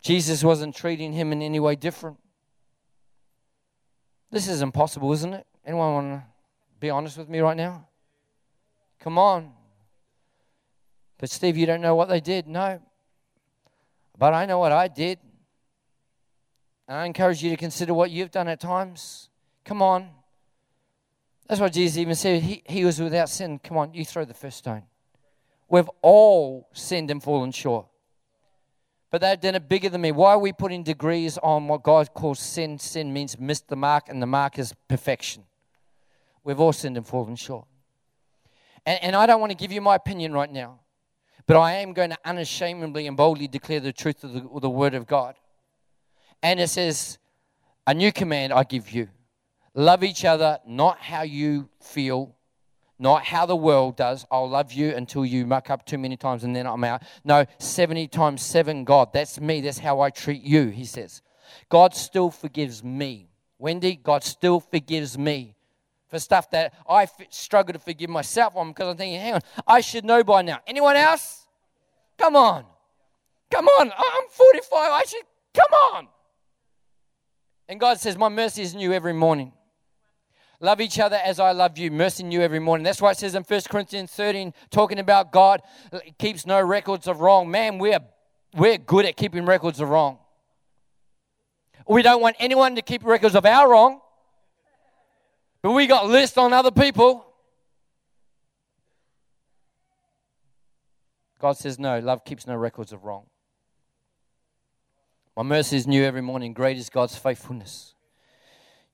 Jesus 0.01 0.43
wasn't 0.43 0.75
treating 0.75 1.13
him 1.13 1.33
in 1.33 1.43
any 1.43 1.61
way 1.61 1.77
different. 1.77 2.17
This 4.31 4.49
is 4.49 4.63
impossible, 4.63 5.13
isn't 5.13 5.35
it? 5.35 5.47
Anyone 5.67 5.93
want 5.93 6.13
to 6.15 6.23
be 6.81 6.89
honest 6.89 7.19
with 7.19 7.29
me 7.29 7.41
right 7.41 7.57
now? 7.57 7.89
Come 9.01 9.19
on. 9.19 9.53
But 11.19 11.31
Steve, 11.31 11.57
you 11.57 11.67
don't 11.67 11.81
know 11.81 11.95
what 11.95 12.09
they 12.09 12.21
did. 12.21 12.47
No. 12.47 12.81
But 14.17 14.35
I 14.35 14.47
know 14.47 14.59
what 14.59 14.73
I 14.73 14.89
did. 14.89 15.19
And 16.87 16.97
I 16.97 17.07
encourage 17.07 17.43
you 17.43 17.51
to 17.51 17.57
consider 17.57 17.93
what 17.95 18.11
you've 18.11 18.31
done 18.31 18.49
at 18.49 18.61
times. 18.61 19.29
Come 19.65 19.83
on. 19.83 20.09
That's 21.49 21.61
what 21.61 21.73
Jesus 21.73 21.99
even 21.99 22.15
said. 22.15 22.43
He, 22.43 22.63
he 22.67 22.85
was 22.85 23.01
without 23.01 23.29
sin. 23.29 23.59
Come 23.59 23.77
on, 23.77 23.95
you 23.95 24.05
throw 24.05 24.25
the 24.25 24.35
first 24.35 24.59
stone. 24.59 24.85
We've 25.69 25.89
all 26.03 26.69
sinned 26.73 27.11
and 27.11 27.23
fallen 27.23 27.53
short. 27.53 27.87
But 29.11 29.23
they've 29.23 29.41
done 29.41 29.55
it 29.55 29.69
bigger 29.69 29.89
than 29.89 30.03
me. 30.03 30.13
Why 30.13 30.33
are 30.33 30.39
we 30.39 30.53
putting 30.53 30.83
degrees 30.83 31.39
on 31.39 31.67
what 31.69 31.83
God 31.83 32.13
calls 32.13 32.41
sin? 32.41 32.79
Sin 32.79 33.13
means 33.13 33.39
missed 33.39 33.69
the 33.69 33.77
mark, 33.77 34.09
and 34.09 34.21
the 34.21 34.27
mark 34.27 34.59
is 34.59 34.75
perfection. 34.89 35.45
We've 36.45 36.61
all 36.61 36.73
sinned 36.73 36.99
and 36.99 37.07
fallen 37.07 37.37
short. 37.37 37.67
And, 38.89 39.05
and 39.05 39.17
I 39.17 39.27
don't 39.27 39.39
want 39.39 39.51
to 39.51 39.57
give 39.57 39.71
you 39.71 39.83
my 39.83 39.97
opinion 39.97 40.33
right 40.33 40.51
now, 40.51 40.81
but 41.47 41.59
I 41.59 41.75
am 41.75 41.93
going 41.93 42.09
to 42.09 42.17
unashamedly 42.25 43.07
and 43.07 43.19
boldly 43.19 43.47
declare 43.47 43.81
the 43.81 43.93
truth 43.93 44.25
of 44.25 44.33
the, 44.33 44.61
the 44.61 44.71
Word 44.71 44.95
of 44.95 45.07
God. 45.07 45.35
And 46.43 46.59
it 46.59 46.69
says, 46.69 47.19
A 47.87 47.93
new 47.93 48.11
command 48.11 48.51
I 48.51 48.65
give 48.65 48.91
you 48.91 49.09
love 49.75 50.03
each 50.03 50.25
other, 50.25 50.59
not 50.67 51.01
how 51.01 51.21
you 51.21 51.69
feel, 51.83 52.35
not 52.99 53.25
how 53.25 53.45
the 53.45 53.55
world 53.55 53.99
does. 53.99 54.25
I'll 54.31 54.49
love 54.49 54.73
you 54.73 54.95
until 54.95 55.27
you 55.27 55.45
muck 55.45 55.69
up 55.69 55.85
too 55.85 55.99
many 55.99 56.17
times 56.17 56.43
and 56.43 56.57
then 56.57 56.67
I'm 56.67 56.83
out. 56.83 57.03
No, 57.25 57.45
70 57.59 58.09
times 58.09 58.41
7, 58.41 58.85
God. 58.85 59.13
That's 59.13 59.39
me. 59.39 59.61
That's 59.61 59.79
how 59.79 60.01
I 60.01 60.09
treat 60.09 60.43
you, 60.43 60.69
he 60.69 60.87
says. 60.87 61.21
God 61.69 61.95
still 61.95 62.31
forgives 62.31 62.83
me. 62.83 63.29
Wendy, 63.59 63.97
God 63.97 64.25
still 64.25 64.61
forgives 64.61 65.19
me 65.19 65.58
for 66.09 66.19
stuff 66.19 66.51
that 66.51 66.75
I 66.89 67.05
f- 67.05 67.21
struggle 67.31 67.75
to 67.75 67.79
forgive 67.79 68.11
myself 68.11 68.57
on 68.57 68.69
because 68.69 68.89
I'm 68.89 68.97
thinking, 68.97 69.21
hang 69.21 69.35
on, 69.35 69.41
I 69.67 69.81
should 69.81 70.05
know 70.05 70.25
by 70.25 70.43
now. 70.43 70.59
Anyone 70.67 70.97
else? 70.97 71.47
Come 72.17 72.35
on. 72.35 72.65
Come 73.51 73.67
on. 73.67 73.93
I'm 73.93 74.29
45. 74.31 74.71
I 74.73 75.03
should, 75.07 75.23
come 75.55 75.73
on. 75.95 76.09
And 77.69 77.79
God 77.79 78.01
says, 78.01 78.17
My 78.17 78.29
mercy 78.29 78.63
is 78.63 78.75
new 78.75 78.93
every 78.93 79.13
morning. 79.13 79.53
Love 80.61 80.81
each 80.81 80.99
other 80.99 81.17
as 81.17 81.39
I 81.39 81.53
love 81.53 81.79
you. 81.79 81.91
Mercy 81.91 82.25
new 82.25 82.41
every 82.41 82.59
morning. 82.59 82.83
That's 82.83 83.01
why 83.01 83.13
it 83.13 83.19
says 83.19 83.37
in 83.37 83.45
1 83.45 83.61
Corinthians 83.71 84.11
13, 84.11 84.53
talking 84.71 84.99
about 84.99 85.31
God 85.31 85.63
keeps 86.19 86.47
no 86.47 86.61
records 86.61 87.07
of 87.07 87.21
wrong. 87.21 87.49
Man, 87.49 87.79
we're, 87.79 88.01
we're 88.55 88.79
good 88.79 89.05
at 89.05 89.17
keeping 89.17 89.47
records 89.47 89.81
of 89.81 89.89
wrong. 89.89 90.19
We 91.87 92.03
don't 92.03 92.21
want 92.21 92.37
anyone 92.41 92.75
to 92.75 92.83
keep 92.83 93.05
records 93.05 93.37
of 93.37 93.47
our 93.47 93.71
wrong. 93.71 94.01
But 95.63 95.73
we 95.73 95.87
got 95.87 96.09
lists 96.09 96.39
on 96.39 96.53
other 96.53 96.71
people. 96.71 97.27
God 101.39 101.57
says, 101.57 101.79
No, 101.79 101.99
love 101.99 102.25
keeps 102.25 102.47
no 102.47 102.57
records 102.57 102.93
of 102.93 103.05
wrong. 103.05 103.27
My 105.37 105.43
mercy 105.43 105.77
is 105.77 105.87
new 105.87 106.05
every 106.05 106.21
morning. 106.21 106.53
Great 106.53 106.79
is 106.79 106.91
God's 106.91 107.17
faithfulness. 107.17 107.95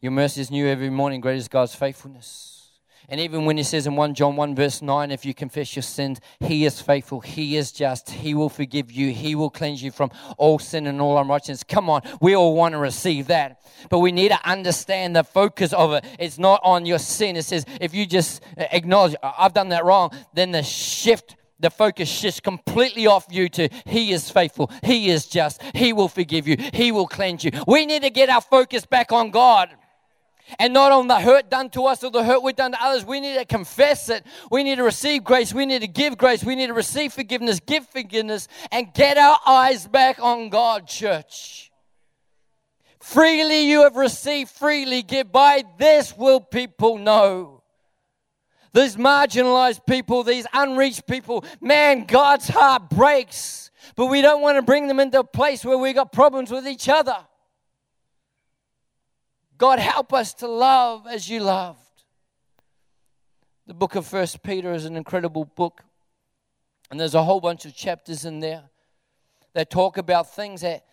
Your 0.00 0.12
mercy 0.12 0.42
is 0.42 0.50
new 0.50 0.66
every 0.66 0.90
morning. 0.90 1.22
Great 1.22 1.38
is 1.38 1.48
God's 1.48 1.74
faithfulness. 1.74 2.63
And 3.08 3.20
even 3.20 3.44
when 3.44 3.56
he 3.56 3.62
says 3.62 3.86
in 3.86 3.96
1 3.96 4.14
John 4.14 4.36
1, 4.36 4.54
verse 4.54 4.80
9, 4.80 5.10
if 5.10 5.24
you 5.24 5.34
confess 5.34 5.76
your 5.76 5.82
sins, 5.82 6.20
he 6.40 6.64
is 6.64 6.80
faithful, 6.80 7.20
he 7.20 7.56
is 7.56 7.70
just, 7.70 8.10
he 8.10 8.34
will 8.34 8.48
forgive 8.48 8.90
you, 8.90 9.12
he 9.12 9.34
will 9.34 9.50
cleanse 9.50 9.82
you 9.82 9.90
from 9.90 10.10
all 10.38 10.58
sin 10.58 10.86
and 10.86 11.00
all 11.00 11.18
unrighteousness. 11.18 11.64
Come 11.64 11.90
on, 11.90 12.02
we 12.20 12.34
all 12.34 12.54
want 12.54 12.72
to 12.72 12.78
receive 12.78 13.26
that. 13.26 13.60
But 13.90 13.98
we 13.98 14.12
need 14.12 14.30
to 14.30 14.48
understand 14.48 15.14
the 15.14 15.24
focus 15.24 15.72
of 15.72 15.92
it. 15.92 16.04
It's 16.18 16.38
not 16.38 16.60
on 16.64 16.86
your 16.86 16.98
sin. 16.98 17.36
It 17.36 17.44
says, 17.44 17.66
if 17.80 17.94
you 17.94 18.06
just 18.06 18.42
acknowledge, 18.56 19.16
I've 19.22 19.52
done 19.52 19.68
that 19.68 19.84
wrong, 19.84 20.10
then 20.32 20.52
the 20.52 20.62
shift 20.62 21.36
the 21.60 21.70
focus 21.70 22.08
shifts 22.08 22.40
completely 22.40 23.06
off 23.06 23.26
you 23.30 23.48
to 23.48 23.68
He 23.86 24.12
is 24.12 24.28
faithful, 24.28 24.70
He 24.82 25.08
is 25.08 25.26
just, 25.26 25.62
He 25.74 25.92
will 25.92 26.08
forgive 26.08 26.46
you, 26.46 26.56
He 26.72 26.92
will 26.92 27.06
cleanse 27.06 27.44
you. 27.44 27.52
We 27.66 27.86
need 27.86 28.02
to 28.02 28.10
get 28.10 28.28
our 28.28 28.40
focus 28.40 28.84
back 28.84 29.12
on 29.12 29.30
God 29.30 29.70
and 30.58 30.72
not 30.72 30.92
on 30.92 31.08
the 31.08 31.20
hurt 31.20 31.50
done 31.50 31.70
to 31.70 31.84
us 31.86 32.04
or 32.04 32.10
the 32.10 32.24
hurt 32.24 32.42
we've 32.42 32.56
done 32.56 32.72
to 32.72 32.82
others. 32.82 33.04
We 33.04 33.20
need 33.20 33.34
to 33.34 33.44
confess 33.44 34.08
it. 34.08 34.24
We 34.50 34.62
need 34.62 34.76
to 34.76 34.82
receive 34.82 35.24
grace. 35.24 35.52
We 35.52 35.66
need 35.66 35.80
to 35.80 35.88
give 35.88 36.18
grace. 36.18 36.44
We 36.44 36.54
need 36.54 36.68
to 36.68 36.74
receive 36.74 37.12
forgiveness, 37.12 37.60
give 37.60 37.88
forgiveness, 37.88 38.48
and 38.70 38.92
get 38.94 39.16
our 39.18 39.38
eyes 39.46 39.86
back 39.86 40.18
on 40.20 40.48
God, 40.48 40.86
church. 40.86 41.70
Freely 43.00 43.68
you 43.68 43.82
have 43.82 43.96
received, 43.96 44.50
freely 44.50 45.02
give. 45.02 45.30
By 45.30 45.64
this 45.78 46.16
will 46.16 46.40
people 46.40 46.98
know 46.98 47.62
these 48.72 48.96
marginalized 48.96 49.86
people, 49.86 50.24
these 50.24 50.46
unreached 50.52 51.06
people. 51.06 51.44
Man, 51.60 52.06
God's 52.06 52.48
heart 52.48 52.90
breaks, 52.90 53.70
but 53.94 54.06
we 54.06 54.20
don't 54.20 54.42
want 54.42 54.56
to 54.56 54.62
bring 54.62 54.88
them 54.88 55.00
into 55.00 55.20
a 55.20 55.24
place 55.24 55.64
where 55.64 55.78
we 55.78 55.92
got 55.92 56.12
problems 56.12 56.50
with 56.50 56.66
each 56.66 56.88
other. 56.88 57.16
God, 59.56 59.78
help 59.78 60.12
us 60.12 60.34
to 60.34 60.48
love 60.48 61.06
as 61.06 61.28
you 61.28 61.40
loved. 61.40 61.78
The 63.66 63.74
book 63.74 63.94
of 63.94 64.06
First 64.06 64.42
Peter 64.42 64.72
is 64.72 64.84
an 64.84 64.96
incredible 64.96 65.44
book, 65.44 65.82
and 66.90 66.98
there's 66.98 67.14
a 67.14 67.22
whole 67.22 67.40
bunch 67.40 67.64
of 67.64 67.74
chapters 67.74 68.24
in 68.24 68.40
there 68.40 68.64
that 69.54 69.70
talk 69.70 69.96
about 69.96 70.34
things 70.34 70.60
that 70.62 70.84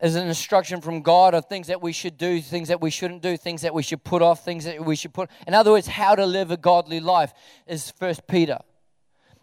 as 0.00 0.16
an 0.16 0.26
instruction 0.26 0.80
from 0.80 1.02
God 1.02 1.34
of 1.34 1.46
things 1.46 1.68
that 1.68 1.80
we 1.80 1.92
should 1.92 2.16
do, 2.16 2.40
things 2.40 2.68
that 2.68 2.80
we 2.80 2.90
shouldn't 2.90 3.22
do, 3.22 3.36
things 3.36 3.62
that 3.62 3.74
we 3.74 3.82
should 3.82 4.02
put 4.02 4.22
off, 4.22 4.44
things 4.44 4.64
that 4.64 4.84
we 4.84 4.96
should 4.96 5.12
put. 5.12 5.30
In 5.46 5.54
other 5.54 5.70
words, 5.70 5.86
how 5.86 6.14
to 6.14 6.26
live 6.26 6.50
a 6.50 6.56
godly 6.56 6.98
life 6.98 7.32
is 7.66 7.90
First 7.90 8.26
Peter. 8.26 8.58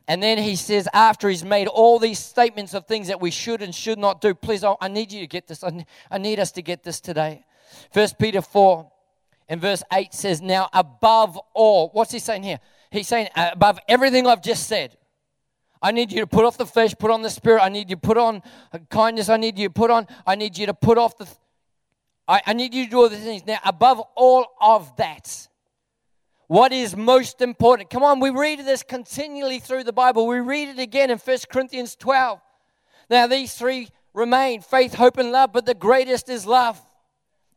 And 0.08 0.24
then 0.24 0.38
he 0.38 0.56
says, 0.56 0.90
after 0.92 1.30
he's 1.30 1.46
made 1.46 1.68
all 1.68 2.00
these 2.00 2.20
statements 2.20 2.74
of 2.74 2.88
things 2.88 3.08
that 3.10 3.22
we 3.22 3.32
should 3.32 3.62
and 3.62 3.76
should 3.76 4.00
not 4.00 4.22
do, 4.22 4.34
please, 4.34 4.64
oh, 4.64 4.76
I 4.82 4.88
need 4.88 5.12
you 5.12 5.22
to 5.22 5.28
get 5.28 5.48
this. 5.48 5.64
I 5.64 6.18
need 6.18 6.40
us 6.40 6.52
to 6.54 6.62
get 6.62 6.84
this 6.84 7.00
today. 7.00 7.46
First 7.92 8.18
Peter 8.20 8.42
4 8.42 8.90
and 9.48 9.60
verse 9.60 9.84
8 9.92 10.14
says, 10.14 10.42
Now 10.42 10.70
above 10.74 11.40
all, 11.54 11.90
what's 11.90 12.12
he 12.12 12.20
saying 12.20 12.44
here? 12.44 12.60
He's 12.92 13.08
saying, 13.08 13.30
uh, 13.36 13.50
above 13.54 13.80
everything 13.88 14.28
I've 14.28 14.42
just 14.42 14.68
said, 14.68 14.98
I 15.82 15.92
need 15.92 16.12
you 16.12 16.20
to 16.22 16.28
put 16.28 16.46
off 16.46 16.58
the 16.58 16.66
flesh, 16.66 16.94
put 16.98 17.12
on 17.12 17.22
the 17.22 17.30
spirit. 17.30 17.62
I 17.62 17.70
need 17.70 17.90
you 17.90 17.96
to 17.96 18.02
put 18.02 18.18
on 18.18 18.42
uh, 18.74 18.80
kindness. 18.90 19.30
I 19.30 19.38
need 19.38 19.58
you 19.58 19.68
to 19.68 19.74
put 19.74 19.90
on, 19.90 20.08
I 20.26 20.36
need 20.36 20.58
you 20.58 20.66
to 20.66 20.74
put 20.74 20.98
off 20.98 21.18
the, 21.18 21.28
I, 22.28 22.42
I 22.48 22.54
need 22.54 22.74
you 22.74 22.86
to 22.86 22.92
do 22.92 22.98
all 22.98 23.10
these 23.10 23.20
things. 23.20 23.46
Now, 23.46 23.60
above 23.64 24.02
all 24.16 24.46
of 24.60 24.96
that, 24.98 25.48
what 26.48 26.74
is 26.74 26.98
most 26.98 27.42
important? 27.42 27.90
Come 27.90 28.04
on, 28.04 28.20
we 28.20 28.32
read 28.32 28.60
this 28.60 28.84
continually 28.84 29.60
through 29.60 29.84
the 29.84 29.94
Bible. 29.94 30.26
We 30.28 30.40
read 30.40 30.70
it 30.70 30.80
again 30.80 31.12
in 31.12 31.18
1 31.18 31.38
Corinthians 31.52 31.96
12. 31.96 32.42
Now, 33.10 33.28
these 33.28 33.54
three 33.54 33.90
remain 34.14 34.62
faith, 34.62 34.96
hope, 34.96 35.18
and 35.18 35.32
love, 35.32 35.54
but 35.54 35.66
the 35.66 35.76
greatest 35.76 36.28
is 36.28 36.46
love. 36.46 36.82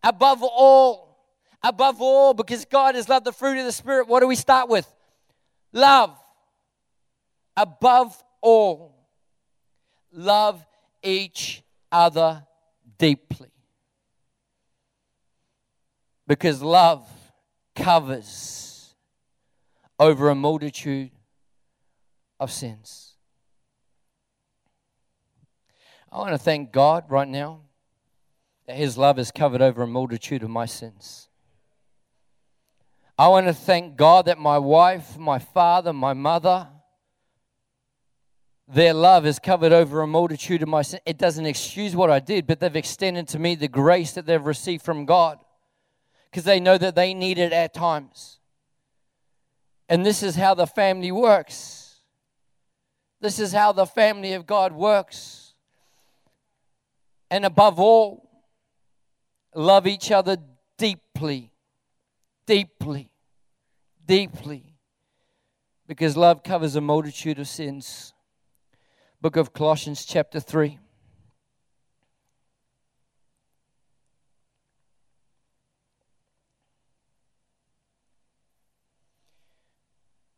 Above 0.03 0.42
all, 0.42 1.18
above 1.62 2.00
all, 2.00 2.34
because 2.34 2.64
God 2.64 2.94
has 2.94 3.09
loved 3.09 3.24
the 3.24 3.32
fruit 3.32 3.59
of 3.59 3.64
the 3.64 3.72
Spirit, 3.72 4.09
what 4.09 4.20
do 4.20 4.26
we 4.26 4.36
start 4.36 4.68
with? 4.68 4.92
Love 5.72 6.18
above 7.57 8.22
all, 8.40 8.94
love 10.12 10.64
each 11.03 11.62
other 11.90 12.46
deeply. 12.98 13.48
Because 16.26 16.62
love 16.62 17.07
covers 17.74 18.94
over 19.98 20.30
a 20.30 20.34
multitude 20.34 21.11
of 22.40 22.50
sins. 22.50 23.14
I 26.11 26.18
want 26.18 26.32
to 26.32 26.38
thank 26.38 26.72
God 26.72 27.05
right 27.09 27.28
now 27.28 27.62
that 28.66 28.76
His 28.76 28.96
love 28.96 29.16
has 29.16 29.30
covered 29.30 29.62
over 29.62 29.82
a 29.82 29.86
multitude 29.86 30.42
of 30.42 30.50
my 30.50 30.66
sins. 30.66 31.28
I 33.18 33.28
want 33.28 33.46
to 33.46 33.54
thank 33.54 33.96
God 33.96 34.26
that 34.26 34.38
my 34.38 34.58
wife, 34.58 35.18
my 35.18 35.38
father, 35.38 35.92
my 35.92 36.14
mother, 36.14 36.68
their 38.68 38.94
love 38.94 39.24
has 39.24 39.38
covered 39.38 39.72
over 39.72 40.00
a 40.00 40.06
multitude 40.06 40.62
of 40.62 40.68
my 40.68 40.82
sins. 40.82 41.02
It 41.04 41.18
doesn't 41.18 41.44
excuse 41.46 41.94
what 41.94 42.10
I 42.10 42.20
did, 42.20 42.46
but 42.46 42.58
they've 42.58 42.74
extended 42.74 43.28
to 43.28 43.38
me 43.38 43.54
the 43.54 43.68
grace 43.68 44.12
that 44.12 44.24
they've 44.24 44.44
received 44.44 44.82
from 44.82 45.04
God 45.04 45.38
because 46.30 46.44
they 46.44 46.58
know 46.58 46.78
that 46.78 46.94
they 46.94 47.12
need 47.12 47.38
it 47.38 47.52
at 47.52 47.74
times. 47.74 48.38
And 49.88 50.06
this 50.06 50.22
is 50.22 50.36
how 50.36 50.54
the 50.54 50.66
family 50.66 51.12
works. 51.12 52.00
This 53.20 53.38
is 53.38 53.52
how 53.52 53.72
the 53.72 53.84
family 53.84 54.32
of 54.32 54.46
God 54.46 54.72
works. 54.72 55.52
And 57.30 57.44
above 57.44 57.78
all, 57.78 58.32
love 59.55 59.86
each 59.86 60.11
other 60.11 60.36
deeply, 60.78 61.53
deeply, 62.46 63.11
deeply. 64.07 64.74
Because 65.86 66.16
love 66.16 66.42
covers 66.42 66.76
a 66.76 66.80
multitude 66.80 67.38
of 67.38 67.48
sins 67.48 68.14
book 69.22 69.36
of 69.36 69.53
Colossians, 69.53 70.05
chapter 70.05 70.40
3. 70.40 70.80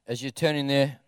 As 0.07 0.21
you're 0.21 0.31
turning 0.31 0.67
there, 0.67 0.99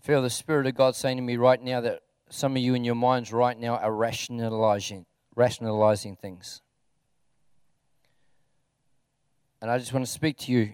feel 0.00 0.22
the 0.22 0.30
Spirit 0.30 0.66
of 0.66 0.74
God 0.74 0.96
saying 0.96 1.18
to 1.18 1.22
me 1.22 1.36
right 1.36 1.62
now 1.62 1.82
that 1.82 2.00
some 2.30 2.56
of 2.56 2.62
you 2.62 2.72
in 2.72 2.82
your 2.82 2.94
minds 2.94 3.30
right 3.30 3.58
now 3.58 3.76
are 3.76 3.94
rationalizing, 3.94 5.04
rationalizing 5.36 6.16
things. 6.16 6.62
And 9.60 9.70
I 9.70 9.78
just 9.78 9.92
want 9.92 10.04
to 10.04 10.10
speak 10.10 10.38
to 10.38 10.52
you 10.52 10.72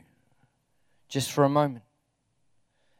just 1.09 1.33
for 1.33 1.45
a 1.45 1.49
moment. 1.49 1.85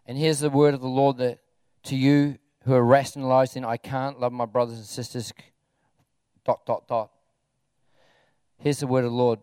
And 0.07 0.17
here's 0.19 0.41
the 0.41 0.51
word 0.51 0.75
of 0.75 0.81
the 0.81 0.89
Lord 0.89 1.19
that 1.19 1.39
to 1.85 1.97
you 1.97 2.39
who 2.65 2.75
are 2.75 2.85
rationalizing, 2.85 3.65
I 3.65 3.77
can't 3.77 4.19
love 4.21 4.33
my 4.33 4.47
brothers 4.47 4.79
and 4.79 4.87
sisters, 4.87 5.33
dot, 6.45 6.67
dot, 6.67 6.89
dot. 6.89 7.11
Here's 8.59 8.81
the 8.81 8.87
word 8.87 9.05
of 9.05 9.11
the 9.11 9.17
Lord 9.17 9.41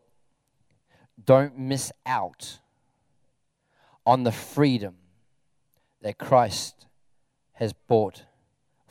don't 1.24 1.58
miss 1.58 1.92
out 2.06 2.60
on 4.06 4.24
the 4.24 4.32
freedom 4.32 4.96
that 6.02 6.18
Christ 6.18 6.88
has 7.54 7.72
bought 7.72 8.24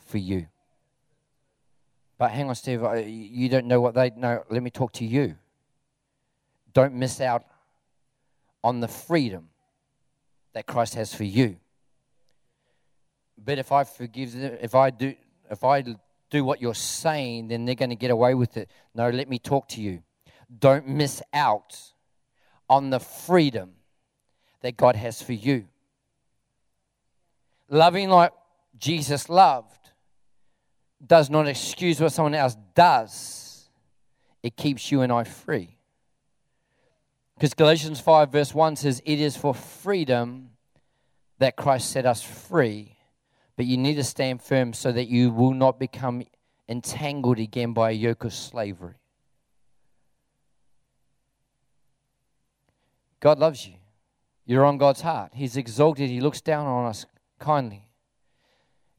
for 0.05 0.17
you. 0.17 0.47
But 2.17 2.31
hang 2.31 2.47
on, 2.47 2.55
Steve, 2.55 2.81
you 3.05 3.49
don't 3.49 3.65
know 3.65 3.81
what 3.81 3.93
they 3.93 4.11
know. 4.11 4.43
Let 4.49 4.63
me 4.63 4.71
talk 4.71 4.93
to 4.93 5.05
you. 5.05 5.35
Don't 6.73 6.95
miss 6.95 7.21
out 7.21 7.45
on 8.63 8.79
the 8.79 8.87
freedom 8.87 9.49
that 10.53 10.65
Christ 10.65 10.95
has 10.95 11.13
for 11.13 11.23
you. 11.23 11.57
But 13.37 13.59
if 13.59 13.71
I 13.71 13.83
forgive 13.83 14.33
them, 14.33 14.57
if 14.61 14.75
I 14.75 14.89
do, 14.89 15.15
if 15.49 15.63
I 15.63 15.83
do 16.29 16.43
what 16.43 16.61
you're 16.61 16.75
saying, 16.75 17.49
then 17.49 17.65
they're 17.65 17.75
going 17.75 17.89
to 17.89 17.95
get 17.95 18.11
away 18.11 18.33
with 18.33 18.57
it. 18.57 18.69
No, 18.95 19.09
let 19.09 19.29
me 19.29 19.39
talk 19.39 19.67
to 19.69 19.81
you. 19.81 20.03
Don't 20.59 20.87
miss 20.87 21.21
out 21.33 21.77
on 22.69 22.89
the 22.89 22.99
freedom 22.99 23.73
that 24.61 24.77
God 24.77 24.95
has 24.95 25.21
for 25.21 25.33
you. 25.33 25.65
Loving 27.69 28.09
like 28.09 28.31
Jesus 28.77 29.29
loved 29.29 29.89
does 31.05 31.29
not 31.29 31.47
excuse 31.47 31.99
what 31.99 32.11
someone 32.11 32.35
else 32.35 32.55
does, 32.75 33.69
it 34.41 34.55
keeps 34.55 34.91
you 34.91 35.01
and 35.01 35.11
I 35.11 35.23
free. 35.23 35.77
Because 37.35 37.53
Galatians 37.53 37.99
5, 37.99 38.31
verse 38.31 38.53
1 38.53 38.75
says, 38.77 39.01
It 39.05 39.19
is 39.19 39.35
for 39.35 39.53
freedom 39.53 40.51
that 41.39 41.55
Christ 41.55 41.91
set 41.91 42.05
us 42.05 42.21
free 42.21 42.93
but 43.55 43.65
you 43.65 43.77
need 43.77 43.95
to 43.95 44.03
stand 44.03 44.41
firm 44.41 44.73
so 44.73 44.91
that 44.91 45.07
you 45.07 45.31
will 45.31 45.53
not 45.53 45.79
become 45.79 46.23
entangled 46.67 47.39
again 47.39 47.73
by 47.73 47.91
a 47.91 47.93
yoke 47.93 48.23
of 48.23 48.33
slavery. 48.33 48.95
God 53.19 53.39
loves 53.39 53.67
you. 53.67 53.75
You're 54.45 54.65
on 54.65 54.77
God's 54.77 55.01
heart. 55.01 55.31
He's 55.33 55.55
exalted. 55.55 56.09
He 56.09 56.19
looks 56.19 56.41
down 56.41 56.65
on 56.65 56.87
us 56.87 57.05
kindly. 57.39 57.87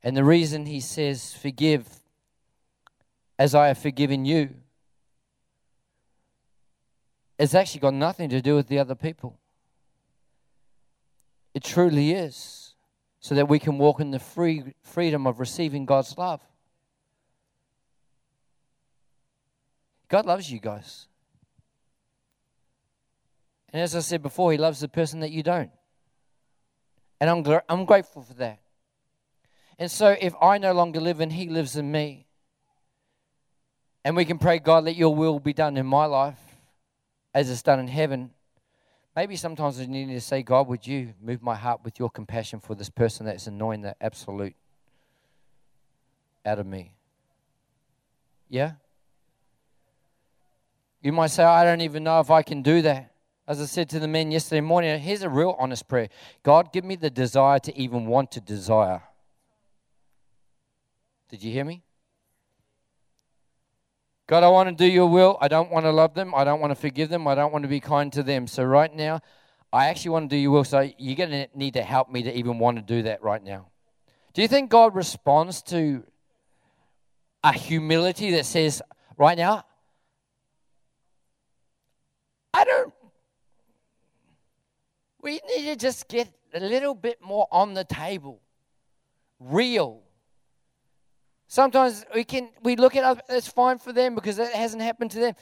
And 0.03 0.17
the 0.17 0.25
reason 0.25 0.67
He 0.67 0.81
says, 0.81 1.35
Forgive 1.35 1.87
as 3.39 3.55
I 3.55 3.69
have 3.69 3.79
forgiven 3.79 4.25
you, 4.25 4.55
it's 7.39 7.55
actually 7.55 7.81
got 7.81 7.95
nothing 7.95 8.29
to 8.31 8.41
do 8.41 8.55
with 8.55 8.69
the 8.69 8.79
other 8.79 8.95
people. 8.95 9.39
It 11.53 11.65
truly 11.65 12.13
is 12.13 12.75
so 13.21 13.35
that 13.35 13.49
we 13.49 13.59
can 13.59 13.79
walk 13.79 14.01
in 14.01 14.11
the 14.11 14.19
free 14.19 14.75
freedom 14.83 15.27
of 15.27 15.41
receiving 15.41 15.87
God's 15.87 16.17
love. 16.19 16.41
God 20.09 20.27
loves 20.27 20.51
you 20.51 20.61
guys. 20.61 21.09
And 23.73 23.83
as 23.83 23.97
I 23.97 24.01
said 24.01 24.23
before, 24.23 24.53
He 24.53 24.59
loves 24.59 24.81
the 24.81 24.89
person 24.89 25.21
that 25.21 25.31
you 25.31 25.43
don't. 25.43 25.71
And 27.21 27.31
I'm, 27.31 27.43
gr- 27.43 27.67
I'm 27.69 27.85
grateful 27.85 28.23
for 28.23 28.35
that. 28.35 28.61
And 29.79 29.91
so 29.91 30.15
if 30.21 30.35
I 30.41 30.59
no 30.59 30.73
longer 30.73 31.01
live 31.01 31.21
and 31.21 31.33
He 31.33 31.49
lives 31.49 31.77
in 31.77 31.91
me, 31.91 32.27
and 34.05 34.15
we 34.15 34.25
can 34.25 34.39
pray, 34.39 34.59
God, 34.59 34.85
let 34.85 34.95
your 34.95 35.15
will 35.15 35.41
be 35.41 35.53
done 35.53 35.77
in 35.77 35.87
my 35.87 36.05
life 36.05 36.44
as 37.35 37.51
it's 37.51 37.63
done 37.63 37.81
in 37.81 37.89
heaven, 37.89 38.31
Maybe 39.17 39.37
sometimes 39.37 39.79
we 39.79 39.87
need 39.87 40.09
to 40.09 40.21
say, 40.21 40.43
God, 40.43 40.67
would 40.67 40.87
you 40.87 41.15
move 41.23 41.41
my 41.41 41.55
heart 41.55 41.81
with 41.85 42.01
your 42.01 42.11
compassion 42.11 42.59
for 42.59 42.75
this 42.75 42.91
person 42.91 43.27
that's 43.27 43.47
annoying 43.47 43.83
the 43.83 43.95
absolute 44.01 44.57
out 46.45 46.59
of 46.59 46.67
me? 46.67 46.95
Yeah? 48.49 48.73
You 51.01 51.13
might 51.13 51.29
say, 51.29 51.45
I 51.45 51.65
don't 51.65 51.81
even 51.81 52.03
know 52.03 52.19
if 52.19 52.31
I 52.31 52.43
can 52.43 52.63
do 52.63 52.83
that. 52.83 53.13
As 53.47 53.61
I 53.61 53.67
said 53.67 53.89
to 53.91 54.01
the 54.01 54.09
men 54.09 54.33
yesterday 54.33 54.63
morning, 54.63 54.99
here's 54.99 55.23
a 55.23 55.29
real 55.29 55.55
honest 55.59 55.87
prayer 55.87 56.09
God, 56.43 56.73
give 56.73 56.85
me 56.85 56.97
the 56.97 57.11
desire 57.11 57.59
to 57.61 57.79
even 57.79 58.07
want 58.07 58.33
to 58.33 58.41
desire. 58.41 59.03
Did 61.29 61.43
you 61.43 61.53
hear 61.53 61.65
me? 61.65 61.83
God, 64.27 64.43
I 64.43 64.49
want 64.49 64.71
to 64.71 64.75
do 64.75 64.91
your 64.91 65.07
will. 65.07 65.37
I 65.41 65.49
don't 65.49 65.71
want 65.71 65.85
to 65.85 65.93
love 65.93 66.15
them. 66.15 66.35
I 66.35 66.45
don't 66.45 66.61
want 66.61 66.71
to 66.71 66.75
forgive 66.75 67.11
them. 67.11 67.27
I 67.29 67.35
don't 67.35 67.53
want 67.53 67.63
to 67.63 67.69
be 67.69 67.81
kind 67.81 68.13
to 68.15 68.23
them. 68.23 68.47
So, 68.47 68.65
right 68.65 68.95
now, 68.95 69.21
I 69.73 69.89
actually 69.89 70.13
want 70.13 70.31
to 70.31 70.37
do 70.37 70.41
your 70.41 70.51
will. 70.51 70.65
So, 70.65 70.89
you're 70.97 71.17
going 71.17 71.31
to 71.31 71.49
need 71.55 71.75
to 71.75 71.83
help 71.83 72.11
me 72.11 72.23
to 72.23 72.35
even 72.35 72.59
want 72.59 72.79
to 72.79 72.83
do 72.83 73.03
that 73.03 73.23
right 73.23 73.43
now. 73.43 73.67
Do 74.33 74.41
you 74.41 74.49
think 74.49 74.71
God 74.71 74.95
responds 74.95 75.63
to 75.65 76.05
a 77.43 77.53
humility 77.53 78.31
that 78.33 78.47
says, 78.47 78.81
right 79.19 79.37
now, 79.37 79.65
I 82.55 82.65
don't. 82.65 82.95
We 85.21 85.41
need 85.55 85.65
to 85.67 85.77
just 85.77 86.09
get 86.09 86.33
a 86.55 86.61
little 86.61 86.95
bit 86.95 87.19
more 87.23 87.47
on 87.51 87.75
the 87.75 87.85
table, 87.85 88.41
real. 89.39 90.04
Sometimes 91.55 92.05
we 92.13 92.25
can 92.25 92.51
we 92.65 92.75
look 92.75 92.97
at 92.97 93.25
it's 93.29 93.47
fine 93.47 93.79
for 93.79 93.93
them 93.93 94.17
because 94.17 94.41
it 94.41 94.53
hasn't 94.53 94.83
happened 94.83 95.13
to 95.13 95.21
them. 95.21 95.35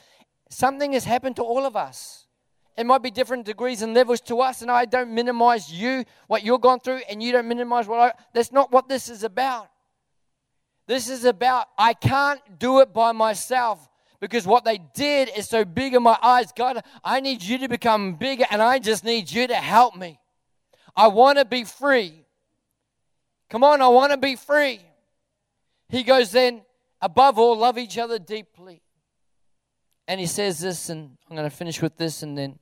Something 0.47 0.93
has 0.93 1.03
happened 1.03 1.37
to 1.37 1.41
all 1.41 1.65
of 1.65 1.75
us. 1.75 2.27
It 2.77 2.85
might 2.85 3.01
be 3.01 3.09
different 3.09 3.47
degrees 3.47 3.81
and 3.81 3.95
levels 3.95 4.21
to 4.29 4.39
us, 4.41 4.61
and 4.61 4.69
I 4.69 4.85
don't 4.85 5.09
minimize 5.09 5.73
you, 5.73 6.05
what 6.27 6.43
you're 6.43 6.59
going 6.59 6.81
through, 6.81 7.01
and 7.09 7.23
you 7.23 7.31
don't 7.31 7.47
minimize 7.47 7.87
what 7.87 7.99
I. 7.99 8.11
That's 8.31 8.51
not 8.51 8.71
what 8.71 8.87
this 8.87 9.09
is 9.09 9.23
about. 9.23 9.69
This 10.85 11.09
is 11.09 11.25
about 11.25 11.65
I 11.79 11.95
can't 11.95 12.59
do 12.59 12.81
it 12.81 12.93
by 12.93 13.11
myself 13.11 13.89
because 14.19 14.45
what 14.45 14.65
they 14.65 14.77
did 14.93 15.31
is 15.35 15.49
so 15.49 15.65
big 15.65 15.95
in 15.95 16.03
my 16.03 16.19
eyes. 16.21 16.51
God, 16.55 16.83
I 17.03 17.21
need 17.21 17.41
you 17.41 17.57
to 17.57 17.67
become 17.67 18.17
bigger, 18.17 18.45
and 18.51 18.61
I 18.61 18.77
just 18.77 19.03
need 19.03 19.31
you 19.31 19.47
to 19.47 19.55
help 19.55 19.95
me. 19.95 20.19
I 20.95 21.07
want 21.07 21.39
to 21.39 21.45
be 21.45 21.63
free. 21.63 22.23
Come 23.49 23.63
on, 23.63 23.81
I 23.81 23.87
want 23.87 24.11
to 24.11 24.17
be 24.17 24.35
free. 24.35 24.79
He 25.89 26.03
goes, 26.03 26.31
then, 26.31 26.63
above 27.01 27.37
all, 27.37 27.57
love 27.57 27.77
each 27.77 27.97
other 27.97 28.19
deeply. 28.19 28.81
And 30.07 30.19
he 30.19 30.25
says 30.25 30.59
this, 30.59 30.89
and 30.89 31.17
I'm 31.29 31.35
going 31.35 31.49
to 31.49 31.55
finish 31.55 31.81
with 31.81 31.97
this 31.97 32.23
and 32.23 32.37
then 32.37 32.59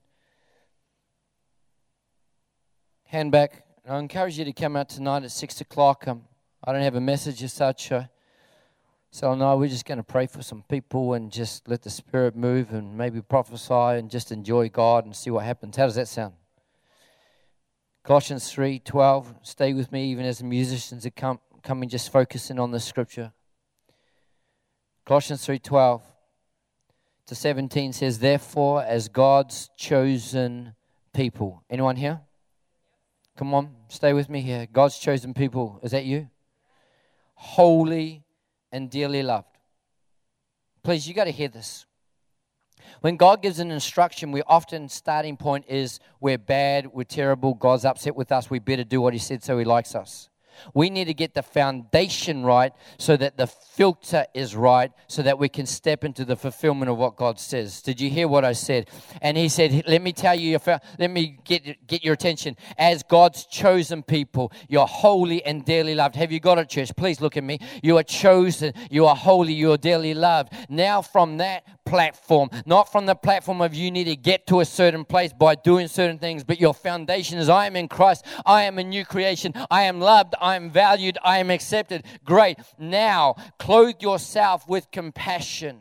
hand 3.05 3.31
back. 3.31 3.63
And 3.83 3.95
I 3.95 3.99
encourage 3.99 4.37
you 4.37 4.45
to 4.45 4.53
come 4.53 4.75
out 4.75 4.89
tonight 4.89 5.23
at 5.23 5.31
6 5.31 5.61
o'clock. 5.61 6.07
Um, 6.07 6.23
I 6.63 6.71
don't 6.71 6.83
have 6.83 6.95
a 6.95 7.01
message 7.01 7.41
as 7.43 7.53
such. 7.53 7.91
Uh, 7.91 8.03
so, 9.09 9.33
no, 9.33 9.57
we're 9.57 9.67
just 9.67 9.85
going 9.85 9.97
to 9.97 10.03
pray 10.03 10.27
for 10.27 10.41
some 10.41 10.63
people 10.69 11.15
and 11.15 11.31
just 11.31 11.67
let 11.67 11.81
the 11.81 11.89
Spirit 11.89 12.35
move 12.35 12.71
and 12.71 12.97
maybe 12.97 13.21
prophesy 13.21 13.73
and 13.73 14.09
just 14.09 14.31
enjoy 14.31 14.69
God 14.69 15.05
and 15.05 15.15
see 15.15 15.29
what 15.31 15.43
happens. 15.43 15.75
How 15.75 15.85
does 15.85 15.95
that 15.95 16.07
sound? 16.07 16.33
Colossians 18.03 18.51
3 18.51 18.79
12. 18.79 19.35
Stay 19.41 19.73
with 19.73 19.91
me 19.91 20.05
even 20.05 20.25
as 20.25 20.37
the 20.37 20.45
musicians 20.45 21.05
are 21.05 21.11
come, 21.11 21.39
coming, 21.61 21.89
just 21.89 22.11
focusing 22.11 22.59
on 22.59 22.71
the 22.71 22.79
scripture. 22.79 23.33
Colossians 25.05 25.45
3 25.45 25.59
12 25.59 26.03
to 27.27 27.35
17 27.35 27.93
says, 27.93 28.19
Therefore, 28.19 28.83
as 28.83 29.07
God's 29.07 29.69
chosen 29.77 30.75
people. 31.13 31.63
Anyone 31.69 31.95
here? 31.95 32.21
Come 33.37 33.53
on, 33.53 33.75
stay 33.87 34.13
with 34.13 34.29
me 34.29 34.41
here. 34.41 34.67
God's 34.71 34.99
chosen 34.99 35.33
people. 35.33 35.79
Is 35.81 35.91
that 35.91 36.05
you? 36.05 36.29
Holy 37.35 38.23
and 38.71 38.89
dearly 38.89 39.23
loved. 39.23 39.47
Please, 40.83 41.07
you 41.07 41.13
got 41.13 41.25
to 41.25 41.31
hear 41.31 41.47
this. 41.47 41.85
When 43.01 43.15
God 43.15 43.41
gives 43.41 43.59
an 43.59 43.71
instruction, 43.71 44.31
we 44.31 44.41
often 44.43 44.89
starting 44.89 45.37
point 45.37 45.65
is 45.67 45.99
we're 46.19 46.37
bad, 46.37 46.87
we're 46.87 47.03
terrible, 47.03 47.53
God's 47.53 47.85
upset 47.85 48.15
with 48.15 48.31
us, 48.31 48.49
we 48.49 48.59
better 48.59 48.83
do 48.83 49.01
what 49.01 49.13
He 49.13 49.19
said 49.19 49.43
so 49.43 49.57
He 49.57 49.65
likes 49.65 49.95
us. 49.95 50.29
We 50.73 50.89
need 50.89 51.05
to 51.05 51.13
get 51.13 51.33
the 51.33 51.43
foundation 51.43 52.43
right 52.43 52.73
so 52.97 53.17
that 53.17 53.37
the 53.37 53.47
filter 53.47 54.25
is 54.33 54.55
right 54.55 54.91
so 55.07 55.21
that 55.21 55.39
we 55.39 55.49
can 55.49 55.65
step 55.65 56.03
into 56.03 56.25
the 56.25 56.35
fulfillment 56.35 56.89
of 56.89 56.97
what 56.97 57.15
God 57.15 57.39
says. 57.39 57.81
Did 57.81 57.99
you 57.99 58.09
hear 58.09 58.27
what 58.27 58.45
I 58.45 58.53
said? 58.53 58.89
And 59.21 59.37
he 59.37 59.49
said, 59.49 59.83
Let 59.87 60.01
me 60.01 60.13
tell 60.13 60.35
you, 60.35 60.59
let 60.99 61.11
me 61.11 61.39
get, 61.43 61.87
get 61.87 62.03
your 62.03 62.13
attention. 62.13 62.55
As 62.77 63.03
God's 63.03 63.45
chosen 63.45 64.03
people, 64.03 64.51
you're 64.67 64.87
holy 64.87 65.43
and 65.43 65.65
dearly 65.65 65.95
loved. 65.95 66.15
Have 66.15 66.31
you 66.31 66.39
got 66.39 66.57
it, 66.57 66.69
church? 66.69 66.91
Please 66.95 67.21
look 67.21 67.37
at 67.37 67.43
me. 67.43 67.59
You 67.81 67.97
are 67.97 68.03
chosen, 68.03 68.73
you 68.89 69.05
are 69.05 69.15
holy, 69.15 69.53
you 69.53 69.71
are 69.71 69.77
dearly 69.77 70.13
loved. 70.13 70.53
Now, 70.69 71.01
from 71.01 71.37
that 71.37 71.80
platform, 71.85 72.49
not 72.65 72.91
from 72.91 73.05
the 73.05 73.15
platform 73.15 73.61
of 73.61 73.73
you 73.73 73.91
need 73.91 74.05
to 74.05 74.15
get 74.15 74.47
to 74.47 74.59
a 74.59 74.65
certain 74.65 75.05
place 75.05 75.33
by 75.33 75.55
doing 75.55 75.87
certain 75.87 76.17
things, 76.17 76.43
but 76.43 76.59
your 76.59 76.73
foundation 76.73 77.37
is 77.37 77.49
I 77.49 77.65
am 77.65 77.75
in 77.75 77.87
Christ, 77.87 78.25
I 78.45 78.63
am 78.63 78.77
a 78.79 78.83
new 78.83 79.05
creation, 79.05 79.53
I 79.69 79.83
am 79.83 79.99
loved, 79.99 80.35
I 80.41 80.55
am 80.55 80.69
valued, 80.69 81.17
I 81.23 81.39
am 81.39 81.49
accepted. 81.49 82.05
Great. 82.23 82.57
Now, 82.79 83.35
clothe 83.59 84.01
yourself 84.01 84.67
with 84.67 84.91
compassion. 84.91 85.79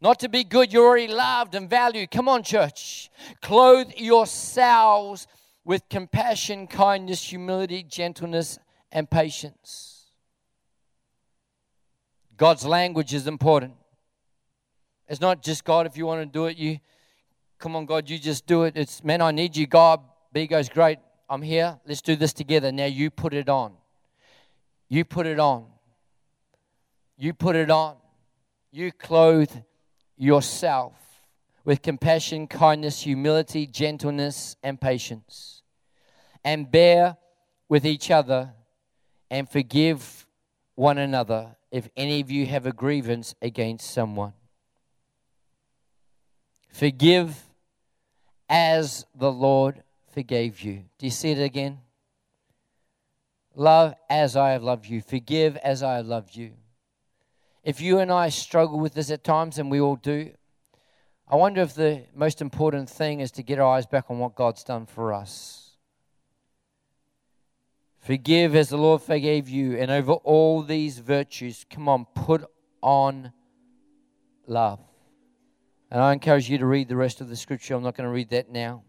Not 0.00 0.20
to 0.20 0.28
be 0.28 0.44
good, 0.44 0.72
you're 0.72 0.86
already 0.86 1.12
loved 1.12 1.54
and 1.54 1.68
valued. 1.68 2.10
Come 2.10 2.28
on, 2.28 2.42
church. 2.42 3.10
Clothe 3.42 3.92
yourselves 3.96 5.26
with 5.64 5.88
compassion, 5.90 6.66
kindness, 6.66 7.22
humility, 7.22 7.82
gentleness, 7.82 8.58
and 8.90 9.10
patience. 9.10 10.06
God's 12.36 12.64
language 12.64 13.12
is 13.12 13.26
important. 13.26 13.74
It's 15.10 15.20
not 15.20 15.42
just 15.42 15.64
God, 15.64 15.86
if 15.86 15.96
you 15.96 16.06
want 16.06 16.20
to 16.20 16.26
do 16.26 16.46
it, 16.46 16.56
you 16.56 16.78
come 17.58 17.74
on, 17.74 17.84
God, 17.84 18.08
you 18.08 18.16
just 18.16 18.46
do 18.46 18.62
it. 18.62 18.76
It's 18.76 19.02
man, 19.02 19.20
I 19.20 19.32
need 19.32 19.56
you, 19.56 19.66
God. 19.66 20.00
B 20.32 20.46
goes, 20.46 20.68
Great, 20.68 21.00
I'm 21.28 21.42
here. 21.42 21.80
Let's 21.84 22.00
do 22.00 22.14
this 22.14 22.32
together. 22.32 22.70
Now 22.70 22.86
you 22.86 23.10
put 23.10 23.34
it 23.34 23.48
on. 23.48 23.72
You 24.88 25.04
put 25.04 25.26
it 25.26 25.40
on. 25.40 25.66
You 27.18 27.34
put 27.34 27.56
it 27.56 27.72
on. 27.72 27.96
You 28.70 28.92
clothe 28.92 29.50
yourself 30.16 30.94
with 31.64 31.82
compassion, 31.82 32.46
kindness, 32.46 33.00
humility, 33.00 33.66
gentleness, 33.66 34.54
and 34.62 34.80
patience. 34.80 35.62
And 36.44 36.70
bear 36.70 37.16
with 37.68 37.84
each 37.84 38.12
other 38.12 38.52
and 39.28 39.48
forgive 39.48 40.24
one 40.76 40.98
another 40.98 41.56
if 41.72 41.88
any 41.96 42.20
of 42.20 42.30
you 42.30 42.46
have 42.46 42.64
a 42.64 42.72
grievance 42.72 43.34
against 43.42 43.90
someone. 43.90 44.34
Forgive 46.70 47.36
as 48.48 49.06
the 49.14 49.30
Lord 49.30 49.82
forgave 50.12 50.60
you. 50.60 50.84
Do 50.98 51.06
you 51.06 51.10
see 51.10 51.30
it 51.30 51.40
again? 51.40 51.78
Love 53.54 53.94
as 54.08 54.36
I 54.36 54.50
have 54.50 54.62
loved 54.62 54.86
you. 54.86 55.00
Forgive 55.00 55.56
as 55.58 55.82
I 55.82 55.96
have 55.96 56.06
loved 56.06 56.36
you. 56.36 56.52
If 57.62 57.80
you 57.80 57.98
and 57.98 58.10
I 58.10 58.28
struggle 58.30 58.78
with 58.78 58.94
this 58.94 59.10
at 59.10 59.22
times, 59.22 59.58
and 59.58 59.70
we 59.70 59.80
all 59.80 59.96
do, 59.96 60.30
I 61.28 61.36
wonder 61.36 61.60
if 61.60 61.74
the 61.74 62.04
most 62.14 62.40
important 62.40 62.88
thing 62.88 63.20
is 63.20 63.30
to 63.32 63.42
get 63.42 63.58
our 63.58 63.76
eyes 63.76 63.86
back 63.86 64.06
on 64.08 64.18
what 64.18 64.34
God's 64.34 64.64
done 64.64 64.86
for 64.86 65.12
us. 65.12 65.76
Forgive 67.98 68.56
as 68.56 68.70
the 68.70 68.78
Lord 68.78 69.02
forgave 69.02 69.48
you, 69.48 69.76
and 69.76 69.90
over 69.90 70.12
all 70.12 70.62
these 70.62 70.98
virtues, 70.98 71.66
come 71.68 71.88
on, 71.88 72.06
put 72.14 72.44
on 72.82 73.32
love. 74.46 74.80
And 75.90 76.00
I 76.00 76.12
encourage 76.12 76.48
you 76.48 76.58
to 76.58 76.66
read 76.66 76.88
the 76.88 76.96
rest 76.96 77.20
of 77.20 77.28
the 77.28 77.36
scripture. 77.36 77.74
I'm 77.74 77.82
not 77.82 77.96
going 77.96 78.06
to 78.06 78.12
read 78.12 78.30
that 78.30 78.50
now. 78.50 78.84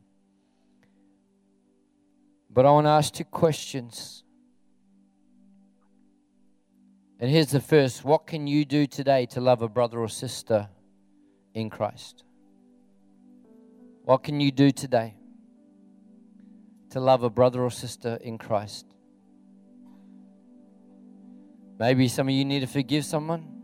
But 2.49 2.65
I 2.65 2.71
want 2.71 2.85
to 2.85 2.91
ask 2.91 3.13
two 3.13 3.23
questions. 3.23 4.23
And 7.19 7.29
here's 7.29 7.51
the 7.51 7.59
first 7.59 8.03
What 8.03 8.27
can 8.27 8.45
you 8.45 8.65
do 8.65 8.85
today 8.85 9.25
to 9.27 9.41
love 9.41 9.61
a 9.61 9.69
brother 9.69 9.99
or 9.99 10.09
sister 10.09 10.69
in 11.53 11.69
Christ? 11.69 12.23
What 14.03 14.23
can 14.23 14.39
you 14.39 14.51
do 14.51 14.71
today 14.71 15.15
to 16.89 16.99
love 16.99 17.23
a 17.23 17.29
brother 17.29 17.63
or 17.63 17.71
sister 17.71 18.19
in 18.21 18.37
Christ? 18.37 18.85
Maybe 21.79 22.07
some 22.07 22.27
of 22.27 22.33
you 22.35 22.45
need 22.45 22.59
to 22.59 22.67
forgive 22.67 23.05
someone. 23.05 23.60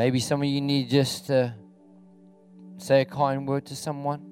Maybe 0.00 0.18
some 0.18 0.40
of 0.40 0.48
you 0.48 0.62
need 0.62 0.88
just 0.88 1.26
to 1.26 1.54
say 2.78 3.02
a 3.02 3.04
kind 3.04 3.46
word 3.46 3.66
to 3.66 3.76
someone. 3.76 4.22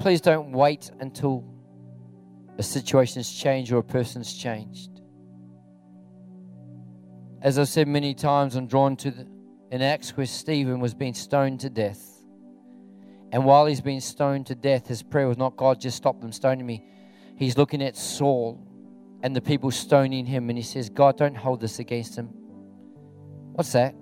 Please 0.00 0.20
don't 0.20 0.50
wait 0.50 0.90
until 0.98 1.44
a 2.58 2.64
situation's 2.64 3.32
changed 3.32 3.70
or 3.70 3.78
a 3.78 3.84
person's 3.84 4.34
changed. 4.34 4.90
As 7.40 7.60
I've 7.60 7.68
said 7.68 7.86
many 7.86 8.12
times, 8.12 8.56
I'm 8.56 8.66
drawn 8.66 8.96
to 8.96 9.12
the, 9.12 9.24
in 9.70 9.82
Acts 9.82 10.16
where 10.16 10.26
Stephen 10.26 10.80
was 10.80 10.92
being 10.92 11.14
stoned 11.14 11.60
to 11.60 11.70
death. 11.70 12.04
And 13.30 13.44
while 13.44 13.66
he's 13.66 13.80
being 13.80 14.00
stoned 14.00 14.46
to 14.46 14.56
death, 14.56 14.88
his 14.88 15.04
prayer 15.04 15.28
was 15.28 15.38
not, 15.38 15.56
God, 15.56 15.80
just 15.80 15.96
stop 15.96 16.20
them 16.20 16.32
stoning 16.32 16.66
me. 16.66 16.84
He's 17.36 17.56
looking 17.56 17.82
at 17.82 17.96
Saul 17.96 18.60
and 19.22 19.36
the 19.36 19.40
people 19.40 19.70
stoning 19.70 20.26
him, 20.26 20.50
and 20.50 20.58
he 20.58 20.64
says, 20.64 20.88
God, 20.88 21.16
don't 21.16 21.36
hold 21.36 21.60
this 21.60 21.78
against 21.78 22.16
him. 22.16 22.30
What's 23.56 23.72
that? 23.72 23.94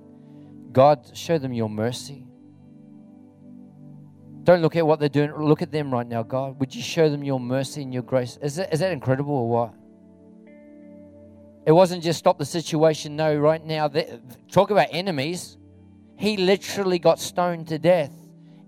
God, 0.73 1.17
show 1.17 1.39
them 1.39 1.53
your 1.53 1.69
mercy. 1.69 2.27
Don't 4.43 4.61
look 4.61 4.75
at 4.75 4.85
what 4.85 4.99
they're 4.99 5.09
doing. 5.09 5.33
Look 5.33 5.63
at 5.63 5.71
them 5.71 5.93
right 5.93 6.07
now, 6.07 6.25
God. 6.25 6.59
Would 6.59 6.75
you 6.75 6.83
show 6.83 7.09
them 7.09 7.23
your 7.23 7.39
mercy 7.39 7.83
and 7.83 7.95
your 7.95 8.03
grace? 8.03 8.37
Is 8.43 8.57
that, 8.57 8.75
is 8.75 8.81
that 8.81 8.91
incredible 8.91 9.33
or 9.33 9.49
what? 9.49 9.75
It 11.67 11.71
wasn't 11.71 12.03
just 12.03 12.19
stop 12.19 12.37
the 12.37 12.45
situation. 12.45 13.15
No, 13.15 13.37
right 13.37 13.65
now, 13.65 13.87
they, 13.87 14.19
talk 14.51 14.71
about 14.71 14.89
enemies. 14.91 15.57
He 16.17 16.37
literally 16.37 16.99
got 16.99 17.21
stoned 17.21 17.69
to 17.69 17.79
death. 17.79 18.13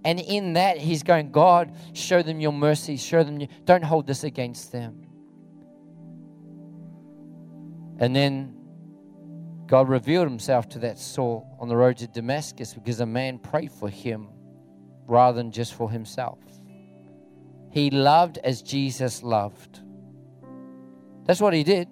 And 0.05 0.21
in 0.21 0.53
that, 0.53 0.79
he's 0.79 1.03
going, 1.03 1.33
God, 1.33 1.75
show 1.95 2.23
them 2.23 2.39
your 2.39 2.53
mercy. 2.53 2.97
Show 2.97 3.25
them, 3.25 3.41
your, 3.41 3.49
don't 3.65 3.83
hold 3.83 4.07
this 4.07 4.23
against 4.23 4.71
them. 4.71 5.05
And 7.99 8.15
then 8.15 8.56
God 9.67 9.89
revealed 9.89 10.29
himself 10.29 10.69
to 10.71 10.79
that 10.81 10.99
Saul 10.99 11.57
on 11.59 11.69
the 11.69 11.77
road 11.77 11.97
to 11.99 12.07
Damascus 12.07 12.73
because 12.73 13.01
a 13.01 13.07
man 13.07 13.39
prayed 13.39 13.73
for 13.73 13.89
him 13.89 14.29
rather 15.07 15.37
than 15.37 15.51
just 15.51 15.75
for 15.75 15.91
himself. 15.91 16.39
He 17.71 17.91
loved 17.91 18.39
as 18.39 18.63
Jesus 18.63 19.23
loved. 19.23 19.81
That's 21.25 21.41
what 21.41 21.53
he 21.53 21.65
did. 21.65 21.89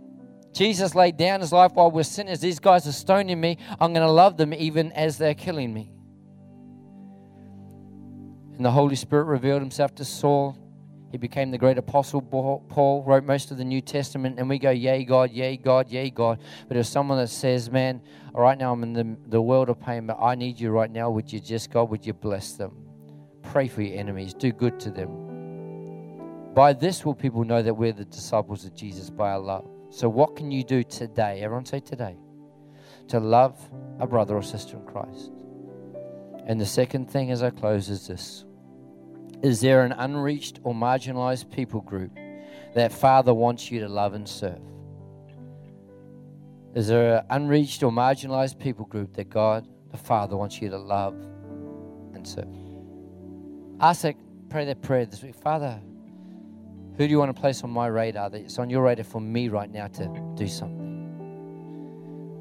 Jesus 0.52 0.94
laid 0.94 1.16
down 1.16 1.40
his 1.40 1.52
life 1.52 1.72
while 1.72 1.90
we're 1.90 2.04
sinners. 2.04 2.40
These 2.40 2.60
guys 2.60 2.86
are 2.86 2.92
stoning 2.92 3.40
me. 3.40 3.58
I'm 3.80 3.92
going 3.92 4.06
to 4.06 4.12
love 4.12 4.36
them 4.36 4.54
even 4.54 4.92
as 4.92 5.18
they're 5.18 5.34
killing 5.34 5.74
me. 5.74 5.90
And 8.56 8.64
the 8.64 8.70
Holy 8.70 8.94
Spirit 8.94 9.24
revealed 9.24 9.60
himself 9.60 9.96
to 9.96 10.04
Saul. 10.04 10.56
He 11.14 11.18
became 11.18 11.52
the 11.52 11.58
great 11.58 11.78
apostle. 11.78 12.20
Paul 12.20 13.04
wrote 13.06 13.22
most 13.22 13.52
of 13.52 13.56
the 13.56 13.64
New 13.64 13.80
Testament, 13.80 14.40
and 14.40 14.48
we 14.48 14.58
go, 14.58 14.70
Yay, 14.70 15.04
God, 15.04 15.30
yay, 15.30 15.56
God, 15.56 15.88
yay, 15.88 16.10
God. 16.10 16.40
But 16.66 16.76
if 16.76 16.86
someone 16.86 17.18
that 17.18 17.28
says, 17.28 17.70
Man, 17.70 18.02
right 18.32 18.58
now 18.58 18.72
I'm 18.72 18.82
in 18.82 18.92
the, 18.94 19.16
the 19.28 19.40
world 19.40 19.68
of 19.68 19.78
pain, 19.78 20.08
but 20.08 20.18
I 20.20 20.34
need 20.34 20.58
you 20.58 20.70
right 20.72 20.90
now. 20.90 21.10
Would 21.10 21.32
you 21.32 21.38
just, 21.38 21.70
God, 21.70 21.88
would 21.90 22.04
you 22.04 22.14
bless 22.14 22.54
them? 22.54 22.72
Pray 23.44 23.68
for 23.68 23.82
your 23.82 23.96
enemies, 23.96 24.34
do 24.34 24.50
good 24.50 24.80
to 24.80 24.90
them. 24.90 26.52
By 26.52 26.72
this 26.72 27.04
will 27.04 27.14
people 27.14 27.44
know 27.44 27.62
that 27.62 27.74
we're 27.74 27.92
the 27.92 28.06
disciples 28.06 28.64
of 28.64 28.74
Jesus 28.74 29.08
by 29.08 29.30
our 29.30 29.38
love. 29.38 29.70
So, 29.90 30.08
what 30.08 30.34
can 30.34 30.50
you 30.50 30.64
do 30.64 30.82
today? 30.82 31.42
Everyone 31.42 31.64
say 31.64 31.78
today. 31.78 32.16
To 33.10 33.20
love 33.20 33.56
a 34.00 34.06
brother 34.08 34.34
or 34.34 34.42
sister 34.42 34.78
in 34.78 34.84
Christ. 34.84 35.30
And 36.44 36.60
the 36.60 36.66
second 36.66 37.08
thing 37.08 37.30
as 37.30 37.40
I 37.40 37.50
close 37.50 37.88
is 37.88 38.08
this 38.08 38.46
Is 39.44 39.60
there 39.60 39.84
an 39.84 39.92
unreached 39.92 40.60
or 40.62 40.72
marginalized 40.72 41.50
people 41.50 41.82
group 41.82 42.18
that 42.74 42.90
Father 42.90 43.34
wants 43.34 43.70
you 43.70 43.78
to 43.80 43.88
love 43.88 44.14
and 44.14 44.26
serve? 44.26 44.62
Is 46.74 46.88
there 46.88 47.18
an 47.18 47.26
unreached 47.28 47.82
or 47.82 47.92
marginalized 47.92 48.58
people 48.58 48.86
group 48.86 49.12
that 49.16 49.28
God, 49.28 49.68
the 49.90 49.98
Father, 49.98 50.34
wants 50.34 50.62
you 50.62 50.70
to 50.70 50.78
love 50.78 51.12
and 52.14 52.26
serve? 52.26 52.48
Ask 53.80 54.00
that, 54.00 54.16
pray 54.48 54.64
that 54.64 54.80
prayer 54.80 55.04
this 55.04 55.22
week. 55.22 55.34
Father, 55.34 55.78
who 56.96 57.06
do 57.06 57.10
you 57.10 57.18
want 57.18 57.36
to 57.36 57.38
place 57.38 57.62
on 57.62 57.70
my 57.70 57.88
radar 57.88 58.30
that's 58.30 58.58
on 58.58 58.70
your 58.70 58.84
radar 58.84 59.04
for 59.04 59.20
me 59.20 59.50
right 59.50 59.70
now 59.70 59.88
to 59.88 60.34
do 60.36 60.48
something? 60.48 60.80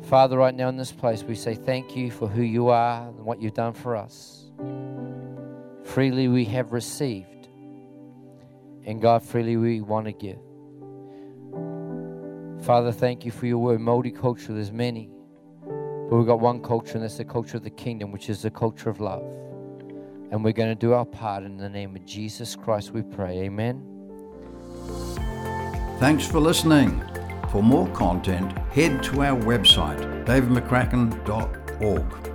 Father, 0.06 0.38
right 0.38 0.56
now 0.56 0.70
in 0.70 0.78
this 0.78 0.94
place, 0.94 1.22
we 1.24 1.36
say 1.36 1.54
thank 1.54 1.98
you 1.98 2.12
for 2.12 2.30
who 2.30 2.44
you 2.44 2.70
are 2.70 3.10
and 3.10 3.26
what 3.26 3.42
you've 3.42 3.56
done 3.56 3.74
for 3.74 3.98
us. 3.98 4.40
Freely 5.84 6.28
we 6.28 6.46
have 6.46 6.72
received, 6.72 7.48
and 8.86 9.02
God, 9.02 9.24
freely 9.24 9.58
we 9.58 9.82
want 9.82 10.06
to 10.06 10.14
give. 10.14 10.40
Father, 12.66 12.92
thank 12.92 13.26
you 13.26 13.32
for 13.32 13.46
your 13.46 13.58
word. 13.58 13.82
Multicultural, 13.82 14.56
there's 14.56 14.72
many, 14.72 15.10
but 16.10 16.16
we've 16.16 16.26
got 16.26 16.40
one 16.40 16.62
culture, 16.62 16.94
and 16.94 17.04
that's 17.04 17.18
the 17.18 17.26
culture 17.26 17.58
of 17.58 17.64
the 17.64 17.70
kingdom, 17.70 18.12
which 18.12 18.30
is 18.30 18.42
the 18.42 18.50
culture 18.50 18.90
of 18.90 19.02
love. 19.02 19.24
And 20.32 20.44
we're 20.44 20.54
going 20.54 20.70
to 20.70 20.76
do 20.76 20.94
our 20.94 21.06
part 21.06 21.44
in 21.44 21.58
the 21.58 21.70
name 21.70 21.96
of 21.96 22.06
Jesus 22.06 22.56
Christ, 22.56 22.92
we 22.92 23.02
pray. 23.02 23.42
Amen. 23.42 23.84
Thanks 26.00 26.26
for 26.26 26.40
listening. 26.40 27.04
For 27.50 27.62
more 27.62 27.88
content, 27.90 28.58
head 28.70 29.04
to 29.04 29.22
our 29.22 29.40
website, 29.40 30.26
davidmccracken.org. 30.26 32.33